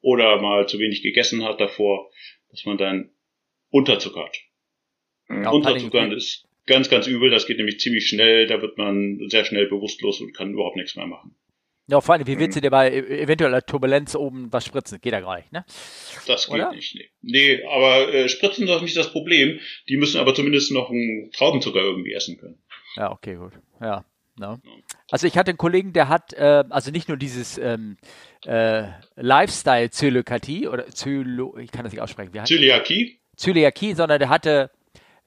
oder 0.00 0.40
mal 0.40 0.68
zu 0.68 0.78
wenig 0.78 1.02
gegessen 1.02 1.44
hat 1.44 1.60
davor, 1.60 2.10
dass 2.50 2.64
man 2.64 2.78
dann 2.78 3.10
unterzuckert. 3.70 4.36
Ja, 5.28 5.50
Unterzuckern 5.50 6.12
ist 6.12 6.46
ganz, 6.66 6.90
ganz 6.90 7.06
übel. 7.06 7.30
Das 7.30 7.46
geht 7.46 7.56
nämlich 7.56 7.80
ziemlich 7.80 8.06
schnell. 8.06 8.46
Da 8.46 8.60
wird 8.60 8.76
man 8.76 9.18
sehr 9.28 9.44
schnell 9.44 9.66
bewusstlos 9.66 10.20
und 10.20 10.34
kann 10.34 10.52
überhaupt 10.52 10.76
nichts 10.76 10.96
mehr 10.96 11.06
machen. 11.06 11.34
Ja, 11.88 12.00
vor 12.00 12.14
allem, 12.14 12.26
wie 12.26 12.38
willst 12.38 12.56
du 12.56 12.60
dir 12.60 12.70
bei 12.70 12.90
e-, 12.90 13.22
eventueller 13.22 13.62
Turbulenz 13.62 14.14
oben 14.14 14.52
was 14.52 14.64
spritzen? 14.64 15.00
Geht 15.00 15.12
ja 15.12 15.20
gar 15.20 15.36
nicht, 15.36 15.52
ne? 15.52 15.64
Das 16.26 16.46
geht 16.46 16.54
Oder? 16.54 16.72
nicht, 16.72 16.94
nee. 16.94 17.10
Nee, 17.22 17.64
aber 17.64 18.12
äh, 18.14 18.28
Spritzen 18.28 18.64
ist 18.64 18.70
doch 18.70 18.82
nicht 18.82 18.96
das 18.96 19.10
Problem. 19.10 19.58
Die 19.88 19.96
müssen 19.96 20.20
aber 20.20 20.34
zumindest 20.34 20.70
noch 20.70 20.90
einen 20.90 21.30
Traubenzucker 21.32 21.80
irgendwie 21.80 22.12
essen 22.12 22.38
können. 22.38 22.62
Ja, 22.96 23.10
okay, 23.10 23.34
gut. 23.34 23.54
Ja. 23.80 24.04
No. 24.38 24.58
Also 25.10 25.26
ich 25.26 25.36
hatte 25.36 25.50
einen 25.50 25.58
Kollegen, 25.58 25.92
der 25.92 26.08
hat 26.08 26.32
äh, 26.32 26.64
also 26.70 26.90
nicht 26.90 27.08
nur 27.08 27.18
dieses 27.18 27.58
ähm, 27.58 27.98
äh, 28.46 28.84
Lifestyle-Zöliakie 29.16 30.68
oder 30.68 30.86
Zölo, 30.88 31.58
ich 31.58 31.70
kann 31.70 31.84
das 31.84 31.92
nicht 31.92 32.00
aussprechen. 32.00 32.32
Zöliakie? 32.44 33.18
Zöliakie, 33.36 33.94
sondern 33.94 34.18
der 34.18 34.30
hatte, 34.30 34.70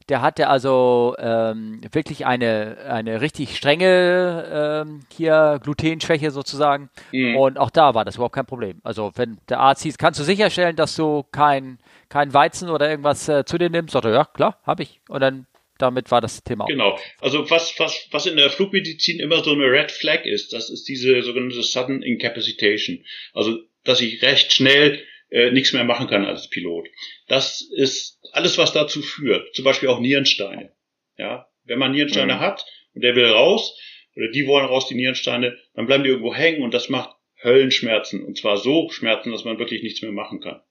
der 0.10 0.22
hatte 0.22 0.48
also 0.48 1.16
ähm, 1.20 1.82
wirklich 1.92 2.26
eine, 2.26 2.78
eine 2.90 3.22
richtig 3.22 3.56
strenge 3.56 4.84
ähm, 4.88 5.02
hier 5.14 5.60
Glutenschwäche 5.62 6.32
sozusagen. 6.32 6.90
Mhm. 7.12 7.36
Und 7.36 7.60
auch 7.60 7.70
da 7.70 7.94
war 7.94 8.06
das 8.06 8.16
überhaupt 8.16 8.36
kein 8.36 8.46
Problem. 8.48 8.80
Also 8.84 9.12
wenn 9.16 9.38
der 9.50 9.60
Arzt 9.60 9.84
hieß, 9.84 10.00
kannst 10.00 10.20
du 10.20 10.24
sicherstellen, 10.24 10.76
dass 10.76 10.96
du 10.96 11.24
kein, 11.32 11.78
kein 12.10 12.34
Weizen 12.34 12.70
oder 12.70 12.90
irgendwas 12.90 13.30
äh, 13.30 13.46
zu 13.46 13.60
dir 13.60 13.70
nimmst? 13.70 13.94
Sagt 13.94 14.06
er, 14.06 14.14
ja 14.14 14.26
klar, 14.26 14.58
habe 14.66 14.82
ich. 14.82 15.00
Und 15.10 15.22
dann 15.22 15.46
damit 15.78 16.12
war 16.12 16.22
das 16.22 16.44
Thema. 16.44 16.66
Genau. 16.66 16.98
Also 17.20 17.50
was, 17.50 17.78
was, 17.80 18.08
was 18.12 18.26
in 18.26 18.38
der 18.38 18.50
Flugmedizin 18.50 19.20
immer 19.20 19.44
so 19.44 19.52
eine 19.52 19.66
Red 19.66 19.92
Flag 19.92 20.26
ist, 20.26 20.54
das 20.54 20.70
ist 20.70 20.88
diese 20.88 21.22
sogenannte 21.22 21.62
Sudden 21.62 22.02
Incapacitation. 22.02 23.04
Also, 23.34 23.60
dass 23.84 24.02
ich 24.02 24.22
recht 24.22 24.54
schnell 24.54 25.04
äh, 25.30 25.52
nichts 25.52 25.74
mehr 25.74 25.84
machen 25.84 26.08
kann 26.08 26.26
als 26.26 26.50
Pilot. 26.50 26.88
Das 27.28 27.62
ist 27.76 28.20
alles, 28.32 28.58
was 28.58 28.74
dazu 28.74 29.02
führt. 29.02 29.54
Zum 29.56 29.66
Beispiel 29.66 29.90
auch 29.90 30.00
Nierensteine. 30.00 30.72
Ja, 31.18 31.48
wenn 31.64 31.80
man 31.80 31.92
Nierensteine 31.92 32.36
mhm. 32.36 32.40
hat 32.40 32.66
und 32.94 33.04
der 33.04 33.16
will 33.16 33.26
raus, 33.26 33.78
oder 34.16 34.30
die 34.30 34.48
wollen 34.48 34.66
raus, 34.66 34.88
die 34.88 34.96
Nierensteine, 34.96 35.58
dann 35.74 35.88
bleiben 35.88 36.04
die 36.04 36.10
irgendwo 36.10 36.34
hängen 36.34 36.64
und 36.64 36.74
das 36.74 36.90
macht 36.90 37.16
Höllenschmerzen. 37.44 38.24
Und 38.24 38.38
zwar 38.38 38.58
so 38.58 38.90
Schmerzen, 38.90 39.32
dass 39.32 39.44
man 39.44 39.60
wirklich 39.60 39.84
nichts 39.84 40.02
mehr 40.02 40.12
machen 40.12 40.40
kann. 40.40 40.62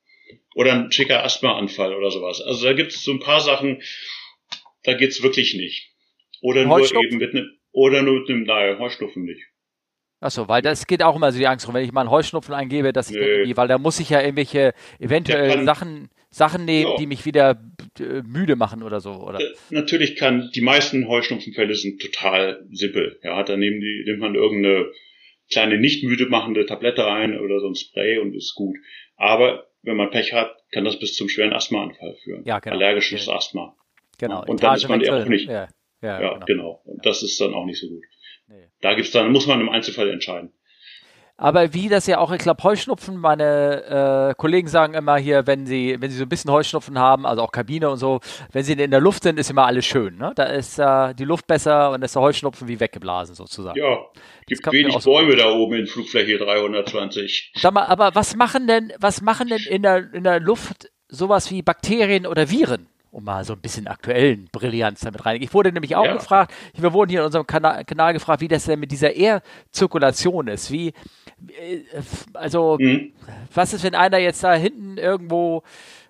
Oder 0.54 0.72
ein 0.72 0.92
schicker 0.92 1.24
Asthmaanfall 1.24 1.94
oder 1.94 2.10
sowas. 2.10 2.40
Also 2.40 2.64
da 2.64 2.72
gibt 2.72 2.92
es 2.92 3.02
so 3.02 3.12
ein 3.12 3.20
paar 3.20 3.40
Sachen, 3.40 3.82
da 4.84 4.94
geht's 4.94 5.22
wirklich 5.22 5.54
nicht. 5.54 5.92
Oder 6.40 6.64
nur 6.66 6.80
eben 6.80 7.18
mit 7.18 7.34
einem, 7.34 7.50
oder 7.72 8.02
nur 8.02 8.20
mit 8.20 8.30
einem, 8.30 8.44
naja, 8.44 8.78
Heuschnupfen 8.78 9.24
nicht. 9.24 9.44
Achso, 10.20 10.48
weil 10.48 10.62
das 10.62 10.86
geht 10.86 11.02
auch 11.02 11.16
immer 11.16 11.32
so 11.32 11.38
die 11.38 11.46
Angst 11.46 11.66
rum, 11.66 11.74
wenn 11.74 11.84
ich 11.84 11.92
mal 11.92 12.02
einen 12.02 12.10
Heuschnupfen 12.10 12.54
eingebe, 12.54 12.92
dass 12.92 13.10
ich 13.10 13.18
denke, 13.18 13.56
weil 13.56 13.68
da 13.68 13.76
muss 13.76 14.00
ich 14.00 14.08
ja 14.08 14.22
irgendwelche 14.22 14.72
eventuell 14.98 15.64
Sachen, 15.64 16.08
Sachen 16.30 16.64
nehmen, 16.64 16.92
ja. 16.92 16.96
die 16.96 17.06
mich 17.06 17.26
wieder 17.26 17.62
äh, 17.98 18.22
müde 18.26 18.56
machen 18.56 18.82
oder 18.82 19.00
so, 19.00 19.12
oder? 19.12 19.40
Äh, 19.40 19.54
natürlich 19.70 20.16
kann, 20.16 20.50
die 20.54 20.62
meisten 20.62 21.08
Heuschnupfenfälle 21.08 21.74
sind 21.74 22.00
total 22.00 22.64
simpel. 22.70 23.18
Ja, 23.22 23.42
da 23.42 23.56
nehmen 23.56 23.80
die, 23.80 24.04
nimmt 24.06 24.20
man 24.20 24.34
irgendeine 24.34 24.90
kleine 25.50 25.78
nicht 25.78 26.04
müde 26.04 26.26
machende 26.26 26.64
Tablette 26.64 27.04
rein 27.04 27.38
oder 27.38 27.60
so 27.60 27.68
ein 27.68 27.74
Spray 27.74 28.18
und 28.18 28.34
ist 28.34 28.54
gut. 28.54 28.76
Aber 29.16 29.66
wenn 29.82 29.96
man 29.96 30.10
Pech 30.10 30.32
hat, 30.32 30.56
kann 30.72 30.84
das 30.84 30.98
bis 30.98 31.14
zum 31.14 31.28
schweren 31.28 31.52
Asthmaanfall 31.52 32.16
führen. 32.24 32.44
Ja, 32.46 32.60
genau. 32.60 32.76
Allergisches 32.76 33.28
okay. 33.28 33.36
Asthma. 33.36 33.76
Genau. 34.18 34.44
Und 34.46 34.62
dann 34.62 34.76
ist 34.76 34.88
man 34.88 35.00
ja 35.00 35.22
auch 35.22 35.26
nicht. 35.26 35.48
Ja, 35.48 35.68
ja, 36.02 36.20
ja 36.20 36.32
genau. 36.34 36.46
genau. 36.46 36.82
Und 36.84 37.04
das 37.06 37.22
ist 37.22 37.40
dann 37.40 37.54
auch 37.54 37.64
nicht 37.64 37.80
so 37.80 37.88
gut. 37.88 38.04
Nee. 38.48 38.68
Da 38.80 38.94
gibt's 38.94 39.10
dann, 39.10 39.32
muss 39.32 39.46
man 39.46 39.60
im 39.60 39.68
Einzelfall 39.68 40.10
entscheiden. 40.10 40.52
Aber 41.36 41.74
wie 41.74 41.88
das 41.88 42.06
ja 42.06 42.18
auch, 42.18 42.30
ich 42.30 42.38
glaube, 42.38 42.62
Heuschnupfen, 42.62 43.16
meine 43.16 44.30
äh, 44.30 44.34
Kollegen 44.36 44.68
sagen 44.68 44.94
immer 44.94 45.16
hier, 45.16 45.48
wenn 45.48 45.66
sie, 45.66 45.96
wenn 45.98 46.10
sie 46.10 46.16
so 46.16 46.22
ein 46.22 46.28
bisschen 46.28 46.52
Heuschnupfen 46.52 46.96
haben, 46.96 47.26
also 47.26 47.42
auch 47.42 47.50
Kabine 47.50 47.90
und 47.90 47.96
so, 47.96 48.20
wenn 48.52 48.62
sie 48.62 48.74
in 48.74 48.90
der 48.92 49.00
Luft 49.00 49.24
sind, 49.24 49.40
ist 49.40 49.50
immer 49.50 49.66
alles 49.66 49.84
schön. 49.84 50.16
Ne? 50.16 50.32
Da 50.36 50.44
ist 50.44 50.78
äh, 50.78 51.12
die 51.14 51.24
Luft 51.24 51.48
besser 51.48 51.90
und 51.90 52.02
ist 52.02 52.14
der 52.14 52.22
Heuschnupfen 52.22 52.68
wie 52.68 52.78
weggeblasen 52.78 53.34
sozusagen. 53.34 53.76
Ja, 53.76 53.98
gibt 54.46 54.64
wenig 54.70 54.96
Bäume 55.02 55.34
da 55.34 55.50
oben 55.50 55.74
in 55.74 55.86
Flugfläche 55.88 56.38
320. 56.38 57.54
Sag 57.56 57.74
mal, 57.74 57.86
aber 57.86 58.14
was 58.14 58.36
machen 58.36 58.68
denn, 58.68 58.92
was 59.00 59.20
machen 59.20 59.48
denn 59.48 59.62
in 59.68 59.82
der, 59.82 60.14
in 60.14 60.22
der 60.22 60.38
Luft 60.38 60.92
sowas 61.08 61.50
wie 61.50 61.62
Bakterien 61.62 62.28
oder 62.28 62.48
Viren? 62.48 62.86
Um 63.14 63.24
mal 63.24 63.44
so 63.44 63.52
ein 63.52 63.60
bisschen 63.60 63.86
aktuellen 63.86 64.48
Brillanz 64.50 65.00
damit 65.00 65.24
rein. 65.24 65.40
Ich 65.40 65.54
wurde 65.54 65.72
nämlich 65.72 65.96
auch 65.96 66.04
ja. 66.04 66.14
gefragt, 66.14 66.52
wir 66.76 66.92
wurden 66.92 67.10
hier 67.10 67.20
in 67.20 67.26
unserem 67.26 67.46
Kanal, 67.46 67.84
Kanal, 67.84 68.12
gefragt, 68.12 68.40
wie 68.40 68.48
das 68.48 68.64
denn 68.64 68.80
mit 68.80 68.90
dieser 68.90 69.14
Air-Zirkulation 69.14 70.48
ist. 70.48 70.70
Wie, 70.70 70.88
äh, 70.88 71.82
also, 72.34 72.76
mhm. 72.78 73.12
was 73.52 73.72
ist, 73.72 73.84
wenn 73.84 73.94
einer 73.94 74.18
jetzt 74.18 74.42
da 74.42 74.54
hinten 74.54 74.98
irgendwo 74.98 75.62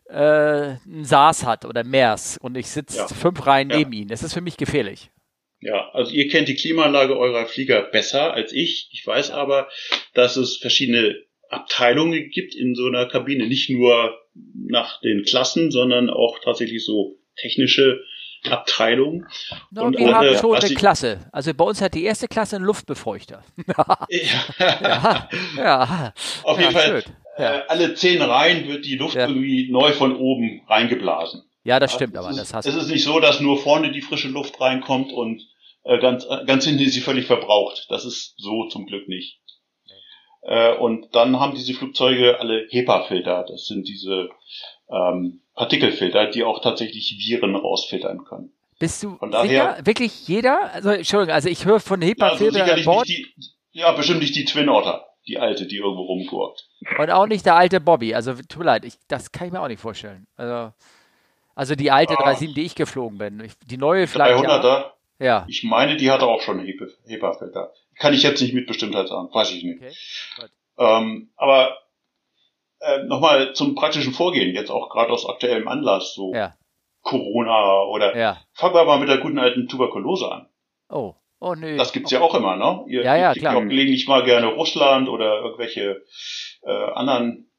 äh, 0.08 0.76
ein 0.86 1.04
SARS 1.04 1.44
hat 1.44 1.64
oder 1.64 1.84
MERS 1.84 2.38
und 2.38 2.56
ich 2.56 2.68
sitze 2.68 2.98
ja. 2.98 3.08
fünf 3.08 3.46
Reihen 3.46 3.70
ja. 3.70 3.76
neben 3.76 3.92
ihm? 3.92 4.08
Das 4.08 4.22
ist 4.22 4.32
für 4.32 4.40
mich 4.40 4.56
gefährlich. 4.56 5.10
Ja, 5.60 5.90
also 5.92 6.12
ihr 6.12 6.28
kennt 6.28 6.48
die 6.48 6.56
Klimaanlage 6.56 7.16
eurer 7.16 7.46
Flieger 7.46 7.82
besser 7.82 8.34
als 8.34 8.52
ich. 8.52 8.90
Ich 8.92 9.06
weiß 9.06 9.30
aber, 9.30 9.68
dass 10.12 10.36
es 10.36 10.58
verschiedene 10.58 11.23
Abteilungen 11.54 12.30
gibt 12.30 12.54
in 12.54 12.74
so 12.74 12.86
einer 12.86 13.06
Kabine. 13.06 13.46
Nicht 13.46 13.70
nur 13.70 14.18
nach 14.54 15.00
den 15.00 15.24
Klassen, 15.24 15.70
sondern 15.70 16.10
auch 16.10 16.38
tatsächlich 16.42 16.84
so 16.84 17.16
technische 17.36 18.00
Abteilungen. 18.50 19.26
No, 19.70 19.84
und 19.84 19.98
wir 19.98 20.14
haben 20.14 20.36
schon 20.36 20.56
eine 20.56 20.74
Klasse. 20.74 21.20
Also 21.32 21.54
bei 21.54 21.64
uns 21.64 21.80
hat 21.80 21.94
die 21.94 22.04
erste 22.04 22.28
Klasse 22.28 22.56
einen 22.56 22.64
Luftbefeuchter. 22.64 23.42
ja. 23.66 25.28
ja. 25.56 26.14
Auf 26.42 26.58
jeden 26.58 26.72
ja, 26.72 26.78
Fall. 26.78 27.04
Äh, 27.36 27.60
alle 27.68 27.94
zehn 27.94 28.22
Reihen 28.22 28.68
wird 28.68 28.84
die 28.84 28.96
Luft 28.96 29.16
ja. 29.16 29.26
irgendwie 29.26 29.70
neu 29.70 29.92
von 29.92 30.16
oben 30.16 30.62
reingeblasen. 30.68 31.42
Ja, 31.64 31.80
das 31.80 31.94
stimmt, 31.94 32.16
aber 32.16 32.30
ist, 32.30 32.38
das 32.38 32.52
hast 32.52 32.66
Es 32.66 32.74
ist 32.74 32.88
nicht 32.88 33.04
so, 33.04 33.20
dass 33.20 33.40
nur 33.40 33.58
vorne 33.58 33.90
die 33.90 34.02
frische 34.02 34.28
Luft 34.28 34.60
reinkommt 34.60 35.12
und 35.12 35.42
äh, 35.84 35.98
ganz, 35.98 36.26
äh, 36.28 36.44
ganz 36.46 36.64
hinten 36.64 36.82
ist 36.82 36.92
sie 36.92 37.00
völlig 37.00 37.26
verbraucht. 37.26 37.86
Das 37.88 38.04
ist 38.04 38.34
so 38.36 38.68
zum 38.68 38.86
Glück 38.86 39.08
nicht. 39.08 39.40
Äh, 40.44 40.76
und 40.76 41.14
dann 41.14 41.40
haben 41.40 41.54
diese 41.54 41.74
Flugzeuge 41.74 42.38
alle 42.38 42.66
HEPA-Filter. 42.70 43.46
Das 43.48 43.66
sind 43.66 43.88
diese 43.88 44.28
ähm, 44.90 45.40
Partikelfilter, 45.54 46.26
die 46.26 46.44
auch 46.44 46.60
tatsächlich 46.60 47.16
Viren 47.18 47.56
rausfiltern 47.56 48.24
können. 48.24 48.52
Bist 48.78 49.02
du 49.02 49.16
von 49.16 49.30
daher, 49.30 49.48
sicher? 49.48 49.86
Wirklich 49.86 50.28
jeder? 50.28 50.72
Also, 50.72 50.90
Entschuldigung, 50.90 51.34
also 51.34 51.48
ich 51.48 51.64
höre 51.64 51.80
von 51.80 52.02
HEPA-Filtern 52.02 52.66
ja, 52.66 52.74
also 52.74 53.02
ja, 53.72 53.92
bestimmt 53.92 54.20
nicht 54.20 54.36
die 54.36 54.44
Twin 54.44 54.68
Otter, 54.68 55.06
die 55.26 55.38
alte, 55.38 55.66
die 55.66 55.76
irgendwo 55.76 56.02
rumgurkt. 56.02 56.68
Und 56.98 57.10
auch 57.10 57.26
nicht 57.26 57.46
der 57.46 57.56
alte 57.56 57.80
Bobby. 57.80 58.14
Also, 58.14 58.34
tut 58.34 58.58
mir 58.58 58.64
leid, 58.64 58.84
ich, 58.84 58.94
das 59.08 59.32
kann 59.32 59.46
ich 59.46 59.52
mir 59.52 59.60
auch 59.60 59.68
nicht 59.68 59.80
vorstellen. 59.80 60.26
Also, 60.36 60.72
also 61.54 61.74
die 61.74 61.90
alte 61.90 62.14
ah, 62.14 62.34
37, 62.34 62.54
die 62.54 62.62
ich 62.62 62.74
geflogen 62.74 63.18
bin. 63.18 63.48
Die 63.66 63.76
neue 63.76 64.06
vielleicht. 64.06 64.44
300er? 64.44 64.62
Ja. 64.62 64.93
Ich 65.48 65.64
meine, 65.64 65.96
die 65.96 66.10
hatte 66.10 66.26
auch 66.26 66.40
schon 66.40 66.58
HEPA-Filter. 66.60 67.72
Kann 67.98 68.14
ich 68.14 68.22
jetzt 68.22 68.40
nicht 68.40 68.54
mit 68.54 68.66
Bestimmtheit 68.66 69.08
sagen, 69.08 69.28
weiß 69.32 69.52
ich 69.52 69.62
nicht. 69.62 69.80
Okay. 70.36 70.48
Ähm, 70.78 71.30
aber 71.36 71.78
äh, 72.80 73.04
nochmal 73.04 73.54
zum 73.54 73.74
praktischen 73.74 74.12
Vorgehen, 74.12 74.54
jetzt 74.54 74.70
auch 74.70 74.90
gerade 74.90 75.12
aus 75.12 75.28
aktuellem 75.28 75.68
Anlass, 75.68 76.14
so 76.14 76.34
ja. 76.34 76.54
Corona 77.02 77.84
oder 77.84 78.16
ja. 78.16 78.40
fangen 78.52 78.74
wir 78.74 78.84
mal 78.84 78.98
mit 78.98 79.08
der 79.08 79.18
guten 79.18 79.38
alten 79.38 79.68
Tuberkulose 79.68 80.30
an. 80.30 80.48
Oh. 80.88 81.14
Oh 81.40 81.54
nö. 81.54 81.76
Das 81.76 81.92
gibt's 81.92 82.12
okay. 82.12 82.22
ja 82.22 82.26
auch 82.26 82.34
immer, 82.34 82.56
ne? 82.56 82.84
Ihr 82.88 83.04
ja, 83.04 83.16
ja, 83.16 83.34
klar. 83.34 83.56
auch 83.56 83.60
gelegentlich 83.60 84.08
mal 84.08 84.24
gerne 84.24 84.46
Russland 84.46 85.08
oder 85.08 85.40
irgendwelche 85.42 86.02
äh, 86.62 86.72
anderen 86.72 87.50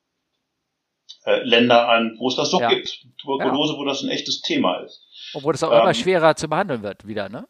äh, 1.25 1.43
Länder 1.43 1.89
an, 1.89 2.15
wo 2.19 2.27
es 2.27 2.35
das 2.35 2.51
doch 2.51 2.61
ja. 2.61 2.69
gibt. 2.69 3.05
Tuberkulose, 3.17 3.73
ja. 3.73 3.79
wo 3.79 3.85
das 3.85 4.03
ein 4.03 4.09
echtes 4.09 4.41
Thema 4.41 4.77
ist. 4.81 5.01
Und 5.33 5.43
wo 5.43 5.51
das 5.51 5.63
auch 5.63 5.71
ähm, 5.71 5.81
immer 5.81 5.93
schwerer 5.93 6.35
zu 6.35 6.47
behandeln 6.47 6.83
wird, 6.83 7.07
wieder, 7.07 7.29
ne? 7.29 7.47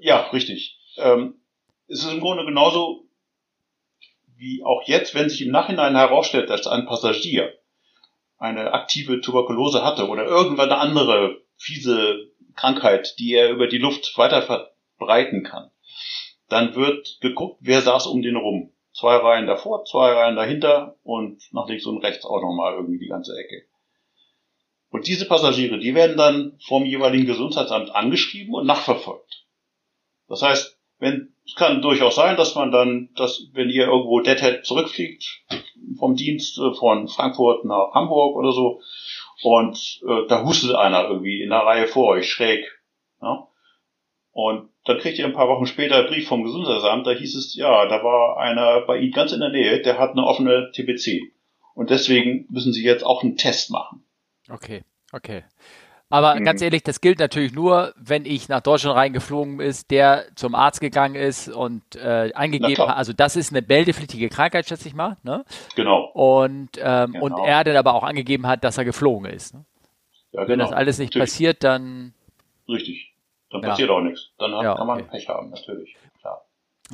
Ja, 0.00 0.28
richtig. 0.30 0.78
Ähm, 0.96 1.34
es 1.88 2.04
ist 2.04 2.12
im 2.12 2.20
Grunde 2.20 2.44
genauso 2.44 3.08
wie 4.36 4.62
auch 4.64 4.82
jetzt, 4.86 5.14
wenn 5.14 5.28
sich 5.28 5.42
im 5.42 5.50
Nachhinein 5.50 5.96
herausstellt, 5.96 6.48
dass 6.48 6.66
ein 6.66 6.86
Passagier 6.86 7.52
eine 8.38 8.72
aktive 8.72 9.20
Tuberkulose 9.20 9.84
hatte 9.84 10.08
oder 10.08 10.24
irgendwann 10.24 10.70
eine 10.70 10.80
andere 10.80 11.40
fiese 11.56 12.30
Krankheit, 12.54 13.16
die 13.18 13.34
er 13.34 13.50
über 13.50 13.66
die 13.66 13.78
Luft 13.78 14.16
weiter 14.16 14.42
verbreiten 14.42 15.42
kann, 15.42 15.70
dann 16.48 16.76
wird 16.76 17.18
geguckt, 17.20 17.58
wer 17.60 17.82
saß 17.82 18.06
um 18.06 18.22
den 18.22 18.36
rum. 18.36 18.72
Zwei 18.98 19.14
Reihen 19.14 19.46
davor, 19.46 19.84
zwei 19.84 20.10
Reihen 20.10 20.34
dahinter 20.34 20.96
und 21.04 21.40
nach 21.52 21.68
links 21.68 21.86
und 21.86 22.02
rechts 22.02 22.24
auch 22.24 22.42
nochmal 22.42 22.74
irgendwie 22.74 22.98
die 22.98 23.06
ganze 23.06 23.32
Ecke. 23.38 23.62
Und 24.90 25.06
diese 25.06 25.28
Passagiere, 25.28 25.78
die 25.78 25.94
werden 25.94 26.16
dann 26.16 26.58
vom 26.66 26.84
jeweiligen 26.84 27.26
Gesundheitsamt 27.26 27.94
angeschrieben 27.94 28.54
und 28.54 28.66
nachverfolgt. 28.66 29.46
Das 30.26 30.42
heißt, 30.42 30.80
wenn, 30.98 31.32
es 31.46 31.54
kann 31.54 31.80
durchaus 31.80 32.16
sein, 32.16 32.36
dass 32.36 32.56
man 32.56 32.72
dann, 32.72 33.10
dass, 33.14 33.40
wenn 33.52 33.70
ihr 33.70 33.86
irgendwo 33.86 34.18
Deadhead 34.18 34.66
zurückfliegt, 34.66 35.44
vom 35.96 36.16
Dienst 36.16 36.58
äh, 36.58 36.74
von 36.74 37.06
Frankfurt 37.06 37.66
nach 37.66 37.94
Hamburg 37.94 38.34
oder 38.34 38.50
so, 38.50 38.80
und 39.44 40.00
äh, 40.08 40.26
da 40.26 40.42
hustet 40.42 40.74
einer 40.74 41.08
irgendwie 41.08 41.40
in 41.40 41.50
der 41.50 41.60
Reihe 41.60 41.86
vor 41.86 42.08
euch 42.08 42.28
schräg. 42.28 42.66
Ja? 43.22 43.46
Und 44.32 44.70
dann 44.88 44.98
kriegt 44.98 45.18
ihr 45.18 45.26
ein 45.26 45.34
paar 45.34 45.48
Wochen 45.48 45.66
später 45.66 45.96
einen 45.96 46.08
Brief 46.08 46.26
vom 46.26 46.44
Gesundheitsamt, 46.44 47.06
da 47.06 47.10
hieß 47.10 47.36
es, 47.36 47.54
ja, 47.54 47.86
da 47.86 48.02
war 48.02 48.38
einer 48.38 48.80
bei 48.86 48.98
Ihnen 48.98 49.12
ganz 49.12 49.32
in 49.32 49.40
der 49.40 49.50
Nähe, 49.50 49.82
der 49.82 49.98
hat 49.98 50.12
eine 50.12 50.24
offene 50.24 50.70
TBC. 50.72 51.32
Und 51.74 51.90
deswegen 51.90 52.46
müssen 52.50 52.72
Sie 52.72 52.82
jetzt 52.82 53.04
auch 53.04 53.22
einen 53.22 53.36
Test 53.36 53.70
machen. 53.70 54.02
Okay, 54.50 54.82
okay. 55.12 55.44
Aber 56.10 56.36
mhm. 56.36 56.44
ganz 56.44 56.62
ehrlich, 56.62 56.82
das 56.82 57.02
gilt 57.02 57.18
natürlich 57.18 57.52
nur, 57.52 57.92
wenn 57.96 58.24
ich 58.24 58.48
nach 58.48 58.62
Deutschland 58.62 58.96
reingeflogen 58.96 59.60
ist, 59.60 59.90
der 59.90 60.24
zum 60.36 60.54
Arzt 60.54 60.80
gegangen 60.80 61.16
ist 61.16 61.48
und 61.50 61.82
äh, 61.96 62.32
eingegeben 62.34 62.88
hat. 62.88 62.96
Also 62.96 63.12
das 63.12 63.36
ist 63.36 63.52
eine 63.52 63.64
meldepflichtige 63.66 64.30
Krankheit, 64.30 64.66
schätze 64.66 64.88
ich 64.88 64.94
mal. 64.94 65.18
Ne? 65.22 65.44
Genau. 65.76 66.10
Und, 66.14 66.70
ähm, 66.78 67.12
genau. 67.12 67.24
und 67.24 67.38
er 67.46 67.62
dann 67.62 67.76
aber 67.76 67.92
auch 67.92 68.04
angegeben 68.04 68.46
hat, 68.46 68.64
dass 68.64 68.78
er 68.78 68.86
geflogen 68.86 69.30
ist. 69.30 69.52
Ne? 69.52 69.66
Ja, 70.32 70.44
genau. 70.44 70.48
Wenn 70.48 70.58
das 70.60 70.72
alles 70.72 70.98
nicht 70.98 71.10
natürlich. 71.10 71.30
passiert, 71.30 71.64
dann. 71.64 72.14
Richtig. 72.66 73.12
Dann 73.50 73.62
ja. 73.62 73.68
passiert 73.70 73.90
auch 73.90 74.00
nichts. 74.00 74.30
Dann 74.38 74.54
hat, 74.54 74.62
ja, 74.64 74.74
kann 74.74 74.86
man 74.86 75.00
okay. 75.00 75.08
Pech 75.10 75.28
haben, 75.28 75.50
natürlich. 75.50 75.96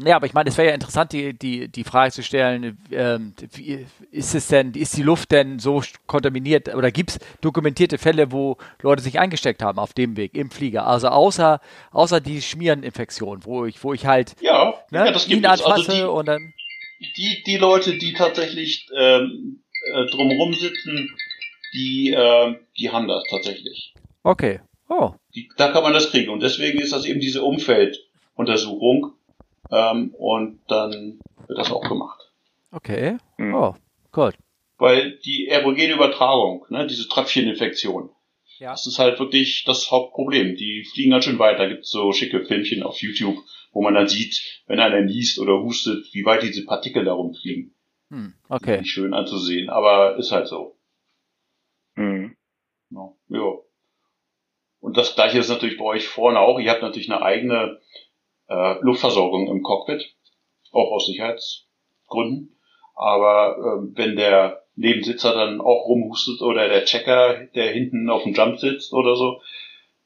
Ja, 0.02 0.16
aber 0.16 0.26
ich 0.26 0.34
meine, 0.34 0.50
es 0.50 0.58
wäre 0.58 0.68
ja 0.68 0.74
interessant, 0.74 1.12
die, 1.12 1.38
die, 1.38 1.68
die 1.68 1.84
Frage 1.84 2.10
zu 2.10 2.24
stellen, 2.24 2.78
ähm, 2.90 3.32
wie, 3.52 3.86
ist 4.10 4.34
es 4.34 4.48
denn, 4.48 4.72
ist 4.72 4.96
die 4.96 5.02
Luft 5.02 5.30
denn 5.30 5.60
so 5.60 5.82
kontaminiert 6.08 6.74
oder 6.74 6.90
gibt 6.90 7.10
es 7.10 7.18
dokumentierte 7.40 7.96
Fälle, 7.96 8.32
wo 8.32 8.56
Leute 8.82 9.02
sich 9.02 9.20
eingesteckt 9.20 9.62
haben 9.62 9.78
auf 9.78 9.92
dem 9.92 10.16
Weg 10.16 10.34
im 10.34 10.50
Flieger? 10.50 10.86
Also 10.88 11.08
außer, 11.08 11.60
außer 11.92 12.20
die 12.20 12.42
Schmiereninfektion, 12.42 13.44
wo 13.44 13.66
ich, 13.66 13.84
wo 13.84 13.92
ich 13.92 14.04
halt 14.04 14.34
ja, 14.40 14.74
ne, 14.90 15.06
ja, 15.06 15.12
das 15.12 15.28
gibt 15.28 15.44
ihn 15.44 15.50
es. 15.50 15.62
Also 15.62 15.92
die, 15.92 16.02
und 16.02 16.26
dann. 16.26 16.52
Die, 17.16 17.44
die 17.46 17.56
Leute, 17.56 17.96
die 17.96 18.14
tatsächlich 18.14 18.88
ähm, 18.96 19.62
äh, 19.94 20.06
drumherum 20.06 20.54
sitzen, 20.54 21.14
die, 21.72 22.10
äh, 22.10 22.56
die 22.78 22.90
haben 22.90 23.06
das 23.06 23.22
tatsächlich. 23.30 23.94
Okay. 24.24 24.60
Oh. 24.96 25.14
Die, 25.34 25.50
da 25.56 25.72
kann 25.72 25.82
man 25.82 25.92
das 25.92 26.10
kriegen. 26.10 26.30
Und 26.30 26.42
deswegen 26.42 26.78
ist 26.78 26.92
das 26.92 27.04
eben 27.04 27.20
diese 27.20 27.42
Umfelduntersuchung 27.42 29.12
ähm, 29.70 30.14
und 30.16 30.60
dann 30.68 31.20
wird 31.46 31.58
das 31.58 31.72
auch 31.72 31.82
gemacht. 31.88 32.32
Okay. 32.70 33.18
Mhm. 33.38 33.54
Oh, 33.54 33.74
gut. 34.12 34.34
Weil 34.78 35.18
die 35.18 35.50
aerogene 35.50 35.94
Übertragung, 35.94 36.66
ne, 36.68 36.86
diese 36.86 37.08
Tröpfcheninfektion, 37.08 38.10
ja. 38.58 38.72
das 38.72 38.86
ist 38.86 38.98
halt 38.98 39.18
wirklich 39.18 39.64
das 39.64 39.90
Hauptproblem. 39.90 40.56
Die 40.56 40.84
fliegen 40.84 41.12
halt 41.12 41.24
schön 41.24 41.38
weiter. 41.38 41.64
Da 41.64 41.68
gibt 41.68 41.86
so 41.86 42.12
schicke 42.12 42.44
Filmchen 42.44 42.82
auf 42.82 43.00
YouTube, 43.00 43.38
wo 43.72 43.82
man 43.82 43.94
dann 43.94 44.08
sieht, 44.08 44.62
wenn 44.66 44.80
einer 44.80 45.00
niest 45.00 45.38
oder 45.38 45.60
hustet, 45.62 46.06
wie 46.12 46.24
weit 46.24 46.42
diese 46.42 46.64
Partikel 46.64 47.04
da 47.04 47.14
rumfliegen. 47.14 47.74
Hm, 48.10 48.34
okay. 48.48 48.78
Nicht 48.78 48.90
schön 48.90 49.14
anzusehen, 49.14 49.70
aber 49.70 50.16
ist 50.18 50.30
halt 50.30 50.46
so. 50.46 50.76
Mhm. 51.96 52.36
Ja, 52.90 53.12
ja. 53.28 53.63
Und 54.84 54.98
das 54.98 55.14
gleiche 55.14 55.38
ist 55.38 55.48
natürlich 55.48 55.78
bei 55.78 55.86
euch 55.86 56.08
vorne 56.08 56.38
auch. 56.38 56.60
Ihr 56.60 56.70
habt 56.70 56.82
natürlich 56.82 57.10
eine 57.10 57.22
eigene 57.22 57.80
äh, 58.50 58.74
Luftversorgung 58.82 59.48
im 59.48 59.62
Cockpit. 59.62 60.14
auch 60.72 60.92
aus 60.92 61.06
Sicherheitsgründen. 61.06 62.54
Aber 62.94 63.56
ähm, 63.56 63.94
wenn 63.96 64.14
der 64.14 64.62
Nebensitzer 64.76 65.32
dann 65.32 65.62
auch 65.62 65.86
rumhustet 65.86 66.42
oder 66.42 66.68
der 66.68 66.84
Checker, 66.84 67.46
der 67.54 67.72
hinten 67.72 68.10
auf 68.10 68.24
dem 68.24 68.34
Jump 68.34 68.58
sitzt 68.58 68.92
oder 68.92 69.16
so, 69.16 69.40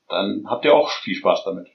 dann 0.09 0.45
habt 0.47 0.65
ihr 0.65 0.77
auch 0.77 0.91
viel 0.91 1.17
Spaß 1.17 1.43
damit. 1.43 1.67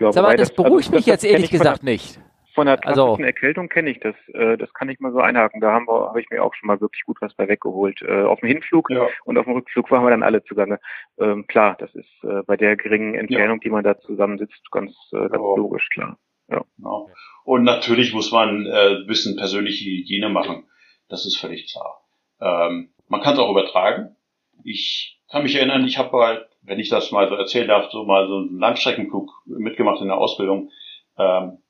Ja, 0.00 0.12
Sag 0.12 0.22
mal, 0.22 0.34
das, 0.34 0.48
das 0.48 0.56
beruhigt 0.56 0.88
also, 0.88 0.96
mich 0.96 1.04
jetzt 1.04 1.24
ehrlich 1.24 1.50
gesagt 1.50 1.82
nicht. 1.82 2.18
Von 2.54 2.66
der 2.66 2.86
also, 2.86 3.16
Erkältung 3.16 3.68
kenne 3.68 3.90
ich 3.90 4.00
das. 4.00 4.14
Äh, 4.34 4.58
das 4.58 4.72
kann 4.74 4.90
ich 4.90 5.00
mal 5.00 5.12
so 5.12 5.20
einhaken. 5.20 5.60
Da 5.60 5.72
haben 5.72 5.86
wir, 5.86 6.08
habe 6.08 6.20
ich 6.20 6.28
mir 6.30 6.42
auch 6.42 6.54
schon 6.54 6.66
mal 6.66 6.80
wirklich 6.80 7.02
gut 7.04 7.16
was 7.20 7.34
bei 7.34 7.48
weggeholt. 7.48 8.02
Äh, 8.02 8.22
auf 8.24 8.40
dem 8.40 8.48
Hinflug 8.48 8.90
ja. 8.90 9.08
und 9.24 9.38
auf 9.38 9.46
dem 9.46 9.54
Rückflug 9.54 9.90
waren 9.90 10.04
wir 10.04 10.10
dann 10.10 10.22
alle 10.22 10.44
zugange. 10.44 10.78
Ähm, 11.18 11.46
klar, 11.46 11.76
das 11.78 11.94
ist 11.94 12.10
äh, 12.24 12.42
bei 12.46 12.56
der 12.58 12.76
geringen 12.76 13.14
Entfernung, 13.14 13.58
ja. 13.58 13.62
die 13.64 13.70
man 13.70 13.84
da 13.84 13.98
zusammensitzt, 13.98 14.70
ganz, 14.70 14.92
äh, 15.12 15.28
ganz 15.28 15.38
oh. 15.38 15.56
logisch, 15.56 15.88
klar. 15.88 16.18
Ja. 16.48 16.62
Genau. 16.76 17.08
Und 17.44 17.64
natürlich 17.64 18.12
muss 18.12 18.30
man 18.32 18.66
äh, 18.66 18.96
ein 18.96 19.06
bisschen 19.06 19.36
persönliche 19.36 19.84
Hygiene 19.84 20.28
machen. 20.28 20.64
Das 21.08 21.24
ist 21.24 21.38
völlig 21.38 21.72
klar. 21.72 22.02
Ähm, 22.40 22.92
man 23.08 23.22
kann 23.22 23.34
es 23.34 23.38
auch 23.38 23.50
übertragen. 23.50 24.16
Ich 24.62 25.20
kann 25.30 25.42
mich 25.42 25.56
erinnern, 25.56 25.86
ich 25.86 25.96
habe 25.96 26.16
halt, 26.18 26.46
wenn 26.60 26.78
ich 26.78 26.90
das 26.90 27.12
mal 27.12 27.28
so 27.28 27.34
erzählen 27.34 27.68
darf, 27.68 27.90
so 27.90 28.04
mal 28.04 28.28
so 28.28 28.36
einen 28.36 28.58
Langstreckenflug 28.58 29.30
mitgemacht 29.46 30.02
in 30.02 30.08
der 30.08 30.18
Ausbildung. 30.18 30.70
Ähm, 31.18 31.61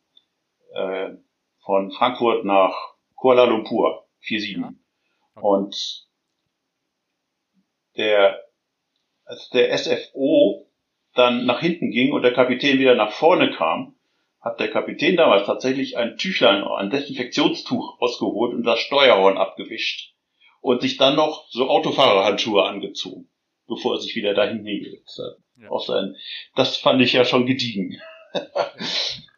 äh, 0.75 1.17
von 1.65 1.91
Frankfurt 1.93 2.45
nach 2.45 2.75
Kuala 3.15 3.45
Lumpur, 3.45 4.09
4-7. 4.27 4.61
Ja. 4.61 4.73
Okay. 5.35 5.47
Und 5.47 6.07
der, 7.97 8.43
als 9.25 9.51
der 9.51 9.77
SFO 9.77 10.67
dann 11.15 11.45
nach 11.47 11.61
hinten 11.61 11.91
ging 11.91 12.13
und 12.13 12.23
der 12.23 12.33
Kapitän 12.33 12.79
wieder 12.79 12.95
nach 12.95 13.13
vorne 13.13 13.51
kam, 13.53 13.97
hat 14.41 14.59
der 14.59 14.71
Kapitän 14.71 15.17
damals 15.17 15.47
tatsächlich 15.47 15.97
ein 15.97 16.17
Tüchlein, 16.17 16.65
ein 16.65 16.91
Desinfektionstuch 16.91 18.01
ausgeholt 18.01 18.55
und 18.55 18.65
das 18.65 18.81
Steuerhorn 18.81 19.39
abgewischt 19.39 20.15
und 20.61 20.81
sich 20.83 20.97
dann 20.97 21.17
noch 21.17 21.47
so 21.51 21.69
Autofahrerhandschuhe 21.69 22.65
angezogen, 22.65 23.29
bevor 23.69 23.95
er 23.95 24.01
sich 24.01 24.17
wieder 24.17 24.35
dahin 24.35 24.65
hingesetzt 24.65 25.19
hat. 25.19 25.43
Ja. 25.63 25.79
Sein, 25.79 26.17
das 26.57 26.77
fand 26.77 27.01
ich 27.03 27.13
ja 27.13 27.25
schon 27.25 27.47
gediegen. 27.47 28.01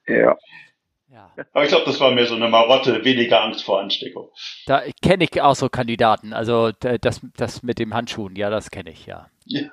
ja. 0.06 0.38
Ja. 1.14 1.30
Aber 1.52 1.62
ich 1.62 1.70
glaube, 1.70 1.84
das 1.86 2.00
war 2.00 2.10
mehr 2.10 2.26
so 2.26 2.34
eine 2.34 2.48
Marotte, 2.48 3.04
weniger 3.04 3.40
Angst 3.40 3.62
vor 3.62 3.80
Ansteckung. 3.80 4.30
Da 4.66 4.82
kenne 5.00 5.24
ich 5.24 5.40
auch 5.40 5.54
so 5.54 5.68
Kandidaten. 5.68 6.32
Also 6.32 6.72
das, 6.72 7.20
das 7.36 7.62
mit 7.62 7.78
dem 7.78 7.94
Handschuhen, 7.94 8.34
ja, 8.34 8.50
das 8.50 8.72
kenne 8.72 8.90
ich, 8.90 9.06
ja. 9.06 9.28
Ja. 9.44 9.70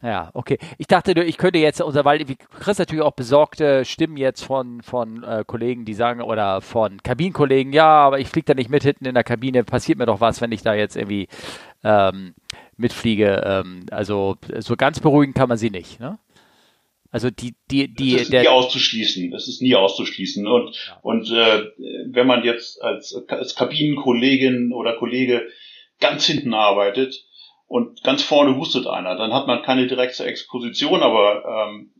Ja, 0.00 0.30
okay. 0.34 0.58
Ich 0.76 0.86
dachte, 0.86 1.12
ich 1.22 1.38
könnte 1.38 1.58
jetzt, 1.58 1.80
unser, 1.80 2.04
weil 2.04 2.18
du 2.18 2.34
kriegst 2.60 2.78
natürlich 2.78 3.02
auch 3.02 3.12
besorgte 3.12 3.84
Stimmen 3.84 4.16
jetzt 4.16 4.42
von, 4.42 4.82
von 4.82 5.22
äh, 5.22 5.44
Kollegen, 5.46 5.84
die 5.84 5.94
sagen, 5.94 6.20
oder 6.20 6.60
von 6.60 7.02
Kabinenkollegen, 7.02 7.72
ja, 7.72 7.86
aber 7.86 8.18
ich 8.18 8.28
fliege 8.28 8.46
da 8.46 8.54
nicht 8.54 8.68
mit 8.68 8.82
hinten 8.82 9.06
in 9.06 9.14
der 9.14 9.24
Kabine, 9.24 9.64
passiert 9.64 9.98
mir 9.98 10.06
doch 10.06 10.20
was, 10.20 10.42
wenn 10.42 10.52
ich 10.52 10.62
da 10.62 10.74
jetzt 10.74 10.96
irgendwie 10.96 11.28
ähm, 11.84 12.34
mitfliege. 12.76 13.42
Ähm, 13.46 13.86
also 13.90 14.36
so 14.58 14.76
ganz 14.76 15.00
beruhigen 15.00 15.32
kann 15.32 15.48
man 15.48 15.56
sie 15.58 15.70
nicht, 15.70 16.00
ne? 16.00 16.18
Also 17.14 17.30
die, 17.30 17.54
die, 17.70 17.94
die. 17.94 18.14
Das 18.14 18.22
ist 18.22 18.32
nie 18.32 18.48
auszuschließen. 18.48 19.30
Das 19.30 19.46
ist 19.46 19.62
nie 19.62 19.76
auszuschließen. 19.76 20.48
Und, 20.48 20.74
ja. 20.74 20.98
und 21.02 21.30
äh, 21.30 21.70
wenn 22.06 22.26
man 22.26 22.42
jetzt 22.42 22.82
als, 22.82 23.14
als 23.28 23.54
Kabinenkollegin 23.54 24.72
oder 24.72 24.96
Kollege 24.96 25.46
ganz 26.00 26.26
hinten 26.26 26.54
arbeitet 26.54 27.24
und 27.68 28.02
ganz 28.02 28.24
vorne 28.24 28.56
hustet 28.56 28.88
einer, 28.88 29.14
dann 29.14 29.32
hat 29.32 29.46
man 29.46 29.62
keine 29.62 29.86
direkte 29.86 30.24
Exposition, 30.24 31.04
aber 31.04 31.68
ähm, 31.70 31.92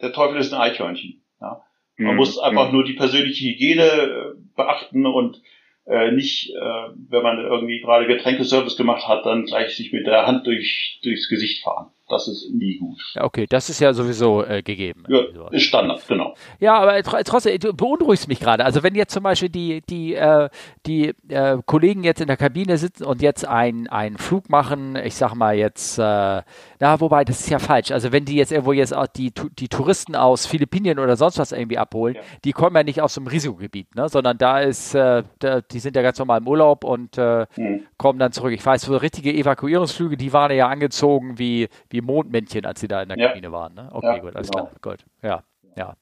der 0.00 0.12
Teufel 0.12 0.38
ist 0.38 0.54
ein 0.54 0.60
Eichhörnchen. 0.60 1.20
Ja? 1.40 1.60
Man 1.96 2.12
mhm. 2.12 2.18
muss 2.18 2.38
einfach 2.38 2.68
mhm. 2.68 2.74
nur 2.76 2.84
die 2.84 2.92
persönliche 2.92 3.46
Hygiene 3.46 3.82
äh, 3.82 4.34
beachten 4.54 5.06
und 5.06 5.42
äh, 5.86 6.12
nicht, 6.12 6.50
äh, 6.50 6.88
wenn 7.08 7.24
man 7.24 7.40
irgendwie 7.40 7.80
gerade 7.80 8.06
Getränkeservice 8.06 8.76
gemacht 8.76 9.08
hat, 9.08 9.26
dann 9.26 9.46
gleich 9.46 9.74
sich 9.74 9.92
mit 9.92 10.06
der 10.06 10.28
Hand 10.28 10.46
durch, 10.46 11.00
durchs 11.02 11.28
Gesicht 11.28 11.64
fahren. 11.64 11.90
Das 12.10 12.26
ist 12.26 12.50
nie 12.52 12.76
gut. 12.76 13.00
Okay, 13.18 13.46
das 13.48 13.70
ist 13.70 13.78
ja 13.78 13.92
sowieso 13.92 14.44
äh, 14.44 14.62
gegeben. 14.62 15.04
Ja, 15.08 15.20
ist 15.52 15.62
Standard, 15.62 16.04
genau. 16.08 16.34
Ja, 16.58 16.74
aber 16.74 17.00
trotzdem, 17.02 17.56
du 17.60 17.72
beunruhigst 17.72 18.26
mich 18.26 18.40
gerade. 18.40 18.64
Also 18.64 18.82
wenn 18.82 18.96
jetzt 18.96 19.12
zum 19.12 19.22
Beispiel 19.22 19.48
die, 19.48 19.80
die, 19.88 20.16
äh, 20.16 20.48
die 20.86 21.14
äh, 21.28 21.58
Kollegen 21.64 22.02
jetzt 22.02 22.20
in 22.20 22.26
der 22.26 22.36
Kabine 22.36 22.78
sitzen 22.78 23.04
und 23.04 23.22
jetzt 23.22 23.46
einen 23.46 24.18
Flug 24.18 24.50
machen, 24.50 24.96
ich 24.96 25.14
sag 25.14 25.36
mal 25.36 25.54
jetzt, 25.54 25.98
äh, 26.00 26.42
na, 26.80 26.98
wobei, 26.98 27.24
das 27.26 27.40
ist 27.40 27.50
ja 27.50 27.58
falsch. 27.58 27.90
Also 27.90 28.10
wenn 28.10 28.24
die 28.24 28.36
jetzt 28.36 28.52
irgendwo 28.52 28.72
jetzt 28.72 28.94
auch 28.94 29.06
die, 29.06 29.32
die 29.58 29.68
Touristen 29.68 30.16
aus 30.16 30.46
Philippinen 30.46 30.98
oder 30.98 31.14
sonst 31.14 31.38
was 31.38 31.52
irgendwie 31.52 31.76
abholen, 31.76 32.14
ja. 32.14 32.22
die 32.42 32.52
kommen 32.52 32.74
ja 32.74 32.82
nicht 32.82 33.02
aus 33.02 33.14
dem 33.14 33.26
Risikogebiet, 33.26 33.94
ne? 33.94 34.08
sondern 34.08 34.38
da 34.38 34.60
ist, 34.60 34.94
äh, 34.94 35.22
da, 35.40 35.60
die 35.60 35.78
sind 35.78 35.94
ja 35.94 36.00
ganz 36.00 36.18
normal 36.18 36.40
im 36.40 36.48
Urlaub 36.48 36.84
und 36.84 37.18
äh, 37.18 37.46
mhm. 37.56 37.82
kommen 37.98 38.18
dann 38.18 38.32
zurück. 38.32 38.52
Ich 38.52 38.64
weiß, 38.64 38.80
so 38.80 38.96
richtige 38.96 39.30
Evakuierungsflüge, 39.30 40.16
die 40.16 40.32
waren 40.32 40.50
ja 40.52 40.68
angezogen 40.68 41.38
wie, 41.38 41.68
wie 41.90 42.00
Mondmännchen, 42.00 42.64
als 42.64 42.80
sie 42.80 42.88
da 42.88 43.02
in 43.02 43.10
der 43.10 43.18
ja. 43.18 43.28
Kabine 43.28 43.52
waren. 43.52 43.74
Ne? 43.74 43.90
Okay, 43.92 44.16
ja, 44.16 44.18
gut, 44.18 44.34
alles 44.34 44.50
genau. 44.50 44.64
klar. 44.64 44.96
Gut. 44.96 45.04
Ja, 45.22 45.42
ja. 45.76 45.94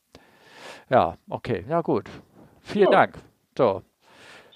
Ja, 0.91 1.17
okay, 1.29 1.65
ja 1.69 1.81
gut. 1.81 2.09
Vielen. 2.61 2.91
Dank. 2.93 3.19
So. 3.57 3.83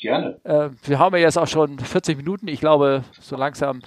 Gerne. 0.02 0.40
Äh, 0.42 0.70
wir 0.88 0.98
haben 0.98 1.14
ja 1.14 1.22
jetzt 1.22 1.38
auch 1.38 1.46
schon 1.46 1.78
40 1.78 2.16
Minuten. 2.16 2.48
Ich 2.48 2.58
glaube, 2.58 3.04
so 3.20 3.36
langsam. 3.36 3.82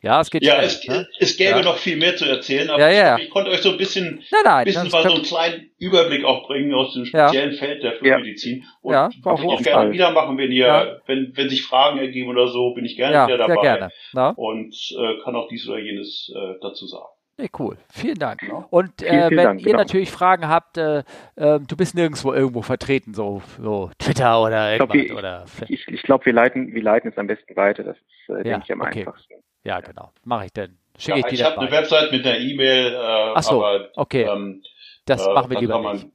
Ja, 0.00 0.22
es 0.22 0.30
geht 0.30 0.42
Ja, 0.42 0.54
schnell, 0.54 0.64
es, 0.64 0.88
ne? 0.88 1.08
es 1.18 1.36
gäbe 1.36 1.58
ja. 1.58 1.62
noch 1.62 1.76
viel 1.76 1.98
mehr 1.98 2.16
zu 2.16 2.24
erzählen, 2.24 2.70
aber 2.70 2.80
ja, 2.80 2.90
ja. 2.90 3.16
Ich, 3.18 3.24
ich, 3.24 3.30
konnte 3.30 3.50
euch 3.50 3.60
so 3.60 3.72
ein 3.72 3.76
bisschen, 3.76 4.22
nein, 4.32 4.40
nein, 4.44 4.64
bisschen 4.64 4.88
mal 4.88 5.02
so 5.02 5.12
einen 5.12 5.22
kleinen 5.22 5.70
Überblick 5.78 6.24
auch 6.24 6.46
bringen 6.46 6.72
aus 6.72 6.94
dem 6.94 7.04
speziellen 7.04 7.52
Feld 7.52 7.82
der 7.82 7.92
Flugmedizin. 7.92 8.64
Und 8.80 8.94
ja, 8.94 9.10
ich 9.12 9.26
auch 9.26 9.62
gerne 9.62 9.92
wieder 9.92 10.12
machen, 10.12 10.38
wenn 10.38 10.50
ihr, 10.50 11.02
wenn, 11.06 11.32
wenn 11.34 11.50
sich 11.50 11.62
Fragen 11.62 11.98
ergeben 11.98 12.30
oder 12.30 12.48
so, 12.48 12.72
bin 12.72 12.86
ich 12.86 12.96
gerne 12.96 13.26
wieder 13.26 13.36
dabei. 13.36 13.52
Sehr 13.52 13.62
gerne. 13.62 13.90
Na? 14.14 14.30
Und 14.30 14.74
äh, 14.98 15.22
kann 15.22 15.36
auch 15.36 15.48
dies 15.48 15.68
oder 15.68 15.78
jenes 15.78 16.32
äh, 16.34 16.54
dazu 16.62 16.86
sagen. 16.86 17.04
Nee, 17.40 17.50
cool. 17.58 17.78
Vielen 17.90 18.18
Dank. 18.18 18.40
Genau. 18.40 18.66
Und 18.68 19.02
äh, 19.02 19.08
vielen, 19.08 19.30
wenn 19.30 19.36
Dank, 19.36 19.60
ihr 19.60 19.66
genau. 19.66 19.78
natürlich 19.78 20.10
Fragen 20.10 20.46
habt, 20.48 20.76
äh, 20.76 20.98
äh, 21.36 21.58
du 21.60 21.76
bist 21.76 21.94
nirgendwo 21.94 22.34
irgendwo 22.34 22.60
vertreten, 22.60 23.14
so, 23.14 23.40
so 23.58 23.90
Twitter 23.98 24.42
oder 24.42 24.72
irgendwas. 24.72 24.96
Ich 24.96 25.06
glaube, 25.06 25.18
oder, 25.18 25.44
ich, 25.68 25.88
ich 25.88 26.02
glaub, 26.02 26.26
wir, 26.26 26.34
leiten, 26.34 26.74
wir 26.74 26.82
leiten 26.82 27.10
es 27.10 27.16
am 27.16 27.26
besten 27.26 27.56
weiter. 27.56 27.82
Das 27.82 27.96
ist, 27.96 28.28
äh, 28.28 28.36
ja, 28.36 28.42
denke 28.42 28.64
ich, 28.64 28.72
am 28.72 28.80
okay. 28.82 29.00
einfachsten. 29.00 29.34
Ja, 29.64 29.80
genau. 29.80 30.12
Mache 30.24 30.46
ich 30.46 30.52
denn. 30.52 30.76
Schicke 30.98 31.18
ja, 31.20 31.24
ich 31.24 31.30
dir 31.30 31.34
Ich 31.34 31.44
habe 31.44 31.60
eine 31.60 31.70
Website 31.70 32.12
mit 32.12 32.26
einer 32.26 32.38
E-Mail. 32.38 32.92
Äh, 32.92 33.32
Ach 33.34 33.42
so, 33.42 33.64
aber, 33.64 33.88
okay. 33.94 34.24
Ähm, 34.24 34.62
das 35.06 35.26
äh, 35.26 35.32
machen 35.32 35.50
wir 35.50 35.60
lieber 35.60 35.92
nicht. 35.94 36.06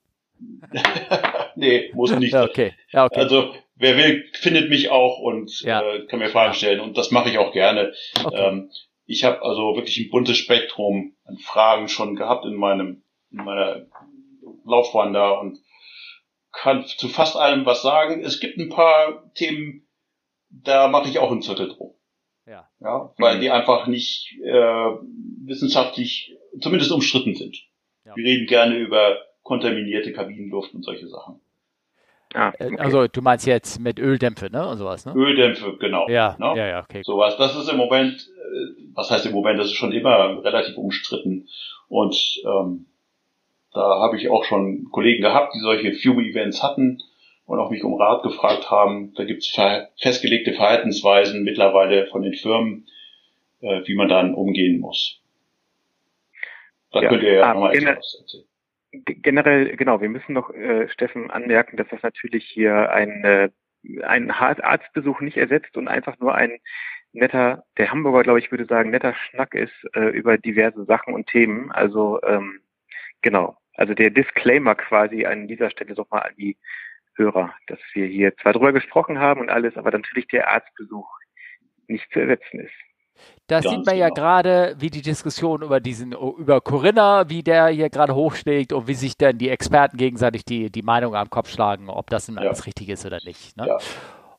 nee, 1.55 1.91
muss 1.93 2.11
nicht. 2.11 2.35
okay. 2.35 2.73
Ja, 2.91 3.05
okay. 3.05 3.19
Also 3.19 3.55
wer 3.75 3.97
will, 3.97 4.25
findet 4.33 4.69
mich 4.69 4.91
auch 4.91 5.19
und 5.19 5.61
ja. 5.61 5.81
äh, 5.81 6.05
kann 6.05 6.19
mir 6.19 6.29
Fragen 6.29 6.53
stellen 6.53 6.81
und 6.81 6.97
das 6.97 7.09
mache 7.09 7.29
ich 7.29 7.39
auch 7.39 7.51
gerne. 7.51 7.93
Okay. 8.23 8.47
Ähm, 8.47 8.69
ich 9.05 9.23
habe 9.23 9.41
also 9.41 9.75
wirklich 9.75 9.97
ein 9.97 10.09
buntes 10.09 10.37
Spektrum 10.37 11.15
an 11.25 11.37
Fragen 11.37 11.87
schon 11.87 12.15
gehabt 12.15 12.45
in 12.45 12.55
meinem 12.55 13.03
in 13.31 13.43
meiner 13.43 13.85
Laufbahn 14.65 15.13
da 15.13 15.31
und 15.31 15.59
kann 16.51 16.85
zu 16.85 17.09
fast 17.09 17.35
allem 17.35 17.65
was 17.65 17.81
sagen. 17.81 18.23
Es 18.23 18.39
gibt 18.39 18.57
ein 18.57 18.69
paar 18.69 19.31
Themen, 19.33 19.87
da 20.49 20.87
mache 20.87 21.09
ich 21.09 21.19
auch 21.19 21.31
einen 21.31 21.41
Zettel 21.41 21.69
drum. 21.69 21.93
Ja. 22.45 22.69
ja 22.79 23.13
weil 23.17 23.37
mhm. 23.37 23.41
die 23.41 23.49
einfach 23.49 23.87
nicht 23.87 24.37
äh, 24.41 24.91
wissenschaftlich 25.45 26.35
zumindest 26.61 26.91
umstritten 26.91 27.35
sind. 27.35 27.57
Ja. 28.05 28.15
Wir 28.15 28.23
reden 28.23 28.47
gerne 28.47 28.77
über 28.77 29.17
kontaminierte 29.43 30.13
Kabinenluft 30.13 30.73
und 30.73 30.83
solche 30.83 31.07
Sachen. 31.07 31.41
Ah, 32.35 32.51
äh, 32.59 32.65
okay. 32.65 32.77
Also 32.79 33.07
du 33.07 33.21
meinst 33.21 33.47
jetzt 33.47 33.79
mit 33.79 33.97
Öldämpfe, 33.97 34.49
ne? 34.51 34.67
Und 34.67 34.77
sowas, 34.77 35.05
ne? 35.05 35.13
Öldämpfe, 35.15 35.77
genau. 35.79 36.07
Ja, 36.09 36.35
ne? 36.37 36.53
ja, 36.57 36.67
ja, 36.67 36.83
okay. 36.83 37.01
Sowas. 37.03 37.37
Das 37.37 37.55
ist 37.55 37.69
im 37.69 37.77
Moment, 37.77 38.15
äh, 38.15 38.83
was 38.93 39.09
heißt 39.09 39.25
im 39.25 39.31
Moment, 39.31 39.57
das 39.59 39.67
ist 39.67 39.75
schon 39.75 39.93
immer 39.93 40.43
relativ 40.43 40.77
umstritten. 40.77 41.47
Und 41.87 42.41
ähm, 42.45 42.87
da 43.73 44.01
habe 44.01 44.17
ich 44.17 44.29
auch 44.29 44.43
schon 44.43 44.89
Kollegen 44.91 45.21
gehabt, 45.21 45.53
die 45.55 45.59
solche 45.59 45.93
Fume-Events 45.93 46.61
hatten 46.61 47.01
und 47.45 47.59
auch 47.59 47.69
mich 47.69 47.83
um 47.83 47.93
Rat 47.93 48.23
gefragt 48.23 48.69
haben. 48.69 49.13
Da 49.15 49.23
gibt 49.23 49.43
es 49.43 49.57
festgelegte 49.97 50.53
Verhaltensweisen 50.53 51.43
mittlerweile 51.43 52.07
von 52.07 52.21
den 52.21 52.33
Firmen, 52.33 52.87
äh, 53.61 53.81
wie 53.85 53.95
man 53.95 54.09
dann 54.09 54.33
umgehen 54.33 54.81
muss. 54.81 55.21
Da 56.91 57.01
ja, 57.01 57.09
könnt 57.09 57.23
ihr 57.23 57.33
ja 57.33 57.53
nochmal 57.53 57.75
etwas 57.75 58.17
erzählen 58.19 58.45
generell, 59.03 59.75
genau, 59.75 60.01
wir 60.01 60.09
müssen 60.09 60.33
noch, 60.33 60.53
äh, 60.53 60.87
Steffen, 60.89 61.31
anmerken, 61.31 61.77
dass 61.77 61.87
das 61.89 62.01
natürlich 62.03 62.45
hier 62.45 62.91
ein, 62.91 63.23
äh, 63.23 63.49
ein 64.03 64.31
Arztbesuch 64.31 65.21
nicht 65.21 65.37
ersetzt 65.37 65.77
und 65.77 65.87
einfach 65.87 66.17
nur 66.19 66.35
ein 66.35 66.59
netter, 67.13 67.63
der 67.77 67.91
Hamburger, 67.91 68.23
glaube 68.23 68.39
ich, 68.39 68.51
würde 68.51 68.65
sagen, 68.65 68.89
netter 68.91 69.15
Schnack 69.15 69.55
ist 69.55 69.73
äh, 69.93 70.09
über 70.09 70.37
diverse 70.37 70.85
Sachen 70.85 71.13
und 71.13 71.27
Themen. 71.27 71.71
Also 71.71 72.21
ähm, 72.23 72.59
genau, 73.21 73.57
also 73.75 73.93
der 73.93 74.09
Disclaimer 74.09 74.75
quasi 74.75 75.25
an 75.25 75.47
dieser 75.47 75.69
Stelle 75.69 75.95
doch 75.95 76.09
mal 76.09 76.19
an 76.19 76.35
die 76.37 76.57
Hörer, 77.15 77.53
dass 77.67 77.79
wir 77.93 78.05
hier 78.07 78.35
zwar 78.37 78.53
drüber 78.53 78.73
gesprochen 78.73 79.19
haben 79.19 79.41
und 79.41 79.49
alles, 79.49 79.77
aber 79.77 79.91
natürlich 79.91 80.27
der 80.27 80.49
Arztbesuch 80.49 81.07
nicht 81.87 82.11
zu 82.11 82.19
ersetzen 82.19 82.59
ist. 82.59 82.73
Da 83.47 83.61
sieht 83.61 83.85
man 83.85 83.95
ja 83.95 84.09
genau. 84.09 84.15
gerade, 84.15 84.75
wie 84.79 84.89
die 84.89 85.03
Diskussion 85.03 85.61
über 85.61 85.79
diesen, 85.79 86.13
über 86.13 86.61
Corinna, 86.61 87.29
wie 87.29 87.43
der 87.43 87.67
hier 87.67 87.89
gerade 87.91 88.15
hochschlägt 88.15 88.73
und 88.73 88.87
wie 88.87 88.95
sich 88.95 89.17
dann 89.17 89.37
die 89.37 89.49
Experten 89.49 89.97
gegenseitig 89.97 90.45
die, 90.45 90.71
die 90.71 90.81
Meinung 90.81 91.15
am 91.15 91.29
Kopf 91.29 91.51
schlagen, 91.51 91.89
ob 91.89 92.09
das 92.09 92.27
nun 92.27 92.39
alles 92.39 92.65
richtig 92.65 92.89
ist 92.89 93.05
oder 93.05 93.19
nicht. 93.23 93.55
Ne? 93.55 93.67
Ja. 93.67 93.77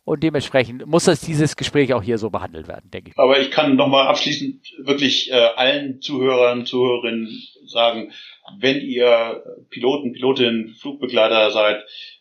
Und 0.05 0.22
dementsprechend 0.22 0.87
muss 0.87 1.05
das 1.05 1.20
dieses 1.20 1.57
Gespräch 1.57 1.95
auch 1.95 2.03
hier 2.03 2.18
so 2.18 2.31
behandelt 2.31 2.66
werden, 2.68 2.91
denke 2.91 3.11
ich. 3.11 3.18
Aber 3.18 3.39
ich 3.41 3.51
kann 3.51 3.77
nochmal 3.77 4.09
abschließend 4.09 4.64
wirklich 4.85 5.31
äh, 5.31 5.35
allen 5.35 6.01
Zuhörern, 6.01 6.66
Zuhörerinnen 6.66 7.29
sagen, 7.66 8.12
wenn 8.59 8.81
ihr 8.81 9.43
Piloten, 9.70 10.12
Pilotinnen, 10.12 10.74
Flugbegleiter 10.81 11.51
seid, 11.51 11.79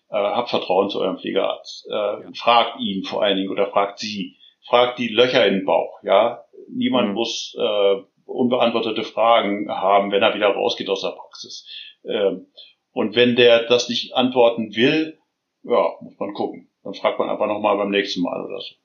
äh, 0.09 0.15
habt 0.15 0.49
Vertrauen 0.49 0.89
zu 0.89 0.99
eurem 0.99 1.17
Fliegerarzt. 1.17 1.87
Äh, 1.87 1.93
ja. 1.93 2.21
Fragt 2.35 2.79
ihn 2.79 3.03
vor 3.03 3.23
allen 3.23 3.37
Dingen 3.37 3.51
oder 3.51 3.67
fragt 3.71 3.99
sie. 3.99 4.37
Fragt 4.67 4.97
die 4.97 5.09
Löcher 5.09 5.45
in 5.45 5.53
den 5.53 5.65
Bauch, 5.65 5.99
ja 6.01 6.44
niemand 6.69 7.09
mhm. 7.09 7.13
muss 7.13 7.55
äh, 7.57 7.95
unbeantwortete 8.25 9.03
Fragen 9.03 9.69
haben, 9.69 10.11
wenn 10.11 10.23
er 10.23 10.35
wieder 10.35 10.49
rausgeht 10.49 10.89
aus 10.89 11.01
der 11.01 11.11
Praxis. 11.11 11.67
Ähm, 12.03 12.47
und 12.91 13.15
wenn 13.15 13.35
der 13.35 13.67
das 13.67 13.89
nicht 13.89 14.15
antworten 14.15 14.75
will, 14.75 15.19
ja, 15.63 15.93
muss 16.01 16.17
man 16.19 16.33
gucken. 16.33 16.69
Dann 16.83 16.93
fragt 16.93 17.19
man 17.19 17.29
einfach 17.29 17.47
nochmal 17.47 17.77
beim 17.77 17.89
nächsten 17.89 18.21
Mal 18.21 18.45
oder 18.45 18.59
so. 18.61 18.75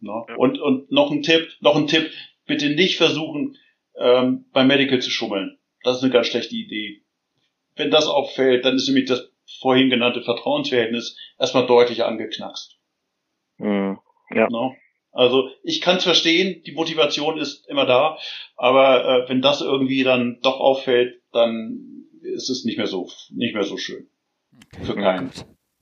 Ne? 0.00 0.24
Ja. 0.28 0.36
Und, 0.36 0.60
und 0.60 0.90
noch 0.92 1.10
ein 1.10 1.22
Tipp, 1.22 1.48
noch 1.60 1.76
ein 1.76 1.86
Tipp, 1.86 2.10
bitte 2.46 2.70
nicht 2.70 2.96
versuchen, 2.96 3.56
ähm, 3.96 4.46
beim 4.52 4.66
Medical 4.68 5.00
zu 5.00 5.10
schummeln. 5.10 5.58
Das 5.82 5.96
ist 5.96 6.02
eine 6.02 6.12
ganz 6.12 6.26
schlechte 6.26 6.54
Idee. 6.54 7.02
Wenn 7.76 7.90
das 7.90 8.06
auffällt, 8.06 8.64
dann 8.64 8.76
ist 8.76 8.86
nämlich 8.88 9.06
das 9.06 9.30
vorhin 9.60 9.90
genannte 9.90 10.22
Vertrauensverhältnis 10.22 11.16
erstmal 11.38 11.66
deutlich 11.66 12.04
angeknackst. 12.04 12.78
Mhm. 13.58 13.98
Ja. 14.30 14.48
Ne? 14.48 14.76
Also 15.12 15.50
ich 15.62 15.80
kann 15.80 15.96
es 15.96 16.04
verstehen, 16.04 16.62
die 16.64 16.72
Motivation 16.72 17.38
ist 17.38 17.68
immer 17.68 17.86
da, 17.86 18.18
aber 18.56 19.04
äh, 19.04 19.28
wenn 19.28 19.42
das 19.42 19.60
irgendwie 19.60 20.04
dann 20.04 20.38
doch 20.42 20.60
auffällt, 20.60 21.20
dann 21.32 22.06
ist 22.22 22.48
es 22.50 22.64
nicht 22.64 22.78
mehr 22.78 22.86
so 22.86 23.08
nicht 23.30 23.54
mehr 23.54 23.64
so 23.64 23.76
schön 23.76 24.08
okay. 24.74 24.84
für 24.84 24.94
keinen. 24.94 25.32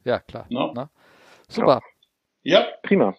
Ja 0.05 0.21
klar. 0.21 0.47
No? 0.49 0.73
Na? 0.75 0.91
Super. 1.49 1.83
Ja. 2.43 2.67
Prima. 2.83 3.17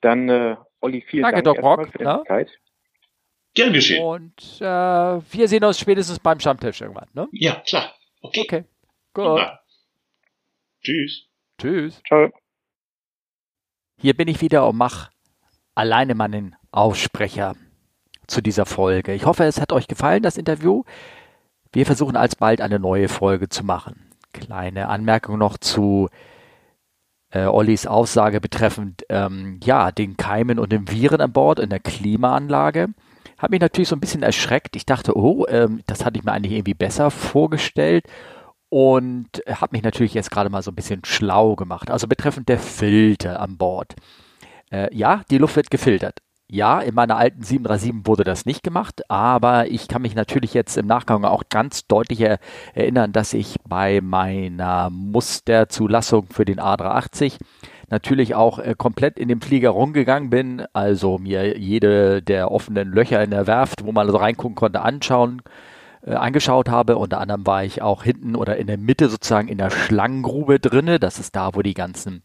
Dann 0.00 0.28
äh, 0.28 0.56
Olli, 0.80 1.02
vielen 1.02 1.22
Danke, 1.22 1.42
Dank 1.42 1.56
Doc 1.56 1.64
Rock, 1.64 1.88
für 1.90 1.98
deine 1.98 2.22
Zeit. 2.24 2.50
Gern 3.54 3.72
geschehen. 3.72 4.04
Und 4.04 4.60
äh, 4.60 4.64
wir 4.64 5.48
sehen 5.48 5.64
uns 5.64 5.78
spätestens 5.78 6.20
beim 6.20 6.38
Stammtisch 6.38 6.80
irgendwann. 6.80 7.08
Ne? 7.14 7.28
Ja, 7.32 7.62
klar. 7.66 7.94
Okay. 8.22 8.42
Okay. 8.42 8.64
Gut. 9.12 9.40
Tschüss. 10.82 11.28
Tschüss. 11.58 12.00
Ciao. 12.06 12.30
Hier 14.02 14.16
bin 14.16 14.28
ich 14.28 14.40
wieder 14.40 14.66
und 14.66 14.78
mache 14.78 15.10
alleine 15.74 16.14
meinen 16.14 16.56
Aussprecher 16.70 17.54
zu 18.26 18.40
dieser 18.40 18.64
Folge. 18.64 19.12
Ich 19.12 19.26
hoffe, 19.26 19.44
es 19.44 19.60
hat 19.60 19.72
euch 19.72 19.88
gefallen, 19.88 20.22
das 20.22 20.38
Interview. 20.38 20.84
Wir 21.70 21.84
versuchen 21.84 22.16
alsbald 22.16 22.62
eine 22.62 22.78
neue 22.78 23.10
Folge 23.10 23.50
zu 23.50 23.62
machen. 23.62 24.10
Kleine 24.32 24.88
Anmerkung 24.88 25.36
noch 25.36 25.58
zu 25.58 26.08
äh, 27.30 27.44
Ollis 27.44 27.86
Aussage 27.86 28.40
betreffend 28.40 29.04
ähm, 29.10 29.60
ja, 29.62 29.92
den 29.92 30.16
Keimen 30.16 30.58
und 30.58 30.72
den 30.72 30.90
Viren 30.90 31.20
an 31.20 31.32
Bord 31.32 31.58
in 31.58 31.68
der 31.68 31.80
Klimaanlage. 31.80 32.88
Hat 33.36 33.50
mich 33.50 33.60
natürlich 33.60 33.88
so 33.88 33.96
ein 33.96 34.00
bisschen 34.00 34.22
erschreckt. 34.22 34.76
Ich 34.76 34.86
dachte, 34.86 35.14
oh, 35.14 35.44
ähm, 35.46 35.82
das 35.86 36.06
hatte 36.06 36.18
ich 36.18 36.24
mir 36.24 36.32
eigentlich 36.32 36.54
irgendwie 36.54 36.72
besser 36.72 37.10
vorgestellt 37.10 38.06
und 38.70 39.42
habe 39.46 39.72
mich 39.72 39.82
natürlich 39.82 40.14
jetzt 40.14 40.30
gerade 40.30 40.48
mal 40.48 40.62
so 40.62 40.70
ein 40.70 40.76
bisschen 40.76 41.04
schlau 41.04 41.56
gemacht. 41.56 41.90
Also 41.90 42.06
betreffend 42.06 42.48
der 42.48 42.58
Filter 42.58 43.40
an 43.40 43.58
Bord. 43.58 43.94
Äh, 44.70 44.94
ja, 44.96 45.22
die 45.30 45.38
Luft 45.38 45.56
wird 45.56 45.70
gefiltert. 45.70 46.20
Ja, 46.52 46.80
in 46.80 46.94
meiner 46.94 47.16
alten 47.16 47.42
737 47.42 48.06
wurde 48.08 48.24
das 48.24 48.44
nicht 48.44 48.64
gemacht, 48.64 49.08
aber 49.08 49.68
ich 49.68 49.86
kann 49.86 50.02
mich 50.02 50.16
natürlich 50.16 50.52
jetzt 50.52 50.76
im 50.76 50.86
Nachgang 50.86 51.24
auch 51.24 51.44
ganz 51.48 51.86
deutlich 51.86 52.20
erinnern, 52.74 53.12
dass 53.12 53.34
ich 53.34 53.56
bei 53.68 54.00
meiner 54.00 54.90
Musterzulassung 54.90 56.26
für 56.30 56.44
den 56.44 56.58
A380 56.58 57.38
natürlich 57.88 58.34
auch 58.34 58.58
äh, 58.58 58.74
komplett 58.76 59.18
in 59.18 59.28
den 59.28 59.40
Flieger 59.40 59.70
rumgegangen 59.70 60.30
bin, 60.30 60.64
also 60.72 61.18
mir 61.18 61.56
jede 61.56 62.20
der 62.20 62.50
offenen 62.50 62.90
Löcher 62.90 63.22
in 63.22 63.30
der 63.30 63.46
Werft, 63.46 63.84
wo 63.84 63.92
man 63.92 64.08
so 64.08 64.16
reingucken 64.16 64.56
konnte, 64.56 64.80
anschauen 64.82 65.42
äh, 66.02 66.14
angeschaut 66.14 66.68
habe. 66.68 66.96
Unter 66.96 67.20
anderem 67.20 67.46
war 67.46 67.64
ich 67.64 67.82
auch 67.82 68.02
hinten 68.02 68.34
oder 68.36 68.56
in 68.56 68.66
der 68.66 68.78
Mitte 68.78 69.08
sozusagen 69.08 69.48
in 69.48 69.58
der 69.58 69.70
Schlangengrube 69.70 70.60
drinne. 70.60 70.98
Das 70.98 71.18
ist 71.18 71.36
da, 71.36 71.54
wo 71.54 71.62
die 71.62 71.74
ganzen 71.74 72.22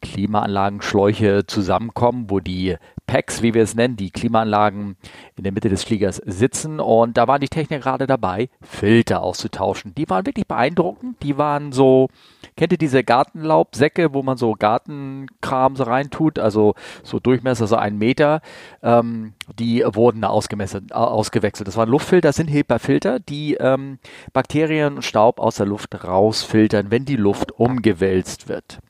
Klimaanlagenschläuche 0.00 1.46
zusammenkommen, 1.46 2.30
wo 2.30 2.40
die 2.40 2.76
Packs, 3.06 3.40
wie 3.40 3.54
wir 3.54 3.62
es 3.62 3.76
nennen, 3.76 3.96
die 3.96 4.10
Klimaanlagen 4.10 4.96
in 5.36 5.44
der 5.44 5.52
Mitte 5.52 5.68
des 5.68 5.84
Fliegers 5.84 6.16
sitzen. 6.24 6.80
Und 6.80 7.16
da 7.16 7.28
waren 7.28 7.40
die 7.40 7.48
Techniker 7.48 7.80
gerade 7.80 8.06
dabei, 8.06 8.48
Filter 8.60 9.22
auszutauschen. 9.22 9.94
Die 9.94 10.08
waren 10.10 10.26
wirklich 10.26 10.46
beeindruckend. 10.46 11.22
Die 11.22 11.38
waren 11.38 11.70
so, 11.70 12.08
kennt 12.56 12.72
ihr 12.72 12.78
diese 12.78 13.04
Gartenlaubsäcke, 13.04 14.12
wo 14.12 14.22
man 14.22 14.36
so 14.36 14.54
Gartenkram 14.54 15.76
so 15.76 15.84
reintut, 15.84 16.38
also 16.40 16.74
so 17.04 17.20
Durchmesser 17.20 17.68
so 17.68 17.76
einen 17.76 17.98
Meter. 17.98 18.40
Ähm, 18.82 19.34
die 19.58 19.84
wurden 19.86 20.22
da 20.22 20.28
ausgemessert, 20.28 20.92
ausgewechselt. 20.92 21.68
Das 21.68 21.76
waren 21.76 21.88
Luftfilter, 21.88 22.28
das 22.28 22.36
sind 22.36 22.48
HEPA-Filter, 22.48 23.20
die 23.20 23.54
ähm, 23.54 23.98
Bakterien 24.32 24.96
und 24.96 25.02
Staub 25.02 25.38
aus 25.38 25.56
der 25.56 25.66
Luft 25.66 26.04
rausfiltern, 26.04 26.90
wenn 26.90 27.04
die 27.04 27.16
Luft 27.16 27.52
umgewälzt 27.52 28.48
wird. 28.48 28.80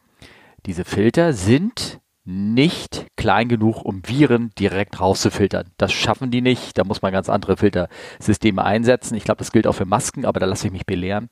Diese 0.67 0.85
Filter 0.85 1.33
sind 1.33 2.01
nicht 2.25 3.07
klein 3.17 3.49
genug, 3.49 3.85
um 3.85 4.03
Viren 4.05 4.51
direkt 4.59 5.01
rauszufiltern. 5.01 5.71
Das 5.77 5.93
schaffen 5.93 6.33
die 6.33 6.43
nicht. 6.43 6.77
Da 6.77 6.83
muss 6.83 7.03
man 7.03 7.13
ganz 7.13 7.29
andere 7.29 7.57
Filtersysteme 7.57 8.65
einsetzen. 8.65 9.15
Ich 9.15 9.23
glaube, 9.23 9.39
das 9.39 9.53
gilt 9.53 9.69
auch 9.69 9.77
für 9.77 9.85
Masken, 9.85 10.25
aber 10.25 10.41
da 10.41 10.47
lasse 10.47 10.67
ich 10.67 10.73
mich 10.73 10.85
belehren. 10.85 11.31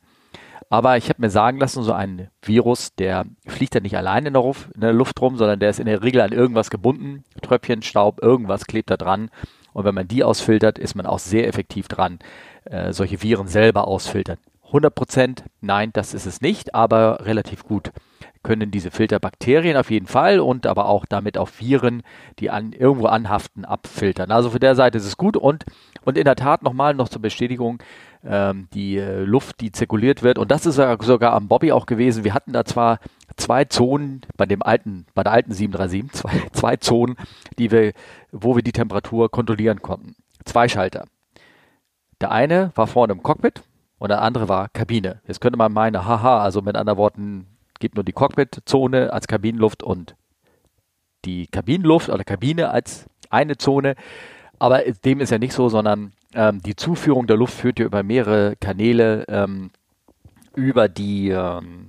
Aber 0.71 0.97
ich 0.97 1.09
habe 1.09 1.21
mir 1.21 1.31
sagen 1.31 1.59
lassen, 1.59 1.83
so 1.83 1.93
ein 1.93 2.29
Virus, 2.43 2.95
der 2.95 3.27
fliegt 3.45 3.75
ja 3.75 3.81
nicht 3.81 3.97
allein 3.97 4.25
in 4.25 4.37
in 4.37 4.81
der, 4.81 4.93
Luft 4.93 5.21
rum, 5.21 5.37
sondern 5.37 5.59
der 5.59 5.71
ist 5.71 5.81
in 5.81 5.87
der 5.87 6.05
Regel 6.05 6.21
an 6.21 6.33
irgendwas 6.33 6.71
gebunden. 6.71 7.25
Tröpfchen, 7.43 7.83
Staub, 7.83 8.23
irgendwas 8.23 8.67
klebt 8.67 8.91
da 8.91 8.97
dran. 8.97 9.31
Und 9.73 9.85
wenn 9.85 9.97
man 9.97 10.07
die 10.07 10.23
ausfiltert, 10.23 10.79
ist 10.79 10.95
man 10.95 11.07
auch 11.07 11.19
sehr 11.19 11.49
effektiv 11.49 11.89
dran, 11.89 12.21
äh, 12.67 12.93
solche 12.93 13.21
Viren 13.21 13.49
selber 13.49 13.89
ausfiltern. 13.89 14.39
100 14.67 14.95
Prozent, 14.95 15.45
nein, 15.61 15.91
das 15.93 16.15
ist 16.15 16.27
es 16.27 16.41
nicht, 16.41 16.75
aber 16.75 17.27
relativ 17.27 17.65
gut 17.65 17.93
können 18.45 18.71
diese 18.71 18.93
Filter 18.93 19.19
Bakterien 19.19 19.77
auf 19.77 19.91
jeden 19.91 20.07
Fall 20.07 20.39
und 20.39 20.67
aber 20.67 20.87
auch 20.87 21.05
damit 21.07 21.37
auch 21.37 21.49
Viren, 21.59 22.03
die 22.39 22.51
an, 22.51 22.73
irgendwo 22.73 23.07
anhaften, 23.07 23.65
abfiltern. 23.65 24.31
Also 24.31 24.51
von 24.51 24.61
der 24.61 24.77
Seite 24.77 24.99
ist 24.99 25.07
es 25.07 25.17
gut 25.17 25.37
und, 25.37 25.65
und 26.05 26.17
in 26.17 26.25
der 26.25 26.37
Tat 26.37 26.63
nochmal 26.63 26.95
noch 26.95 27.09
zur 27.09 27.23
Bestätigung, 27.23 27.83
ähm, 28.23 28.69
die 28.73 28.99
äh, 28.99 29.25
Luft, 29.25 29.61
die 29.61 29.73
zirkuliert 29.73 30.23
wird 30.23 30.39
und 30.39 30.53
das 30.53 30.67
ist 30.67 30.77
sogar 30.77 31.33
am 31.33 31.49
Bobby 31.49 31.73
auch 31.73 31.87
gewesen. 31.87 32.23
Wir 32.23 32.35
hatten 32.35 32.53
da 32.53 32.65
zwar 32.65 33.01
zwei 33.37 33.65
Zonen 33.65 34.21
bei 34.37 34.47
dem 34.47 34.63
alten, 34.63 35.07
bei 35.15 35.25
der 35.25 35.33
alten 35.33 35.53
737, 35.53 36.13
zwei, 36.21 36.49
zwei 36.53 36.77
Zonen, 36.77 37.17
die 37.59 37.71
wir, 37.71 37.93
wo 38.31 38.55
wir 38.55 38.63
die 38.63 38.73
Temperatur 38.73 39.31
kontrollieren 39.31 39.83
konnten. 39.83 40.15
Zwei 40.45 40.69
Schalter. 40.69 41.07
Der 42.21 42.31
eine 42.31 42.73
war 42.75 42.87
vorne 42.87 43.15
im 43.15 43.23
Cockpit 43.23 43.63
und 43.99 44.09
der 44.09 44.23
andere 44.23 44.49
war 44.49 44.69
Kabine. 44.69 45.21
Jetzt 45.27 45.41
könnte 45.41 45.59
man 45.59 45.73
meinen, 45.73 46.05
haha, 46.05 46.43
also 46.43 46.63
mit 46.63 46.77
anderen 46.77 46.99
Worten, 46.99 47.47
gibt 47.79 47.97
nur 47.97 48.05
die 48.05 48.13
Cockpit-Zone 48.13 49.13
als 49.13 49.27
Kabinenluft 49.27 49.83
und 49.83 50.17
die 51.25 51.47
Kabinenluft 51.47 52.09
oder 52.09 52.25
Kabine 52.25 52.71
als 52.71 53.07
eine 53.31 53.57
Zone. 53.57 53.95
Aber 54.59 54.81
dem 55.05 55.21
ist 55.21 55.31
ja 55.31 55.39
nicht 55.39 55.53
so, 55.53 55.69
sondern 55.69 56.13
ähm, 56.35 56.63
die 56.63 56.77
Zuführung 56.77 57.27
der 57.27 57.37
Luft 57.37 57.55
führt 57.55 57.79
ja 57.79 57.87
über 57.87 58.03
mehrere 58.03 58.57
Kanäle 58.57 59.25
ähm, 59.29 59.71
über 60.55 60.89
die 60.89 61.31
ähm, 61.31 61.89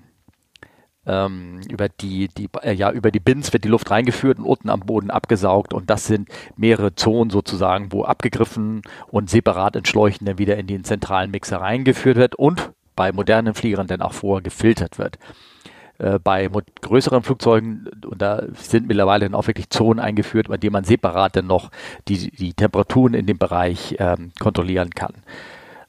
ähm 1.05 1.61
über 1.69 1.89
die, 1.89 2.27
die 2.29 2.49
äh, 2.61 2.73
ja 2.73 2.91
über 2.91 3.11
die 3.11 3.19
Bins 3.19 3.53
wird 3.53 3.63
die 3.63 3.69
Luft 3.69 3.91
reingeführt 3.91 4.39
und 4.39 4.45
unten 4.45 4.69
am 4.69 4.81
Boden 4.81 5.09
abgesaugt 5.09 5.73
und 5.73 5.89
das 5.89 6.07
sind 6.07 6.29
mehrere 6.57 6.95
Zonen 6.95 7.29
sozusagen, 7.29 7.91
wo 7.91 8.03
abgegriffen 8.03 8.81
und 9.07 9.29
separat 9.29 9.75
entschleuchten 9.75 10.25
dann 10.25 10.37
wieder 10.37 10.57
in 10.57 10.67
den 10.67 10.83
zentralen 10.83 11.31
Mixer 11.31 11.61
reingeführt 11.61 12.17
wird 12.17 12.35
und 12.35 12.71
bei 12.95 13.11
modernen 13.11 13.53
Fliegern 13.53 13.87
dann 13.87 14.01
auch 14.01 14.13
vorher 14.13 14.41
gefiltert 14.41 14.97
wird. 14.97 15.19
Äh, 15.97 16.19
bei 16.19 16.49
größeren 16.81 17.23
Flugzeugen, 17.23 17.89
und 18.05 18.21
da 18.21 18.43
sind 18.53 18.87
mittlerweile 18.87 19.25
dann 19.25 19.35
auch 19.35 19.47
wirklich 19.47 19.69
Zonen 19.69 19.99
eingeführt, 19.99 20.49
bei 20.49 20.57
denen 20.57 20.73
man 20.73 20.83
separat 20.83 21.37
dann 21.37 21.47
noch 21.47 21.71
die, 22.07 22.31
die 22.31 22.53
Temperaturen 22.53 23.13
in 23.13 23.25
dem 23.25 23.37
Bereich 23.37 23.95
ähm, 23.99 24.31
kontrollieren 24.39 24.89
kann. 24.89 25.13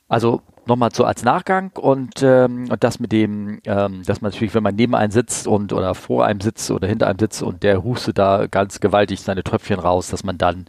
Also 0.08 0.42
nochmal 0.66 0.90
so 0.92 1.04
als 1.04 1.22
Nachgang 1.22 1.70
und, 1.74 2.22
ähm, 2.22 2.68
und 2.70 2.82
das 2.84 3.00
mit 3.00 3.12
dem, 3.12 3.60
ähm, 3.64 4.02
dass 4.04 4.20
man 4.20 4.30
natürlich, 4.30 4.54
wenn 4.54 4.62
man 4.62 4.74
neben 4.74 4.94
einem 4.94 5.12
sitzt 5.12 5.46
und 5.46 5.72
oder 5.72 5.94
vor 5.94 6.26
einem 6.26 6.40
sitzt 6.40 6.70
oder 6.70 6.88
hinter 6.88 7.06
einem 7.06 7.18
sitzt 7.18 7.42
und 7.42 7.62
der 7.62 7.82
hustet 7.84 8.18
da 8.18 8.46
ganz 8.46 8.80
gewaltig 8.80 9.20
seine 9.20 9.44
Tröpfchen 9.44 9.78
raus, 9.78 10.08
dass 10.08 10.24
man 10.24 10.38
dann 10.38 10.66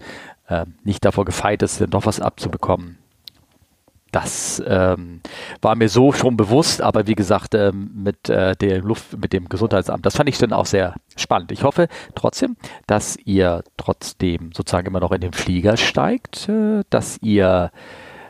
äh, 0.47 0.65
nicht 0.83 1.03
davor 1.05 1.25
gefeit 1.25 1.61
ist, 1.61 1.81
dann 1.81 1.89
doch 1.89 2.05
was 2.05 2.19
abzubekommen. 2.19 2.97
das 4.11 4.63
ähm, 4.65 5.21
war 5.61 5.75
mir 5.75 5.89
so 5.89 6.11
schon 6.13 6.37
bewusst, 6.37 6.81
aber 6.81 7.07
wie 7.07 7.15
gesagt, 7.15 7.53
ähm, 7.55 7.91
mit 7.93 8.29
äh, 8.29 8.55
der 8.55 8.81
Luft, 8.81 9.17
mit 9.17 9.33
dem 9.33 9.49
Gesundheitsamt, 9.49 10.05
das 10.05 10.15
fand 10.15 10.29
ich 10.29 10.37
dann 10.37 10.53
auch 10.53 10.65
sehr 10.65 10.95
spannend. 11.15 11.51
Ich 11.51 11.63
hoffe 11.63 11.87
trotzdem, 12.15 12.55
dass 12.87 13.17
ihr 13.25 13.63
trotzdem 13.75 14.51
sozusagen 14.55 14.87
immer 14.87 15.01
noch 15.01 15.11
in 15.11 15.21
den 15.21 15.33
Flieger 15.33 15.77
steigt, 15.77 16.47
äh, 16.49 16.83
dass 16.89 17.17
ihr 17.21 17.71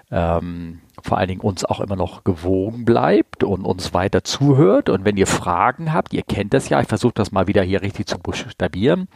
ähm, 0.09 0.81
vor 1.01 1.17
allen 1.17 1.27
Dingen 1.27 1.41
uns 1.41 1.65
auch 1.65 1.79
immer 1.79 1.95
noch 1.95 2.23
gewogen 2.23 2.85
bleibt 2.85 3.43
und 3.43 3.65
uns 3.65 3.93
weiter 3.93 4.23
zuhört. 4.23 4.89
Und 4.89 5.05
wenn 5.05 5.17
ihr 5.17 5.27
Fragen 5.27 5.93
habt, 5.93 6.13
ihr 6.13 6.23
kennt 6.23 6.53
das 6.53 6.69
ja, 6.69 6.81
ich 6.81 6.87
versuche 6.87 7.13
das 7.13 7.31
mal 7.31 7.47
wieder 7.47 7.61
hier 7.61 7.81
richtig 7.81 8.07
zu 8.07 8.17
buchstabieren, 8.17 9.07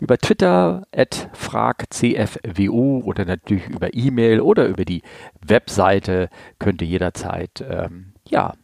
über 0.00 0.18
Twitter 0.18 0.86
at 0.94 1.28
fragcfwu 1.32 3.02
oder 3.04 3.24
natürlich 3.24 3.68
über 3.68 3.94
E-Mail 3.94 4.40
oder 4.40 4.66
über 4.66 4.84
die 4.84 5.02
Webseite 5.44 6.30
könnt 6.58 6.80
ihr 6.80 6.88
jederzeit 6.88 7.64
ähm, 7.68 8.14
ja, 8.28 8.54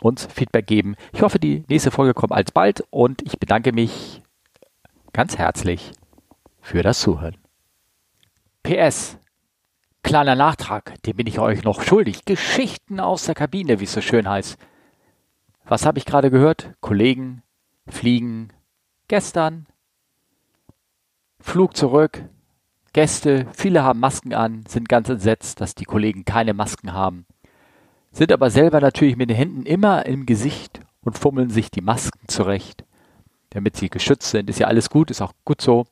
uns 0.00 0.26
Feedback 0.26 0.66
geben. 0.66 0.96
Ich 1.12 1.22
hoffe, 1.22 1.38
die 1.38 1.64
nächste 1.68 1.90
Folge 1.90 2.14
kommt 2.14 2.32
alsbald 2.32 2.84
und 2.90 3.22
ich 3.22 3.38
bedanke 3.38 3.72
mich 3.72 4.22
ganz 5.12 5.38
herzlich 5.38 5.92
für 6.60 6.82
das 6.82 7.00
Zuhören. 7.00 7.36
PS 8.62 9.18
Kleiner 10.02 10.34
Nachtrag, 10.34 11.00
den 11.04 11.16
bin 11.16 11.26
ich 11.26 11.38
euch 11.38 11.62
noch 11.62 11.82
schuldig. 11.82 12.24
Geschichten 12.24 12.98
aus 12.98 13.24
der 13.24 13.36
Kabine, 13.36 13.78
wie 13.78 13.84
es 13.84 13.92
so 13.92 14.00
schön 14.00 14.28
heißt. 14.28 14.58
Was 15.64 15.86
habe 15.86 15.98
ich 15.98 16.04
gerade 16.04 16.30
gehört? 16.30 16.74
Kollegen 16.80 17.42
fliegen 17.88 18.52
gestern. 19.06 19.66
Flug 21.38 21.76
zurück. 21.76 22.24
Gäste, 22.92 23.46
viele 23.54 23.84
haben 23.84 24.00
Masken 24.00 24.34
an, 24.34 24.64
sind 24.68 24.88
ganz 24.88 25.08
entsetzt, 25.08 25.60
dass 25.60 25.74
die 25.74 25.86
Kollegen 25.86 26.24
keine 26.24 26.52
Masken 26.52 26.92
haben. 26.92 27.24
Sind 28.10 28.32
aber 28.32 28.50
selber 28.50 28.80
natürlich 28.80 29.16
mit 29.16 29.30
den 29.30 29.36
Händen 29.36 29.64
immer 29.64 30.04
im 30.04 30.26
Gesicht 30.26 30.80
und 31.02 31.16
fummeln 31.16 31.48
sich 31.48 31.70
die 31.70 31.80
Masken 31.80 32.28
zurecht, 32.28 32.84
damit 33.50 33.76
sie 33.76 33.88
geschützt 33.88 34.30
sind. 34.30 34.50
Ist 34.50 34.58
ja 34.58 34.66
alles 34.66 34.90
gut, 34.90 35.10
ist 35.10 35.22
auch 35.22 35.32
gut 35.46 35.62
so. 35.62 35.86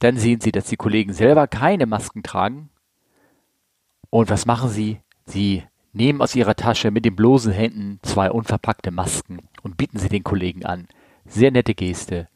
Dann 0.00 0.16
sehen 0.16 0.40
sie, 0.40 0.50
dass 0.50 0.64
die 0.64 0.76
Kollegen 0.76 1.12
selber 1.12 1.46
keine 1.46 1.86
Masken 1.86 2.24
tragen 2.24 2.70
und 4.12 4.28
was 4.28 4.44
machen 4.44 4.68
sie? 4.68 5.00
Sie 5.24 5.62
nehmen 5.94 6.20
aus 6.20 6.36
ihrer 6.36 6.54
Tasche 6.54 6.90
mit 6.90 7.06
den 7.06 7.16
bloßen 7.16 7.50
Händen 7.50 7.98
zwei 8.02 8.30
unverpackte 8.30 8.90
Masken 8.90 9.38
und 9.62 9.78
bieten 9.78 9.98
sie 9.98 10.10
den 10.10 10.22
Kollegen 10.22 10.66
an. 10.66 10.86
Sehr 11.24 11.50
nette 11.50 11.74
Geste. 11.74 12.28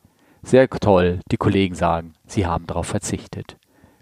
Sehr 0.42 0.70
toll. 0.70 1.20
Die 1.30 1.36
Kollegen 1.36 1.74
sagen, 1.74 2.14
sie 2.26 2.46
haben 2.46 2.66
darauf 2.66 2.86
verzichtet. 2.86 3.58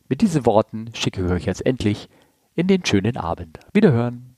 Mit 0.09 0.21
diesen 0.21 0.47
Worten 0.47 0.91
schicke 0.95 1.25
ich 1.27 1.33
euch 1.33 1.47
jetzt 1.47 1.67
endlich 1.67 2.09
in 2.55 2.69
den 2.69 2.85
schönen 2.85 3.17
Abend. 3.17 3.59
Wiederhören. 3.73 4.31